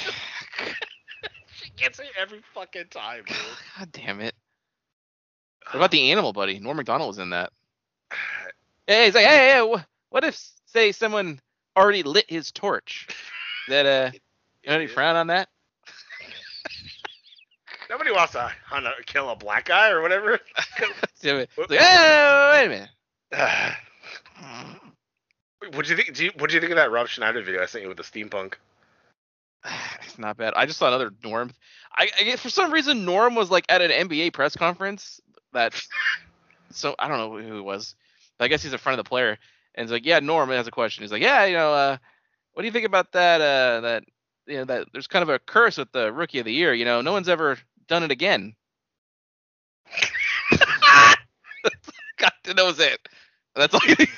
she 1.54 1.70
gets 1.76 1.98
me 1.98 2.06
every 2.20 2.40
fucking 2.54 2.84
time 2.90 3.24
dude. 3.26 3.36
God 3.78 3.92
damn 3.92 4.20
it. 4.20 4.34
What 5.66 5.76
about 5.76 5.90
the 5.90 6.10
animal 6.12 6.32
buddy? 6.32 6.58
Norm 6.60 6.76
Macdonald 6.78 7.08
was 7.08 7.18
in 7.18 7.30
that. 7.30 7.52
Hey, 8.88 9.04
he's 9.04 9.14
like, 9.14 9.26
hey, 9.26 9.50
hey, 9.50 9.82
what 10.08 10.24
if, 10.24 10.42
say, 10.64 10.92
someone 10.92 11.40
already 11.76 12.02
lit 12.02 12.24
his 12.26 12.50
torch? 12.50 13.06
That 13.68 13.84
uh, 13.84 14.10
you 14.64 14.70
know, 14.70 14.76
any 14.76 14.86
frown 14.86 15.14
on 15.14 15.26
that? 15.26 15.50
Nobody 17.90 18.10
wants 18.12 18.32
to 18.32 18.50
hunt 18.64 18.86
a, 18.86 18.92
kill 19.04 19.28
a 19.28 19.36
black 19.36 19.66
guy 19.66 19.90
or 19.90 20.00
whatever. 20.00 20.40
Damn 21.20 21.36
it. 21.36 21.50
It's 21.58 21.70
like, 21.70 21.80
hey, 21.80 22.50
wait 22.54 22.64
a 22.64 22.68
minute. 22.70 23.76
what 25.74 25.84
do 25.84 25.90
you 25.90 25.96
think? 25.96 26.14
Do 26.14 26.24
you, 26.24 26.30
what 26.38 26.48
do 26.48 26.54
you 26.54 26.60
think 26.60 26.72
of 26.72 26.76
that 26.76 26.90
Rob 26.90 27.08
Schneider 27.08 27.42
video 27.42 27.62
I 27.62 27.66
sent 27.66 27.82
you 27.82 27.88
with 27.88 27.98
the 27.98 28.02
steampunk? 28.02 28.54
it's 30.00 30.18
not 30.18 30.38
bad. 30.38 30.54
I 30.56 30.64
just 30.64 30.78
saw 30.78 30.88
another 30.88 31.10
Norm. 31.22 31.50
I, 31.94 32.08
I 32.18 32.36
for 32.36 32.48
some 32.48 32.72
reason 32.72 33.04
Norm 33.04 33.34
was 33.34 33.50
like 33.50 33.66
at 33.68 33.82
an 33.82 34.08
NBA 34.08 34.32
press 34.32 34.56
conference. 34.56 35.20
That 35.52 35.78
so 36.70 36.94
I 36.98 37.08
don't 37.08 37.18
know 37.18 37.36
who 37.46 37.58
it 37.58 37.62
was. 37.62 37.94
But 38.38 38.44
I 38.46 38.48
guess 38.48 38.62
he's 38.62 38.72
a 38.72 38.78
friend 38.78 38.98
of 38.98 39.04
the 39.04 39.08
player, 39.08 39.38
and 39.74 39.84
he's 39.84 39.92
like, 39.92 40.06
yeah, 40.06 40.20
Norm 40.20 40.50
has 40.50 40.66
a 40.66 40.72
question. 40.72 41.02
He's 41.02 41.12
like, 41.12 41.22
yeah, 41.22 41.44
you 41.44 41.54
know, 41.54 41.72
uh, 41.72 41.96
what 42.52 42.62
do 42.62 42.66
you 42.66 42.72
think 42.72 42.86
about 42.86 43.12
that? 43.12 43.40
Uh, 43.40 43.80
that 43.82 44.04
you 44.46 44.56
know 44.56 44.64
that 44.64 44.88
there's 44.92 45.06
kind 45.06 45.22
of 45.22 45.28
a 45.28 45.38
curse 45.38 45.76
with 45.78 45.92
the 45.92 46.12
rookie 46.12 46.38
of 46.38 46.44
the 46.44 46.52
year. 46.52 46.72
You 46.72 46.84
know, 46.84 47.00
no 47.00 47.12
one's 47.12 47.28
ever 47.28 47.58
done 47.86 48.02
it 48.02 48.10
again. 48.10 48.54
God, 52.18 52.32
that 52.44 52.64
was 52.64 52.80
it. 52.80 52.98
That's 53.54 53.74
all. 53.74 53.80
You 53.86 53.94
think. 53.94 54.10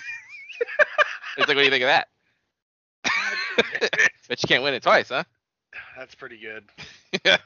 it's 1.36 1.48
like, 1.48 1.48
what 1.48 1.54
do 1.54 1.62
you 1.62 1.70
think 1.70 1.84
of 1.84 1.88
that? 1.88 2.08
but 4.28 4.42
you 4.42 4.46
can't 4.46 4.62
win 4.62 4.74
it 4.74 4.82
twice, 4.82 5.08
huh? 5.08 5.24
That's 5.96 6.14
pretty 6.14 6.38
good. 6.38 6.64
Yeah. 7.24 7.38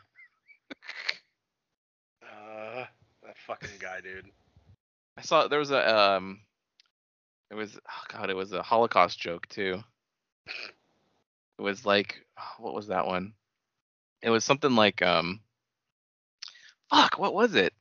Uh, 2.22 2.84
that 3.22 3.38
fucking 3.46 3.78
guy, 3.80 4.02
dude. 4.02 4.26
I 5.16 5.22
saw 5.22 5.48
there 5.48 5.58
was 5.58 5.70
a 5.70 5.98
um 5.98 6.40
it 7.54 7.56
was 7.56 7.78
oh 7.88 8.04
god, 8.12 8.30
it 8.30 8.36
was 8.36 8.52
a 8.52 8.62
Holocaust 8.62 9.18
joke 9.18 9.46
too. 9.48 9.82
It 11.56 11.62
was 11.62 11.86
like 11.86 12.26
what 12.58 12.74
was 12.74 12.88
that 12.88 13.06
one? 13.06 13.32
It 14.22 14.30
was 14.30 14.44
something 14.44 14.74
like 14.74 15.02
um 15.02 15.40
fuck, 16.90 17.16
what 17.16 17.32
was 17.32 17.54
it? 17.54 17.72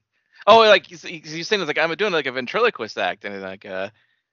Oh, 0.45 0.59
like 0.59 0.85
he's, 0.85 1.01
he's 1.01 1.47
saying 1.47 1.61
it's 1.61 1.67
like 1.67 1.79
I'm 1.79 1.93
doing 1.95 2.13
like 2.13 2.27
a 2.27 2.31
ventriloquist 2.31 2.99
act 2.99 3.25
and 3.25 3.41
like 3.41 3.65
uh 3.65 3.89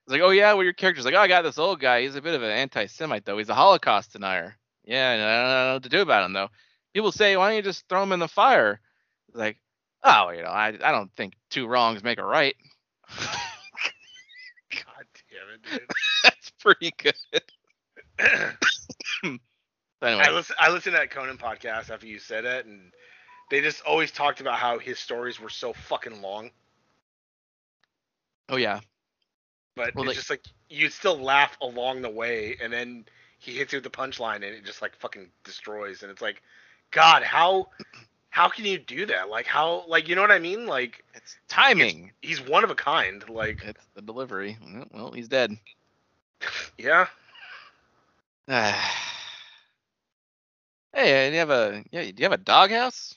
it's 0.07 0.13
like, 0.13 0.21
oh 0.21 0.31
yeah, 0.31 0.53
well 0.53 0.65
your 0.65 0.75
character's 0.75 1.07
like, 1.07 1.15
oh 1.15 1.21
I 1.21 1.29
got 1.29 1.43
this 1.43 1.59
old 1.59 1.81
guy, 1.81 2.03
he's 2.03 2.17
a 2.17 2.23
bit 2.23 2.35
of 2.35 2.43
an 2.43 2.51
anti-Semite 2.51 3.25
though, 3.25 3.39
he's 3.39 3.49
a 3.49 3.55
Holocaust 3.55 4.13
denier. 4.13 4.57
Yeah, 4.85 5.13
I 5.13 5.17
don't 5.17 5.69
know 5.69 5.73
what 5.75 5.83
to 5.85 5.89
do 5.89 6.03
about 6.03 6.27
him 6.27 6.35
though. 6.35 6.49
People 6.93 7.13
say, 7.13 7.37
why 7.37 7.49
don't 7.49 7.57
you 7.57 7.63
just 7.63 7.89
throw 7.89 8.03
him 8.03 8.13
in 8.13 8.21
the 8.21 8.29
fire? 8.29 8.81
It's 9.29 9.39
like, 9.39 9.57
oh, 10.03 10.31
you 10.31 10.43
know, 10.43 10.49
I 10.49 10.69
I 10.69 10.93
don't 10.93 11.11
think 11.15 11.33
two 11.49 11.67
wrongs 11.67 12.05
make 12.05 12.19
a 12.19 12.25
right. 12.25 12.57
God 15.71 15.79
damn 15.79 15.81
it, 15.81 15.91
That's 16.25 16.51
pretty 16.61 16.93
good. 16.99 17.15
anyway, 20.03 20.23
I 20.25 20.31
listen. 20.31 20.57
I 20.59 20.71
listened 20.71 20.95
to 20.95 21.01
that 21.01 21.11
Conan 21.11 21.39
podcast 21.39 21.91
after 21.91 22.07
you 22.07 22.19
said 22.19 22.45
it, 22.45 22.67
and 22.67 22.93
they 23.51 23.61
just 23.61 23.83
always 23.83 24.11
talked 24.11 24.41
about 24.41 24.57
how 24.59 24.79
his 24.79 24.99
stories 24.99 25.41
were 25.41 25.49
so 25.51 25.73
fucking 25.73 26.21
long. 26.23 26.51
oh 28.49 28.57
yeah, 28.57 28.81
But 29.77 29.95
Well, 29.95 30.05
it's 30.05 30.09
like- 30.09 30.17
just 30.17 30.31
like 30.31 30.45
you 30.69 30.89
still 30.91 31.19
laugh 31.19 31.57
along 31.61 32.03
the 32.03 32.11
way, 32.11 32.57
and 32.61 32.73
then 32.73 33.07
he 33.39 33.53
hits 33.57 33.73
you 33.73 33.79
with 33.79 33.85
the 33.85 33.91
punchline, 33.91 34.37
and 34.37 34.45
it 34.45 34.65
just 34.65 34.83
like 34.83 34.95
fucking 34.97 35.31
destroys. 35.45 36.03
And 36.03 36.11
it's 36.13 36.23
like, 36.23 36.43
God, 36.91 37.23
how 37.23 37.71
how 38.31 38.49
can 38.49 38.65
you 38.65 38.79
do 38.79 39.07
that? 39.07 39.29
Like 39.29 39.47
how 39.47 39.85
like 39.89 40.09
you 40.09 40.15
know 40.15 40.23
what 40.23 40.31
I 40.31 40.39
mean? 40.39 40.67
Like 40.67 41.05
it's 41.15 41.37
timing. 41.49 42.13
he's 42.23 42.41
one 42.41 42.65
of 42.65 42.71
a 42.71 42.75
kind. 42.75 43.29
Like 43.29 43.63
It's 43.65 43.87
the 43.95 44.03
delivery. 44.03 44.57
Well, 44.93 45.13
he's 45.13 45.29
dead. 45.29 45.57
yeah, 46.79 47.07
hey, 48.49 48.77
and 50.95 51.35
you 51.35 51.39
have 51.41 51.51
a 51.51 51.85
yeah? 51.91 52.03
Do 52.03 52.13
you 52.17 52.25
have 52.25 52.33
a 52.33 52.39
doghouse? 52.39 53.15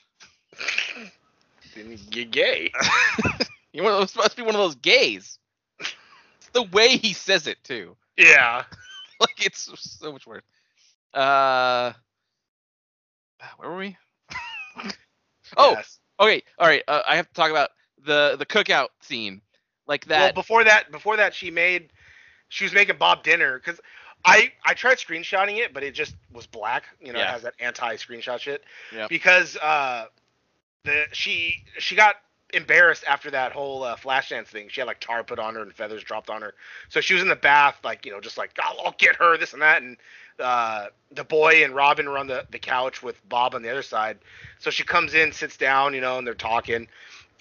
you 2.10 2.24
gay. 2.24 2.70
You're 3.72 3.90
those, 3.90 4.14
must 4.14 4.36
be 4.36 4.42
one 4.42 4.54
of 4.54 4.60
those 4.60 4.76
gays. 4.76 5.38
It's 5.80 6.48
the 6.52 6.62
way 6.62 6.96
he 6.96 7.12
says 7.12 7.46
it 7.48 7.62
too. 7.64 7.96
Yeah. 8.16 8.64
Like 9.20 9.46
it's 9.46 9.70
so 9.78 10.12
much 10.12 10.26
worse. 10.26 10.42
Uh, 11.14 11.92
where 13.56 13.70
were 13.70 13.76
we? 13.76 13.96
Oh, 15.56 15.72
Yes. 15.72 15.98
okay, 16.20 16.42
all 16.58 16.66
right. 16.66 16.82
Uh, 16.88 17.02
I 17.06 17.16
have 17.16 17.28
to 17.28 17.34
talk 17.34 17.50
about 17.50 17.70
the 18.04 18.36
the 18.38 18.46
cookout 18.46 18.88
scene, 19.00 19.40
like 19.86 20.04
that. 20.06 20.20
Well, 20.20 20.32
before 20.32 20.64
that, 20.64 20.90
before 20.90 21.16
that, 21.16 21.34
she 21.34 21.50
made, 21.50 21.90
she 22.48 22.64
was 22.64 22.72
making 22.72 22.96
Bob 22.96 23.22
dinner 23.22 23.58
because 23.58 23.80
I 24.24 24.52
I 24.64 24.74
tried 24.74 24.98
screenshotting 24.98 25.58
it, 25.58 25.74
but 25.74 25.82
it 25.82 25.92
just 25.92 26.14
was 26.32 26.46
black. 26.46 26.84
You 27.00 27.12
know, 27.12 27.20
it 27.20 27.26
has 27.26 27.42
that 27.42 27.54
anti 27.60 27.96
screenshot 27.96 28.38
shit. 28.40 28.64
Yeah. 28.94 29.06
Because 29.08 29.56
uh, 29.56 30.06
the 30.84 31.04
she 31.12 31.64
she 31.78 31.94
got 31.94 32.16
embarrassed 32.52 33.04
after 33.08 33.30
that 33.32 33.52
whole 33.52 33.82
uh, 33.82 33.96
Flashdance 33.96 34.46
thing. 34.46 34.68
She 34.68 34.80
had 34.80 34.86
like 34.86 35.00
tar 35.00 35.24
put 35.24 35.38
on 35.38 35.54
her 35.54 35.62
and 35.62 35.72
feathers 35.74 36.02
dropped 36.04 36.30
on 36.30 36.40
her. 36.42 36.54
So 36.88 37.00
she 37.00 37.14
was 37.14 37.22
in 37.22 37.28
the 37.28 37.36
bath, 37.36 37.78
like 37.84 38.06
you 38.06 38.12
know, 38.12 38.20
just 38.20 38.38
like 38.38 38.52
"Oh, 38.62 38.82
I'll 38.84 38.94
get 38.98 39.16
her, 39.16 39.36
this 39.36 39.52
and 39.52 39.62
that, 39.62 39.82
and 39.82 39.96
uh, 40.40 40.86
the 41.12 41.24
boy 41.24 41.64
and 41.64 41.74
Robin 41.74 42.08
were 42.08 42.18
on 42.18 42.26
the 42.26 42.44
the 42.50 42.58
couch 42.58 43.02
with 43.02 43.26
Bob 43.28 43.54
on 43.54 43.62
the 43.62 43.70
other 43.70 43.82
side. 43.82 44.18
So 44.58 44.70
she 44.70 44.84
comes 44.84 45.14
in, 45.14 45.32
sits 45.32 45.56
down, 45.56 45.94
you 45.94 46.00
know, 46.00 46.18
and 46.18 46.26
they're 46.26 46.34
talking. 46.34 46.88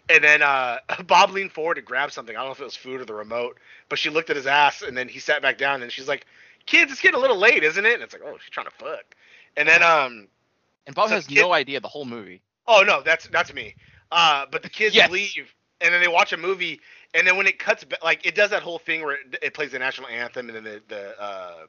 And 0.09 0.23
then 0.23 0.41
uh, 0.41 0.79
Bob 1.07 1.31
leaned 1.31 1.51
forward 1.51 1.75
to 1.75 1.81
grab 1.81 2.11
something. 2.11 2.35
I 2.35 2.39
don't 2.39 2.47
know 2.49 2.53
if 2.53 2.59
it 2.61 2.65
was 2.65 2.75
food 2.75 3.01
or 3.01 3.05
the 3.05 3.13
remote, 3.13 3.57
but 3.89 3.99
she 3.99 4.09
looked 4.09 4.29
at 4.29 4.35
his 4.35 4.47
ass, 4.47 4.81
and 4.81 4.97
then 4.97 5.07
he 5.07 5.19
sat 5.19 5.41
back 5.41 5.57
down, 5.57 5.81
and 5.83 5.91
she's 5.91 6.07
like, 6.07 6.25
"Kids, 6.65 6.91
it's 6.91 7.01
getting 7.01 7.17
a 7.17 7.21
little 7.21 7.37
late, 7.37 7.63
isn't 7.63 7.85
it?" 7.85 7.93
And 7.95 8.03
it's 8.03 8.13
like, 8.13 8.23
"Oh, 8.25 8.37
she's 8.39 8.49
trying 8.51 8.67
to 8.67 8.71
fuck." 8.71 9.15
And 9.57 9.67
then 9.67 9.81
um, 9.83 10.27
and 10.85 10.95
Bob 10.95 11.09
so 11.09 11.15
has 11.15 11.29
kid- 11.29 11.29
no 11.29 11.53
idea 11.53 11.79
the 11.79 11.87
whole 11.89 12.05
movie. 12.05 12.41
oh 12.67 12.83
no, 12.85 13.01
that's 13.01 13.27
that's 13.27 13.53
me. 13.53 13.75
Uh, 14.11 14.45
but 14.51 14.63
the 14.63 14.69
kids 14.69 14.95
Yes. 14.95 15.09
leave, 15.09 15.53
and 15.81 15.93
then 15.93 16.01
they 16.01 16.07
watch 16.07 16.33
a 16.33 16.37
movie, 16.37 16.79
and 17.13 17.25
then 17.27 17.37
when 17.37 17.47
it 17.47 17.59
cuts, 17.59 17.83
ba- 17.83 17.97
like 18.03 18.25
it 18.25 18.35
does 18.35 18.51
that 18.51 18.61
whole 18.63 18.79
thing 18.79 19.03
where 19.03 19.15
it, 19.15 19.37
it 19.41 19.53
plays 19.53 19.71
the 19.71 19.79
national 19.79 20.07
anthem, 20.09 20.49
and 20.49 20.55
then 20.57 20.63
the 20.63 20.81
the 20.87 21.21
uh, 21.21 21.65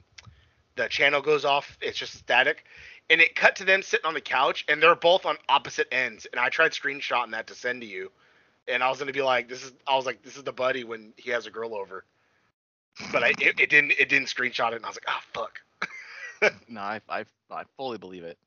the 0.76 0.88
channel 0.88 1.20
goes 1.22 1.44
off. 1.44 1.76
It's 1.80 1.98
just 1.98 2.14
static. 2.14 2.64
And 3.10 3.20
it 3.20 3.34
cut 3.36 3.56
to 3.56 3.64
them 3.64 3.82
sitting 3.82 4.06
on 4.06 4.14
the 4.14 4.20
couch, 4.20 4.64
and 4.68 4.82
they're 4.82 4.94
both 4.94 5.26
on 5.26 5.36
opposite 5.48 5.88
ends. 5.92 6.26
And 6.32 6.40
I 6.40 6.48
tried 6.48 6.72
screenshotting 6.72 7.32
that 7.32 7.48
to 7.48 7.54
send 7.54 7.82
to 7.82 7.86
you, 7.86 8.10
and 8.68 8.82
I 8.82 8.88
was 8.88 8.98
gonna 8.98 9.12
be 9.12 9.22
like, 9.22 9.48
"This 9.48 9.62
is," 9.64 9.72
I 9.86 9.96
was 9.96 10.06
like, 10.06 10.22
"This 10.22 10.36
is 10.36 10.44
the 10.44 10.52
buddy 10.52 10.84
when 10.84 11.12
he 11.16 11.30
has 11.30 11.46
a 11.46 11.50
girl 11.50 11.74
over," 11.74 12.04
but 13.10 13.22
I 13.24 13.28
it, 13.38 13.60
it 13.60 13.70
didn't 13.70 13.92
it 13.98 14.08
didn't 14.08 14.28
screenshot 14.28 14.72
it, 14.72 14.76
and 14.76 14.84
I 14.84 14.88
was 14.88 14.96
like, 14.96 15.08
"Oh 15.08 15.20
fuck." 15.32 15.60
No, 16.68 16.80
I 16.80 17.00
I 17.08 17.24
I 17.50 17.64
fully 17.76 17.98
believe 17.98 18.24
it. 18.24 18.38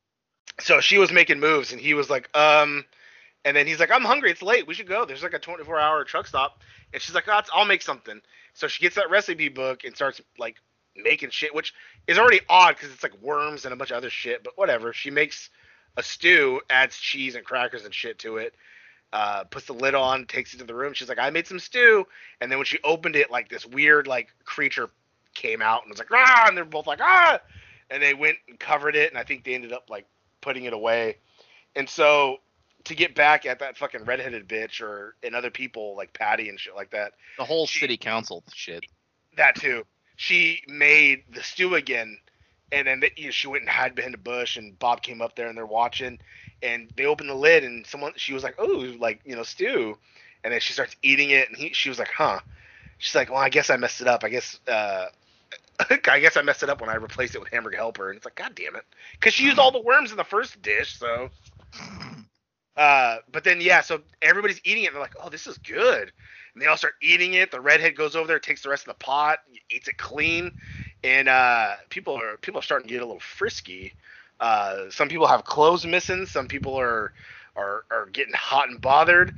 so 0.59 0.79
she 0.81 0.97
was 0.97 1.11
making 1.11 1.39
moves 1.39 1.71
and 1.71 1.81
he 1.81 1.93
was 1.93 2.09
like 2.09 2.29
um 2.37 2.85
And 3.45 3.55
then 3.57 3.67
he's 3.67 3.79
like, 3.79 3.91
I'm 3.91 4.03
hungry. 4.05 4.31
It's 4.31 4.41
late. 4.43 4.67
We 4.67 4.73
should 4.75 4.87
go. 4.87 5.05
There's 5.05 5.23
like 5.23 5.33
a 5.33 5.39
24 5.39 5.79
hour 5.79 6.03
truck 6.05 6.27
stop. 6.27 6.61
And 6.93 7.01
she's 7.01 7.15
like, 7.15 7.25
oh, 7.27 7.41
I'll 7.53 7.65
make 7.65 7.81
something. 7.81 8.21
So 8.53 8.67
she 8.67 8.81
gets 8.83 8.95
that 8.95 9.09
recipe 9.09 9.49
book 9.49 9.83
and 9.85 9.95
starts 9.95 10.21
like 10.37 10.57
making 10.97 11.29
shit, 11.29 11.53
which 11.53 11.73
is 12.07 12.17
already 12.17 12.41
odd 12.49 12.75
because 12.75 12.91
it's 12.91 13.03
like 13.03 13.19
worms 13.21 13.65
and 13.65 13.73
a 13.73 13.77
bunch 13.77 13.91
of 13.91 13.97
other 13.97 14.09
shit. 14.09 14.43
But 14.43 14.57
whatever. 14.57 14.93
She 14.93 15.09
makes 15.11 15.49
a 15.97 16.03
stew, 16.03 16.61
adds 16.69 16.97
cheese 16.97 17.35
and 17.35 17.45
crackers 17.45 17.85
and 17.85 17.93
shit 17.93 18.19
to 18.19 18.37
it. 18.37 18.55
Uh, 19.13 19.43
puts 19.45 19.65
the 19.67 19.73
lid 19.73 19.95
on, 19.95 20.25
takes 20.25 20.53
it 20.53 20.57
to 20.57 20.65
the 20.65 20.75
room. 20.75 20.93
She's 20.93 21.07
like, 21.09 21.17
I 21.19 21.29
made 21.29 21.47
some 21.47 21.59
stew. 21.59 22.05
And 22.41 22.51
then 22.51 22.59
when 22.59 22.65
she 22.65 22.77
opened 22.83 23.15
it, 23.15 23.31
like 23.31 23.47
this 23.49 23.65
weird 23.65 24.05
like 24.05 24.27
creature 24.43 24.89
came 25.33 25.61
out 25.61 25.83
and 25.83 25.89
was 25.89 25.97
like, 25.99 26.09
ah, 26.11 26.45
and 26.47 26.57
they're 26.57 26.65
both 26.65 26.87
like, 26.87 26.99
ah, 27.01 27.39
and 27.89 28.03
they 28.03 28.13
went 28.13 28.37
and 28.49 28.59
covered 28.59 28.95
it, 28.97 29.09
and 29.09 29.17
I 29.17 29.23
think 29.23 29.43
they 29.45 29.53
ended 29.55 29.71
up 29.71 29.89
like 29.89 30.05
putting 30.41 30.65
it 30.65 30.73
away. 30.73 31.17
And 31.75 31.87
so 31.87 32.37
to 32.83 32.95
get 32.95 33.15
back 33.15 33.45
at 33.45 33.59
that 33.59 33.77
fucking 33.77 34.03
redheaded 34.03 34.47
bitch 34.47 34.81
or 34.81 35.15
and 35.23 35.35
other 35.35 35.49
people 35.51 35.95
like 35.95 36.11
Patty 36.13 36.49
and 36.49 36.59
shit 36.59 36.75
like 36.75 36.89
that, 36.91 37.13
The 37.37 37.45
whole 37.45 37.65
She- 37.65 37.79
city 37.79 37.95
council 37.97 38.43
shit. 38.53 38.83
that 39.37 39.55
too. 39.55 39.85
She 40.17 40.63
made 40.67 41.23
the 41.33 41.43
stew 41.43 41.75
again, 41.75 42.19
and 42.71 42.87
then 42.87 43.03
you 43.17 43.25
know, 43.25 43.31
she 43.31 43.47
went 43.47 43.63
and 43.63 43.71
hid 43.71 43.95
behind 43.95 44.15
a 44.15 44.19
bush, 44.19 44.57
and 44.57 44.77
Bob 44.79 45.03
came 45.03 45.21
up 45.21 45.35
there 45.35 45.47
and 45.47 45.57
they're 45.57 45.65
watching, 45.65 46.19
and 46.63 46.91
they 46.97 47.05
opened 47.05 47.29
the 47.29 47.35
lid, 47.35 47.63
and 47.63 47.87
someone 47.87 48.13
she 48.17 48.33
was 48.33 48.43
like, 48.43 48.55
oh, 48.59 48.95
like 48.99 49.21
you 49.25 49.35
know 49.35 49.43
stew, 49.43 49.97
and 50.43 50.53
then 50.53 50.61
she 50.61 50.73
starts 50.73 50.97
eating 51.03 51.31
it, 51.31 51.49
and 51.49 51.57
he 51.57 51.73
she 51.73 51.89
was 51.89 51.99
like, 51.99 52.11
huh. 52.15 52.41
She's 52.99 53.15
like, 53.15 53.29
well, 53.29 53.39
I 53.39 53.49
guess 53.49 53.69
I 53.71 53.77
messed 53.77 54.01
it 54.01 54.07
up. 54.07 54.23
I 54.25 54.29
guess. 54.29 54.59
uh 54.67 55.07
I 56.09 56.19
guess 56.19 56.37
I 56.37 56.41
messed 56.41 56.63
it 56.63 56.69
up 56.69 56.81
when 56.81 56.89
I 56.89 56.95
replaced 56.95 57.35
it 57.35 57.39
with 57.39 57.49
hamburger 57.51 57.77
helper, 57.77 58.09
and 58.09 58.17
it's 58.17 58.25
like, 58.25 58.35
God 58.35 58.55
damn 58.55 58.75
it, 58.75 58.85
because 59.19 59.33
she 59.35 59.45
used 59.45 59.59
all 59.59 59.71
the 59.71 59.81
worms 59.81 60.11
in 60.11 60.17
the 60.17 60.23
first 60.25 60.61
dish, 60.61 60.97
so. 60.97 61.29
Uh, 62.77 63.17
but 63.31 63.43
then 63.43 63.59
yeah, 63.59 63.81
so 63.81 64.01
everybody's 64.21 64.61
eating 64.63 64.83
it. 64.83 64.87
And 64.87 64.95
they're 64.95 65.01
like, 65.01 65.15
"Oh, 65.21 65.29
this 65.29 65.47
is 65.47 65.57
good," 65.57 66.11
and 66.53 66.61
they 66.61 66.67
all 66.67 66.77
start 66.77 66.93
eating 67.01 67.33
it. 67.33 67.49
The 67.51 67.59
redhead 67.59 67.95
goes 67.97 68.15
over 68.15 68.27
there, 68.27 68.39
takes 68.39 68.61
the 68.61 68.69
rest 68.69 68.83
of 68.83 68.89
the 68.89 69.03
pot, 69.03 69.39
eats 69.69 69.87
it 69.87 69.97
clean, 69.97 70.51
and 71.03 71.27
uh, 71.27 71.75
people 71.89 72.15
are 72.15 72.37
people 72.37 72.59
are 72.59 72.63
starting 72.63 72.87
to 72.87 72.93
get 72.93 73.01
a 73.01 73.05
little 73.05 73.19
frisky. 73.19 73.93
Uh, 74.39 74.89
some 74.89 75.09
people 75.09 75.27
have 75.27 75.43
clothes 75.43 75.85
missing. 75.85 76.25
Some 76.27 76.47
people 76.47 76.79
are 76.79 77.13
are 77.55 77.85
are 77.89 78.05
getting 78.11 78.33
hot 78.33 78.69
and 78.69 78.79
bothered. 78.79 79.33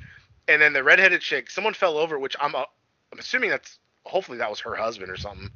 And 0.48 0.62
then 0.62 0.74
the 0.74 0.84
redheaded 0.84 1.22
chick, 1.22 1.50
someone 1.50 1.74
fell 1.74 1.98
over, 1.98 2.18
which 2.20 2.36
I'm 2.40 2.56
uh, 2.56 2.66
I'm 3.14 3.20
assuming 3.20 3.52
that's 3.52 3.80
hopefully 4.06 4.40
that 4.40 4.50
was 4.50 4.60
her 4.62 4.76
husband 4.76 5.12
or 5.12 5.18
something, 5.18 5.50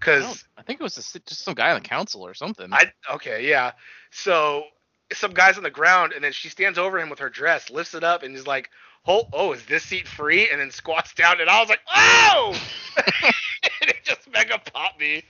because 0.00 0.24
don't- 0.24 0.44
I 0.56 0.62
think 0.62 0.80
it 0.80 0.82
was 0.82 0.94
just, 0.94 1.12
just 1.26 1.44
some 1.44 1.54
guy 1.54 1.70
on 1.70 1.82
the 1.82 1.88
council 1.88 2.26
or 2.26 2.34
something. 2.34 2.72
I 2.72 2.90
okay, 3.12 3.48
yeah. 3.48 3.72
So 4.10 4.64
some 5.12 5.32
guy's 5.32 5.56
on 5.56 5.62
the 5.62 5.70
ground, 5.70 6.12
and 6.12 6.22
then 6.22 6.32
she 6.32 6.48
stands 6.48 6.78
over 6.78 6.98
him 6.98 7.10
with 7.10 7.20
her 7.20 7.30
dress, 7.30 7.70
lifts 7.70 7.94
it 7.94 8.04
up, 8.04 8.22
and 8.22 8.34
is 8.34 8.46
like, 8.46 8.70
"Oh, 9.06 9.28
oh, 9.32 9.52
is 9.52 9.64
this 9.66 9.84
seat 9.84 10.06
free?" 10.06 10.50
And 10.50 10.60
then 10.60 10.70
squats 10.70 11.14
down, 11.14 11.40
and 11.40 11.48
I 11.48 11.60
was 11.60 11.68
like, 11.68 11.80
"Oh!" 11.94 12.60
and 13.80 13.90
it 13.90 14.04
just 14.04 14.30
mega 14.32 14.58
popped 14.58 15.00
me, 15.00 15.24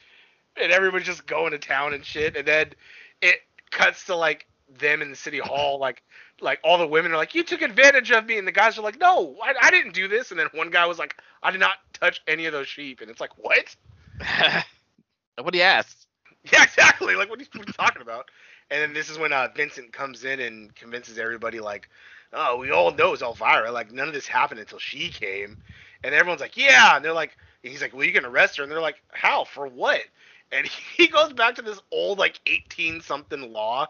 and 0.61 0.72
everybody's 0.72 1.07
just 1.07 1.26
going 1.26 1.53
to 1.53 1.59
town 1.59 1.95
and 1.95 2.05
shit. 2.05 2.37
And 2.37 2.47
then 2.47 2.72
it 3.22 3.37
cuts 3.70 4.07
to 4.07 4.16
like 4.16 4.47
them 4.79 5.03
in 5.03 5.11
the 5.11 5.16
city 5.16 5.39
hall, 5.39 5.79
like 5.79 6.03
like 6.41 6.61
all 6.62 6.79
the 6.79 6.87
women 6.87 7.12
are 7.12 7.16
like, 7.16 7.35
"You 7.35 7.45
took 7.45 7.62
advantage 7.62 8.11
of 8.11 8.26
me," 8.26 8.39
and 8.39 8.47
the 8.47 8.53
guys 8.53 8.79
are 8.79 8.83
like, 8.83 8.99
"No, 8.99 9.37
I, 9.43 9.55
I 9.61 9.70
didn't 9.70 9.95
do 9.95 10.09
this." 10.09 10.31
And 10.31 10.39
then 10.39 10.49
one 10.53 10.70
guy 10.70 10.87
was 10.87 10.99
like, 10.99 11.14
"I 11.43 11.51
did 11.51 11.61
not 11.61 11.76
touch 11.93 12.20
any 12.26 12.47
of 12.47 12.53
those 12.53 12.68
sheep," 12.68 13.01
and 13.01 13.11
it's 13.11 13.20
like, 13.20 13.37
"What?" 13.39 13.76
Nobody 15.39 15.62
asked. 15.62 16.07
Yeah, 16.53 16.62
exactly. 16.62 17.14
Like 17.14 17.29
what 17.29 17.39
are 17.39 17.43
you, 17.43 17.49
what 17.53 17.66
are 17.66 17.68
you 17.68 17.72
talking 17.72 18.03
about? 18.03 18.31
And 18.70 18.82
then 18.82 18.92
this 18.92 19.08
is 19.08 19.18
when 19.18 19.32
uh, 19.32 19.48
Vincent 19.54 19.92
comes 19.92 20.24
in 20.24 20.40
and 20.40 20.74
convinces 20.74 21.18
everybody 21.18 21.60
like, 21.60 21.88
oh, 22.32 22.58
we 22.58 22.70
all 22.70 22.92
know 22.92 23.12
it's 23.12 23.22
Elvira. 23.22 23.70
Like 23.72 23.92
none 23.92 24.08
of 24.08 24.14
this 24.14 24.26
happened 24.26 24.60
until 24.60 24.78
she 24.78 25.08
came. 25.08 25.58
And 26.04 26.14
everyone's 26.14 26.40
like, 26.40 26.56
yeah. 26.56 26.96
And 26.96 27.04
they're 27.04 27.12
like, 27.12 27.36
and 27.62 27.72
he's 27.72 27.82
like, 27.82 27.94
well, 27.94 28.04
you 28.04 28.12
can 28.12 28.24
arrest 28.24 28.56
her. 28.56 28.62
And 28.62 28.70
they're 28.70 28.80
like, 28.80 29.02
how? 29.10 29.44
For 29.44 29.66
what? 29.66 30.00
And 30.52 30.66
he 30.96 31.06
goes 31.06 31.32
back 31.32 31.54
to 31.56 31.62
this 31.62 31.80
old 31.90 32.18
like 32.18 32.40
18 32.46 33.00
something 33.00 33.52
law 33.52 33.88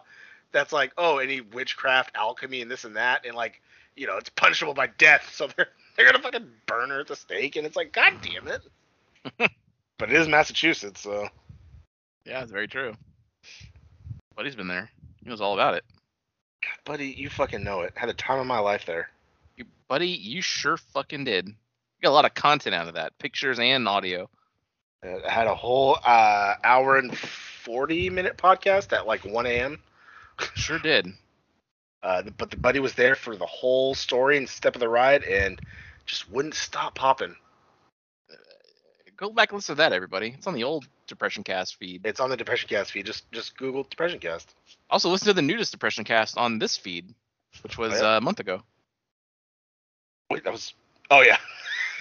that's 0.51 0.73
like, 0.73 0.93
oh, 0.97 1.17
any 1.17 1.41
witchcraft, 1.41 2.15
alchemy, 2.15 2.61
and 2.61 2.71
this 2.71 2.83
and 2.85 2.95
that, 2.95 3.25
and 3.25 3.35
like, 3.35 3.61
you 3.95 4.07
know, 4.07 4.17
it's 4.17 4.29
punishable 4.29 4.73
by 4.73 4.87
death. 4.87 5.29
So 5.35 5.47
they're 5.55 5.69
they're 5.95 6.05
gonna 6.05 6.23
fucking 6.23 6.49
burn 6.65 6.89
her 6.89 7.01
at 7.01 7.07
the 7.07 7.15
stake. 7.15 7.55
And 7.55 7.67
it's 7.67 7.75
like, 7.75 7.91
god 7.91 8.13
damn 8.21 8.47
it. 8.47 8.61
but 9.97 10.09
it 10.09 10.15
is 10.15 10.27
Massachusetts, 10.27 11.01
so. 11.01 11.27
Yeah, 12.25 12.41
it's 12.41 12.51
very 12.51 12.67
true. 12.67 12.93
Buddy's 14.39 14.55
been 14.55 14.69
there. 14.69 14.89
He 15.21 15.29
knows 15.29 15.41
all 15.41 15.53
about 15.53 15.73
it. 15.73 15.83
Buddy, 16.85 17.07
you 17.07 17.29
fucking 17.29 17.61
know 17.61 17.81
it. 17.81 17.91
Had 17.95 18.07
the 18.07 18.13
time 18.13 18.39
of 18.39 18.47
my 18.47 18.59
life 18.59 18.85
there. 18.85 19.09
You, 19.57 19.65
buddy, 19.89 20.07
you 20.07 20.41
sure 20.41 20.77
fucking 20.77 21.25
did. 21.25 21.47
You 21.47 21.53
got 22.01 22.11
a 22.11 22.11
lot 22.11 22.23
of 22.23 22.35
content 22.35 22.73
out 22.73 22.87
of 22.87 22.93
that, 22.93 23.19
pictures 23.19 23.59
and 23.59 23.85
audio. 23.85 24.29
Uh, 25.05 25.17
I 25.27 25.29
had 25.29 25.47
a 25.47 25.55
whole 25.55 25.97
uh, 26.05 26.53
hour 26.63 26.95
and 26.95 27.17
40 27.17 28.11
minute 28.11 28.37
podcast 28.37 28.93
at 28.93 29.05
like 29.05 29.25
1 29.25 29.45
a.m. 29.45 29.77
Sure 30.55 30.79
did. 30.79 31.07
Uh, 32.01 32.23
but 32.37 32.49
the 32.49 32.55
buddy 32.55 32.79
was 32.79 32.93
there 32.93 33.15
for 33.15 33.35
the 33.35 33.45
whole 33.45 33.93
story 33.93 34.37
and 34.37 34.47
step 34.47 34.73
of 34.73 34.79
the 34.79 34.87
ride 34.87 35.25
and 35.25 35.59
just 36.05 36.31
wouldn't 36.31 36.53
stop 36.53 36.95
popping. 36.95 37.35
Go 39.17 39.31
back 39.31 39.51
and 39.51 39.57
listen 39.57 39.75
to 39.75 39.79
that, 39.79 39.91
everybody. 39.91 40.33
It's 40.37 40.47
on 40.47 40.53
the 40.53 40.63
old 40.63 40.87
Depression 41.09 41.43
Cast 41.43 41.75
feed. 41.75 42.05
It's 42.05 42.19
on 42.19 42.29
the 42.29 42.37
Depression 42.37 42.69
Cast 42.69 42.91
feed. 42.91 43.05
Just 43.05 43.29
just 43.31 43.57
Google 43.57 43.83
Depression 43.83 44.19
Cast. 44.19 44.55
Also, 44.89 45.09
listen 45.09 45.27
to 45.27 45.33
the 45.33 45.41
newest 45.41 45.71
Depression 45.71 46.03
Cast 46.05 46.37
on 46.37 46.59
this 46.59 46.77
feed, 46.77 47.13
which 47.63 47.77
was 47.77 47.93
Oh, 47.93 47.95
yeah? 47.97 48.13
uh, 48.15 48.17
a 48.17 48.21
month 48.21 48.39
ago. 48.39 48.61
Wait, 50.31 50.43
that 50.43 50.53
was. 50.53 50.73
Oh 51.11 51.21
yeah. 51.21 51.37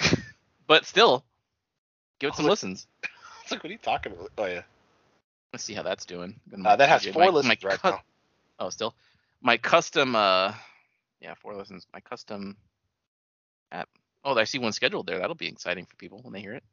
But 0.67 0.85
still, 0.85 1.25
give 2.21 2.29
it 2.29 2.37
some 2.37 2.45
Oh, 2.45 2.51
listens. 2.51 2.87
It's 3.43 3.51
like, 3.51 3.65
what 3.65 3.71
are 3.71 3.73
you 3.73 3.79
talking 3.79 4.13
about? 4.13 4.31
Oh 4.37 4.45
yeah. 4.45 4.63
Let's 5.53 5.65
see 5.65 5.73
how 5.73 5.83
that's 5.83 6.05
doing. 6.05 6.39
Uh, 6.65 6.77
that 6.77 6.89
has 6.91 7.07
four 7.07 7.23
my 7.23 7.29
listens 7.31 7.65
right 7.65 7.81
cu- 7.81 7.89
now. 7.89 8.03
Oh, 8.59 8.69
still, 8.69 8.95
my 9.41 9.57
custom. 9.57 10.15
uh 10.15 10.53
Yeah, 11.21 11.35
four 11.41 11.55
listens. 11.57 11.87
My 11.95 12.01
custom 12.01 12.57
app. 13.73 13.89
Oh, 14.25 14.35
I 14.37 14.45
see 14.45 14.59
one 14.59 14.73
scheduled 14.73 15.07
there. 15.07 15.19
That'll 15.19 15.35
be 15.35 15.47
exciting 15.49 15.87
for 15.87 15.97
people 15.97 16.21
when 16.23 16.35
they 16.35 16.41
hear 16.41 16.53
it. 16.55 16.65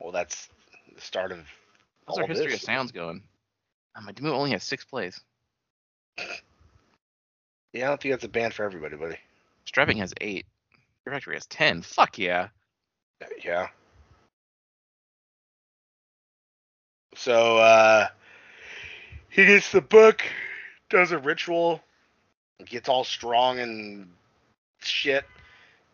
Well, 0.00 0.10
that's 0.10 0.48
the 0.98 1.04
start 1.04 1.30
of 1.32 1.38
How's 2.06 2.18
our 2.18 2.26
history 2.26 2.46
this. 2.46 2.56
of 2.56 2.60
sounds 2.62 2.90
going? 2.92 3.22
Uh, 3.94 4.00
my 4.00 4.12
demo 4.12 4.32
only 4.32 4.50
has 4.50 4.64
six 4.64 4.84
plays. 4.84 5.20
Yeah, 7.72 7.84
I 7.86 7.88
don't 7.88 8.00
think 8.02 8.14
that's 8.14 8.24
a 8.24 8.28
band 8.28 8.52
for 8.54 8.64
everybody, 8.64 8.96
buddy. 8.96 9.18
Strapping 9.64 9.98
has 9.98 10.12
eight. 10.20 10.46
Fear 11.04 11.12
Factory 11.14 11.36
has 11.36 11.46
ten. 11.46 11.82
Fuck 11.82 12.18
yeah. 12.18 12.48
Yeah. 13.44 13.68
So 17.14 17.58
uh 17.58 18.08
he 19.28 19.46
gets 19.46 19.70
the 19.70 19.80
book, 19.80 20.22
does 20.90 21.12
a 21.12 21.18
ritual, 21.18 21.80
gets 22.64 22.88
all 22.88 23.04
strong 23.04 23.60
and 23.60 24.08
shit, 24.80 25.24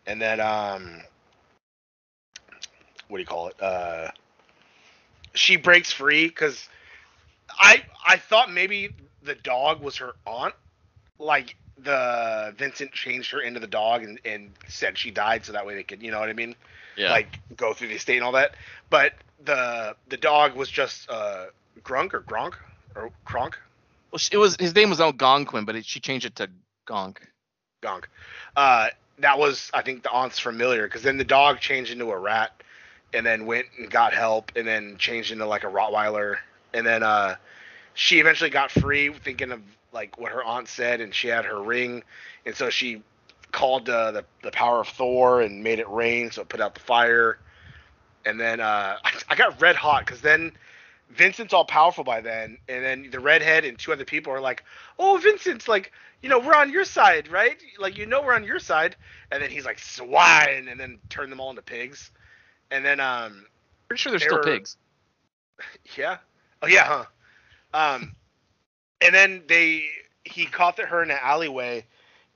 and 0.07 0.21
then 0.21 0.39
um 0.39 1.01
what 3.09 3.17
do 3.17 3.21
you 3.21 3.27
call 3.27 3.49
it? 3.49 3.61
Uh 3.61 4.09
she 5.35 5.55
breaks 5.57 5.91
free 5.91 6.29
cuz 6.29 6.67
I 7.49 7.83
I 8.05 8.17
thought 8.17 8.51
maybe 8.51 8.93
the 9.21 9.35
dog 9.35 9.81
was 9.81 9.97
her 9.97 10.13
aunt. 10.25 10.55
Like 11.19 11.55
the 11.77 12.53
Vincent 12.57 12.91
changed 12.91 13.31
her 13.31 13.41
into 13.41 13.59
the 13.59 13.67
dog 13.67 14.03
and, 14.03 14.19
and 14.25 14.51
said 14.67 14.97
she 14.97 15.11
died 15.11 15.45
so 15.45 15.53
that 15.53 15.65
way 15.65 15.75
they 15.75 15.83
could, 15.83 16.01
you 16.01 16.11
know 16.11 16.19
what 16.19 16.29
I 16.29 16.33
mean? 16.33 16.55
Yeah. 16.97 17.11
like 17.11 17.39
go 17.55 17.73
through 17.73 17.89
the 17.89 17.95
estate 17.95 18.15
and 18.15 18.25
all 18.25 18.33
that. 18.33 18.55
But 18.89 19.13
the 19.43 19.95
the 20.07 20.17
dog 20.17 20.55
was 20.55 20.69
just 20.69 21.09
uh 21.09 21.47
Grunk 21.83 22.13
or 22.13 22.21
Gronk 22.21 22.53
or 22.95 23.11
Kronk 23.25 23.57
well, 24.15 24.21
it 24.31 24.37
was 24.37 24.55
his 24.57 24.73
name 24.73 24.89
was 24.89 25.01
Algonquin, 25.01 25.65
but 25.65 25.75
it, 25.75 25.85
she 25.85 25.99
changed 25.99 26.25
it 26.25 26.35
to 26.37 26.49
Gonk. 26.87 27.17
Gonk. 27.83 28.05
Uh, 28.55 28.87
that 29.19 29.37
was 29.37 29.69
I 29.73 29.81
think 29.81 30.03
the 30.03 30.11
aunt's 30.11 30.39
familiar 30.39 30.87
because 30.87 31.03
then 31.03 31.17
the 31.17 31.25
dog 31.25 31.59
changed 31.59 31.91
into 31.91 32.09
a 32.11 32.17
rat 32.17 32.51
and 33.15 33.25
then 33.25 33.45
went 33.45 33.67
and 33.77 33.89
got 33.89 34.13
help 34.13 34.51
and 34.55 34.67
then 34.67 34.97
changed 34.97 35.31
into 35.31 35.45
like 35.45 35.63
a 35.63 35.67
Rottweiler. 35.67 36.37
And 36.73 36.85
then 36.85 37.01
uh 37.01 37.35
she 37.93 38.19
eventually 38.19 38.49
got 38.49 38.71
free 38.71 39.11
thinking 39.13 39.51
of 39.51 39.61
like 39.93 40.19
what 40.19 40.33
her 40.33 40.43
aunt 40.43 40.67
said 40.67 40.99
and 40.99 41.15
she 41.15 41.29
had 41.29 41.45
her 41.45 41.61
ring. 41.61 42.03
And 42.45 42.53
so 42.53 42.69
she 42.69 43.01
called 43.51 43.89
uh, 43.89 44.11
the 44.11 44.25
the 44.43 44.51
power 44.51 44.81
of 44.81 44.89
Thor 44.89 45.41
and 45.41 45.63
made 45.63 45.79
it 45.79 45.89
rain 45.89 46.29
so 46.29 46.41
it 46.41 46.49
put 46.49 46.59
out 46.59 46.73
the 46.75 46.81
fire. 46.81 47.39
And 48.25 48.39
then 48.39 48.59
uh 48.59 48.97
I, 49.03 49.11
I 49.29 49.35
got 49.35 49.61
red 49.61 49.77
hot 49.77 50.05
because 50.05 50.21
then 50.21 50.51
Vincent's 51.11 51.53
all 51.53 51.65
powerful 51.65 52.03
by 52.03 52.19
then. 52.19 52.57
And 52.67 52.83
then 52.83 53.09
the 53.11 53.19
redhead 53.21 53.63
and 53.63 53.79
two 53.79 53.93
other 53.93 54.05
people 54.05 54.33
are 54.33 54.41
like 54.41 54.63
oh 54.99 55.17
Vincent's 55.23 55.69
like 55.69 55.93
you 56.21 56.27
know 56.27 56.39
we're 56.39 56.55
on 56.55 56.69
your 56.69 56.83
side 56.83 57.29
right? 57.29 57.57
Like 57.79 57.97
you 57.97 58.07
know 58.07 58.21
we're 58.21 58.35
on 58.35 58.43
your 58.43 58.59
side. 58.59 58.97
And 59.31 59.41
then 59.41 59.51
he's 59.51 59.63
like 59.63 59.79
swine 59.79 60.67
and 60.69 60.77
then 60.77 60.99
turn 61.07 61.29
them 61.29 61.39
all 61.39 61.49
into 61.49 61.61
pigs 61.61 62.11
and 62.71 62.85
then 62.85 62.99
um 62.99 63.45
Pretty 63.87 64.01
sure 64.01 64.11
they're 64.11 64.19
still 64.19 64.37
were- 64.37 64.43
pigs. 64.43 64.77
yeah. 65.97 66.17
Oh 66.61 66.67
yeah, 66.67 66.83
huh? 66.83 67.05
Um, 67.73 68.13
and 69.01 69.13
then 69.13 69.43
they 69.47 69.85
he 70.23 70.45
caught 70.45 70.79
her 70.79 71.03
in 71.03 71.11
an 71.11 71.19
alleyway, 71.21 71.85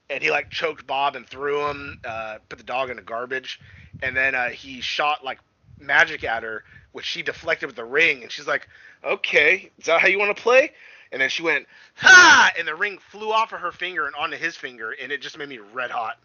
and 0.09 0.21
he 0.21 0.30
like 0.32 0.49
choked 0.49 0.86
Bob 0.86 1.15
and 1.15 1.25
threw 1.27 1.67
him, 1.67 1.99
uh, 2.03 2.38
put 2.49 2.57
the 2.59 2.65
dog 2.65 2.89
in 2.89 2.97
the 2.97 3.01
garbage, 3.01 3.59
and 4.03 4.15
then 4.15 4.36
uh, 4.36 4.49
he 4.49 4.82
shot 4.82 5.23
like 5.23 5.39
magic 5.80 6.23
at 6.23 6.43
her, 6.43 6.63
which 6.91 7.05
she 7.05 7.21
deflected 7.23 7.67
with 7.67 7.75
the 7.75 7.86
ring, 7.86 8.21
and 8.21 8.32
she's 8.32 8.47
like, 8.47 8.67
"Okay, 9.03 9.71
is 9.80 9.86
that 9.86 10.01
how 10.01 10.07
you 10.07 10.19
want 10.19 10.36
to 10.36 10.41
play?" 10.41 10.71
And 11.11 11.21
then 11.21 11.30
she 11.30 11.41
went, 11.41 11.65
"Ha!" 11.95 12.51
and 12.59 12.67
the 12.67 12.75
ring 12.75 12.99
flew 13.09 13.32
off 13.32 13.51
of 13.53 13.61
her 13.61 13.71
finger 13.71 14.05
and 14.05 14.15
onto 14.15 14.38
his 14.38 14.55
finger, 14.55 14.91
and 15.01 15.11
it 15.11 15.21
just 15.21 15.38
made 15.38 15.49
me 15.49 15.57
red 15.57 15.89
hot. 15.89 16.17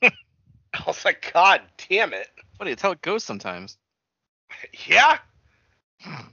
I 0.74 0.82
was 0.86 1.04
like, 1.04 1.30
"God 1.32 1.62
damn 1.88 2.12
it!" 2.12 2.28
Buddy, 2.58 2.72
it's 2.72 2.82
how 2.82 2.92
it 2.92 3.02
goes 3.02 3.24
sometimes. 3.24 3.76
Yeah. 4.86 5.18
Hmm. 6.00 6.28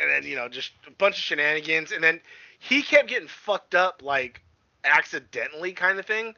And 0.00 0.10
then 0.10 0.24
you 0.24 0.36
know 0.36 0.48
just 0.48 0.72
a 0.86 0.90
bunch 0.90 1.16
of 1.16 1.22
shenanigans, 1.22 1.92
and 1.92 2.02
then 2.02 2.20
he 2.58 2.82
kept 2.82 3.08
getting 3.08 3.28
fucked 3.28 3.74
up 3.74 4.02
like 4.02 4.42
accidentally 4.84 5.72
kind 5.72 5.98
of 5.98 6.06
thing. 6.06 6.34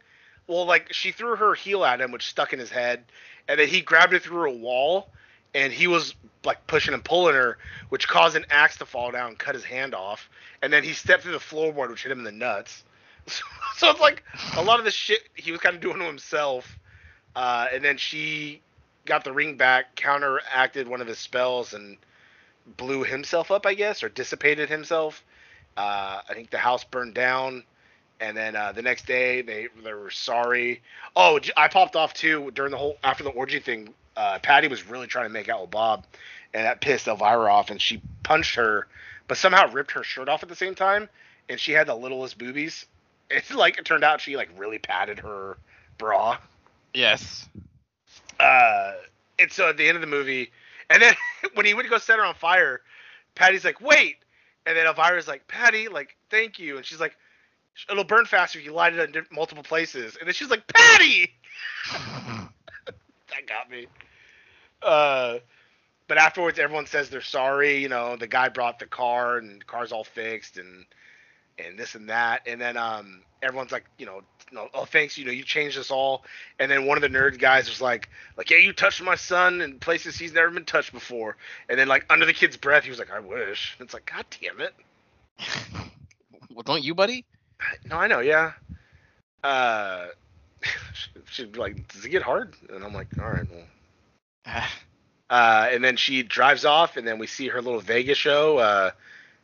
Well, 0.46 0.66
like 0.66 0.92
she 0.92 1.12
threw 1.12 1.36
her 1.36 1.54
heel 1.54 1.84
at 1.84 2.00
him, 2.00 2.12
which 2.12 2.28
stuck 2.28 2.52
in 2.52 2.58
his 2.58 2.70
head, 2.70 3.04
and 3.48 3.58
then 3.58 3.68
he 3.68 3.80
grabbed 3.80 4.12
it 4.12 4.22
through 4.22 4.50
a 4.50 4.56
wall, 4.56 5.10
and 5.54 5.72
he 5.72 5.86
was 5.86 6.14
like 6.44 6.66
pushing 6.66 6.94
and 6.94 7.04
pulling 7.04 7.34
her, 7.34 7.58
which 7.88 8.06
caused 8.06 8.36
an 8.36 8.46
axe 8.50 8.76
to 8.78 8.86
fall 8.86 9.10
down 9.10 9.28
and 9.28 9.38
cut 9.38 9.54
his 9.54 9.64
hand 9.64 9.94
off, 9.94 10.28
and 10.62 10.72
then 10.72 10.84
he 10.84 10.92
stepped 10.92 11.22
through 11.22 11.32
the 11.32 11.38
floorboard, 11.38 11.90
which 11.90 12.02
hit 12.02 12.12
him 12.12 12.18
in 12.18 12.24
the 12.24 12.32
nuts. 12.32 12.84
So, 13.26 13.44
so 13.76 13.90
it's 13.90 14.00
like 14.00 14.22
a 14.56 14.62
lot 14.62 14.78
of 14.78 14.84
the 14.84 14.90
shit 14.90 15.28
he 15.34 15.50
was 15.50 15.60
kind 15.60 15.74
of 15.74 15.80
doing 15.80 15.98
to 15.98 16.04
himself, 16.04 16.78
uh, 17.36 17.66
and 17.72 17.84
then 17.84 17.98
she 17.98 18.62
got 19.04 19.22
the 19.22 19.32
ring 19.32 19.56
back, 19.56 19.94
counteracted 19.94 20.88
one 20.88 21.02
of 21.02 21.06
his 21.06 21.18
spells, 21.18 21.74
and 21.74 21.98
blew 22.78 23.04
himself 23.04 23.50
up, 23.50 23.66
I 23.66 23.74
guess, 23.74 24.02
or 24.02 24.08
dissipated 24.08 24.68
himself. 24.70 25.22
Uh, 25.76 26.20
I 26.28 26.34
think 26.34 26.50
the 26.50 26.58
house 26.58 26.82
burned 26.82 27.12
down, 27.14 27.62
and 28.20 28.34
then 28.34 28.56
uh, 28.56 28.72
the 28.72 28.80
next 28.80 29.06
day 29.06 29.42
they 29.42 29.68
they 29.84 29.92
were 29.92 30.10
sorry. 30.10 30.80
Oh, 31.14 31.38
I 31.56 31.68
popped 31.68 31.94
off 31.94 32.14
too 32.14 32.50
during 32.54 32.70
the 32.70 32.78
whole 32.78 32.96
after 33.04 33.22
the 33.22 33.30
orgy 33.30 33.60
thing. 33.60 33.94
Uh, 34.16 34.38
Patty 34.38 34.68
was 34.68 34.88
really 34.88 35.06
trying 35.06 35.26
to 35.26 35.32
make 35.32 35.50
out 35.50 35.60
with 35.60 35.70
Bob, 35.70 36.06
and 36.54 36.64
that 36.64 36.80
pissed 36.80 37.06
Elvira 37.06 37.52
off, 37.52 37.70
and 37.70 37.80
she 37.80 38.00
punched 38.22 38.54
her, 38.54 38.86
but 39.28 39.36
somehow 39.36 39.70
ripped 39.70 39.90
her 39.90 40.02
shirt 40.02 40.30
off 40.30 40.42
at 40.42 40.48
the 40.48 40.56
same 40.56 40.74
time, 40.74 41.10
and 41.50 41.60
she 41.60 41.72
had 41.72 41.86
the 41.86 41.94
littlest 41.94 42.38
boobies. 42.38 42.86
It's 43.28 43.52
like 43.52 43.76
it 43.76 43.84
turned 43.84 44.04
out 44.04 44.20
she 44.20 44.36
like 44.36 44.50
really 44.56 44.78
padded 44.78 45.18
her 45.18 45.56
bra. 45.98 46.38
Yes. 46.96 47.46
Uh, 48.40 48.92
and 49.38 49.52
so 49.52 49.68
at 49.68 49.76
the 49.76 49.86
end 49.86 49.96
of 49.96 50.00
the 50.00 50.06
movie, 50.06 50.50
and 50.88 51.02
then 51.02 51.14
when 51.54 51.66
he 51.66 51.74
went 51.74 51.84
to 51.84 51.90
go 51.90 51.98
set 51.98 52.18
her 52.18 52.24
on 52.24 52.34
fire, 52.34 52.80
Patty's 53.34 53.66
like, 53.66 53.82
"Wait," 53.82 54.16
and 54.64 54.74
then 54.74 54.86
Elvira's 54.86 55.28
like, 55.28 55.46
"Patty, 55.46 55.88
like, 55.88 56.16
thank 56.30 56.58
you," 56.58 56.78
and 56.78 56.86
she's 56.86 56.98
like, 56.98 57.14
"It'll 57.90 58.02
burn 58.02 58.24
faster 58.24 58.58
if 58.58 58.64
you 58.64 58.72
light 58.72 58.94
it 58.94 59.14
in 59.14 59.26
multiple 59.30 59.62
places," 59.62 60.16
and 60.16 60.26
then 60.26 60.32
she's 60.32 60.48
like, 60.48 60.66
"Patty." 60.68 61.34
that 61.92 63.46
got 63.46 63.70
me. 63.70 63.88
Uh, 64.82 65.38
but 66.08 66.16
afterwards, 66.16 66.58
everyone 66.58 66.86
says 66.86 67.10
they're 67.10 67.20
sorry. 67.20 67.76
You 67.76 67.90
know, 67.90 68.16
the 68.16 68.26
guy 68.26 68.48
brought 68.48 68.78
the 68.78 68.86
car, 68.86 69.36
and 69.36 69.60
the 69.60 69.64
car's 69.66 69.92
all 69.92 70.04
fixed, 70.04 70.56
and 70.56 70.86
and 71.58 71.78
this 71.78 71.94
and 71.94 72.08
that, 72.08 72.42
and 72.46 72.60
then 72.60 72.76
um, 72.76 73.22
everyone's 73.42 73.72
like, 73.72 73.84
you 73.98 74.06
know, 74.06 74.20
oh 74.74 74.84
thanks, 74.84 75.18
you 75.18 75.24
know, 75.24 75.32
you 75.32 75.42
changed 75.42 75.78
us 75.78 75.90
all. 75.90 76.24
And 76.58 76.70
then 76.70 76.86
one 76.86 76.96
of 76.96 77.02
the 77.02 77.08
nerd 77.08 77.38
guys 77.38 77.68
was 77.68 77.80
like, 77.80 78.08
like, 78.36 78.50
yeah, 78.50 78.58
you 78.58 78.72
touched 78.72 79.02
my 79.02 79.14
son 79.14 79.60
in 79.60 79.78
places 79.78 80.16
he's 80.16 80.32
never 80.32 80.50
been 80.50 80.64
touched 80.64 80.92
before. 80.92 81.36
And 81.68 81.78
then 81.78 81.88
like 81.88 82.06
under 82.10 82.26
the 82.26 82.32
kid's 82.32 82.56
breath, 82.56 82.84
he 82.84 82.90
was 82.90 82.98
like, 82.98 83.10
I 83.10 83.20
wish. 83.20 83.76
And 83.78 83.86
it's 83.86 83.94
like, 83.94 84.10
God 84.12 84.24
damn 84.40 84.60
it. 84.60 84.74
Well, 86.56 86.62
don't 86.62 86.82
you, 86.82 86.94
buddy? 86.94 87.26
No, 87.84 87.96
I 87.96 88.06
know, 88.06 88.20
yeah. 88.20 88.52
Uh, 89.44 90.06
she'd 91.26 91.52
be 91.52 91.58
like, 91.58 91.86
does 91.88 92.02
it 92.02 92.08
get 92.08 92.22
hard? 92.22 92.54
And 92.70 92.82
I'm 92.82 92.94
like, 92.94 93.08
all 93.20 93.30
right, 93.30 93.46
well. 93.50 94.62
Uh, 95.28 95.66
and 95.72 95.82
then 95.82 95.96
she 95.96 96.22
drives 96.22 96.64
off, 96.64 96.96
and 96.96 97.04
then 97.04 97.18
we 97.18 97.26
see 97.26 97.48
her 97.48 97.60
little 97.60 97.80
Vegas 97.80 98.16
show. 98.16 98.58
Uh, 98.58 98.92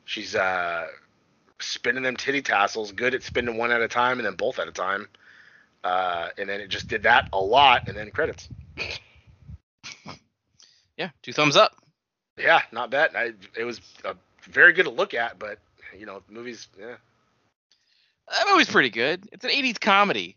she's 0.05 0.37
uh, 0.37 0.87
spinning 1.63 2.03
them 2.03 2.17
titty 2.17 2.43
tassels, 2.43 2.93
good 2.93 3.15
at 3.15 3.23
spinning 3.23 3.57
one 3.57 3.71
at 3.71 3.81
a 3.81 3.89
time 3.89 4.19
and 4.19 4.27
then 4.27 4.35
both 4.35 4.59
at 4.59 4.69
a 4.69 4.73
time. 4.73 5.09
Uh, 5.85 6.29
and 6.39 6.49
then 6.49 6.61
it 6.61 6.69
just 6.69 6.89
did 6.89 7.03
that 7.03 7.29
a 7.33 7.41
lot, 7.41 7.89
and 7.89 7.97
then 7.97 8.11
credits. 8.11 8.49
yeah, 10.97 11.11
two 11.23 11.33
thumbs 11.33 11.57
up. 11.57 11.77
Yeah, 12.39 12.63
not 12.71 12.91
bad. 12.91 13.17
I, 13.17 13.33
it 13.59 13.65
was 13.65 13.81
uh, 14.05 14.15
very 14.45 14.73
good 14.73 14.85
to 14.85 14.91
look 14.91 15.13
at, 15.13 15.39
but 15.39 15.59
you 15.99 16.07
know, 16.07 16.23
movies, 16.29 16.69
yeah, 16.79 16.97
That 18.31 18.47
movie's 18.51 18.71
pretty 18.71 18.91
good. 18.91 19.29
It's 19.33 19.45
an 19.45 19.51
80s 19.51 19.81
comedy. 19.81 20.37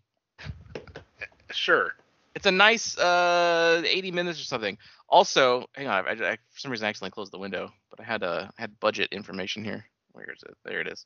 sure. 1.51 1.93
It's 2.33 2.45
a 2.45 2.51
nice 2.51 2.97
uh 2.97 3.81
80 3.85 4.11
minutes 4.11 4.41
or 4.41 4.43
something. 4.43 4.77
Also, 5.07 5.69
hang 5.73 5.87
on, 5.87 6.05
I, 6.07 6.11
I, 6.11 6.35
for 6.35 6.59
some 6.59 6.71
reason 6.71 6.85
I 6.85 6.89
accidentally 6.89 7.11
closed 7.11 7.31
the 7.31 7.39
window, 7.39 7.71
but 7.89 7.99
I 7.99 8.03
had 8.03 8.23
uh 8.23 8.47
had 8.57 8.79
budget 8.79 9.13
information 9.13 9.63
here. 9.63 9.85
Where 10.15 10.31
is 10.31 10.43
it? 10.43 10.55
There 10.63 10.79
it 10.79 10.87
is. 10.87 11.05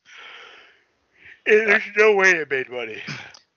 There's 1.45 1.83
no 1.97 2.13
way 2.13 2.29
it 2.31 2.49
made 2.49 2.69
money. 2.69 3.01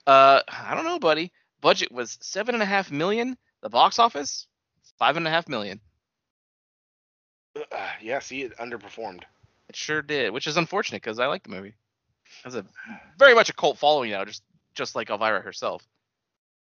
Uh, 0.04 0.42
I 0.48 0.74
don't 0.74 0.84
know, 0.84 0.98
buddy. 0.98 1.30
Budget 1.60 1.92
was 1.92 2.18
seven 2.20 2.56
and 2.56 2.62
a 2.62 2.66
half 2.66 2.90
million. 2.90 3.38
The 3.60 3.70
box 3.70 4.00
office, 4.00 4.48
five 4.98 5.16
and 5.16 5.24
a 5.28 5.30
half 5.30 5.48
million. 5.48 5.78
Uh, 7.56 7.62
yeah, 8.00 8.18
see, 8.18 8.42
it 8.42 8.56
underperformed. 8.56 9.22
It 9.68 9.76
sure 9.76 10.02
did, 10.02 10.32
which 10.32 10.48
is 10.48 10.56
unfortunate 10.56 11.02
because 11.02 11.20
I 11.20 11.26
like 11.26 11.44
the 11.44 11.50
movie. 11.50 11.68
It 11.68 11.74
has 12.42 12.56
a 12.56 12.64
very 13.16 13.32
much 13.32 13.48
a 13.48 13.52
cult 13.52 13.78
following 13.78 14.10
now, 14.10 14.24
just 14.24 14.42
just 14.74 14.96
like 14.96 15.08
Elvira 15.08 15.40
herself. 15.40 15.86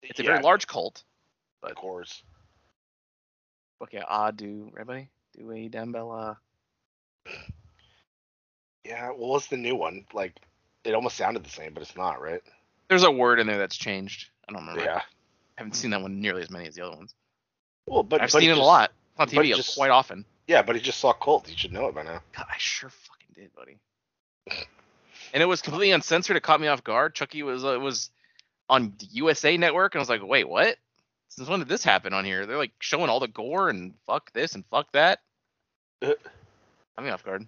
It's 0.02 0.22
a 0.22 0.24
yeah, 0.24 0.32
very 0.32 0.42
large 0.42 0.66
cult. 0.66 1.04
of 1.62 1.76
course. 1.76 2.24
Okay, 3.84 4.02
ah, 4.08 4.32
do 4.32 4.72
everybody? 4.76 5.10
Do 5.38 5.52
a 5.52 5.68
Dambella. 5.68 6.38
Yeah, 8.86 9.08
well, 9.10 9.30
what's 9.30 9.48
the 9.48 9.58
new 9.58 9.76
one? 9.76 10.06
Like, 10.14 10.40
it 10.84 10.94
almost 10.94 11.18
sounded 11.18 11.44
the 11.44 11.50
same, 11.50 11.74
but 11.74 11.82
it's 11.82 11.98
not, 11.98 12.22
right? 12.22 12.42
There's 12.88 13.04
a 13.04 13.10
word 13.12 13.40
in 13.40 13.48
there 13.48 13.58
that's 13.58 13.76
changed. 13.76 14.30
I 14.48 14.54
don't 14.54 14.62
remember. 14.62 14.84
Yeah. 14.84 14.98
I 14.98 15.02
haven't 15.62 15.74
seen 15.74 15.90
that 15.92 16.02
one 16.02 16.22
nearly 16.22 16.44
as 16.44 16.52
many 16.52 16.68
as 16.68 16.76
the 16.76 16.86
other 16.86 16.96
ones. 16.96 17.16
Well, 17.88 18.04
but 18.04 18.22
I've 18.22 18.32
but 18.32 18.42
seen 18.42 18.52
it 18.52 18.54
just- 18.54 18.62
a 18.62 18.66
lot 18.66 18.92
on 19.18 19.28
TV 19.28 19.56
just- 19.56 19.76
quite 19.76 19.90
often. 19.90 20.24
Yeah, 20.48 20.62
but 20.62 20.76
he 20.76 20.82
just 20.82 21.00
saw 21.00 21.12
Colt. 21.12 21.50
You 21.50 21.58
should 21.58 21.74
know 21.74 21.88
it 21.88 21.96
by 21.96 22.04
now. 22.04 22.22
God, 22.36 22.46
I 22.48 22.58
sure 22.60 22.92
fucking 22.92 23.30
did, 23.34 23.56
buddy. 23.56 23.80
And 25.34 25.42
it 25.42 25.48
was 25.48 25.64
completely 25.64 25.90
uncensored. 25.90 26.38
It 26.38 26.44
caught 26.44 26.62
me 26.62 26.68
off 26.68 26.84
guard. 26.84 27.16
Chucky 27.16 27.42
was 27.42 27.66
uh, 27.66 27.80
was 27.80 28.12
on 28.70 28.94
the 29.00 29.06
USA 29.08 29.58
Network, 29.58 29.96
and 29.96 30.00
I 30.00 30.04
was 30.04 30.10
like, 30.10 30.22
wait, 30.24 30.48
what? 30.48 30.78
Since 31.30 31.50
when 31.50 31.60
did 31.60 31.68
this 31.68 31.84
happen 31.84 32.14
on 32.14 32.26
here? 32.26 32.46
They're 32.46 32.60
like 32.60 32.74
showing 32.80 33.10
all 33.10 33.20
the 33.20 33.28
gore 33.28 33.70
and 33.70 33.96
fuck 34.06 34.32
this 34.34 34.54
and 34.54 34.64
fuck 34.68 34.92
that. 34.92 35.20
Uh. 36.04 36.14
Caught 36.96 37.04
me 37.06 37.10
off 37.10 37.26
guard. 37.26 37.48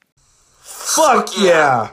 Fuck 0.61 1.37
yeah! 1.37 1.91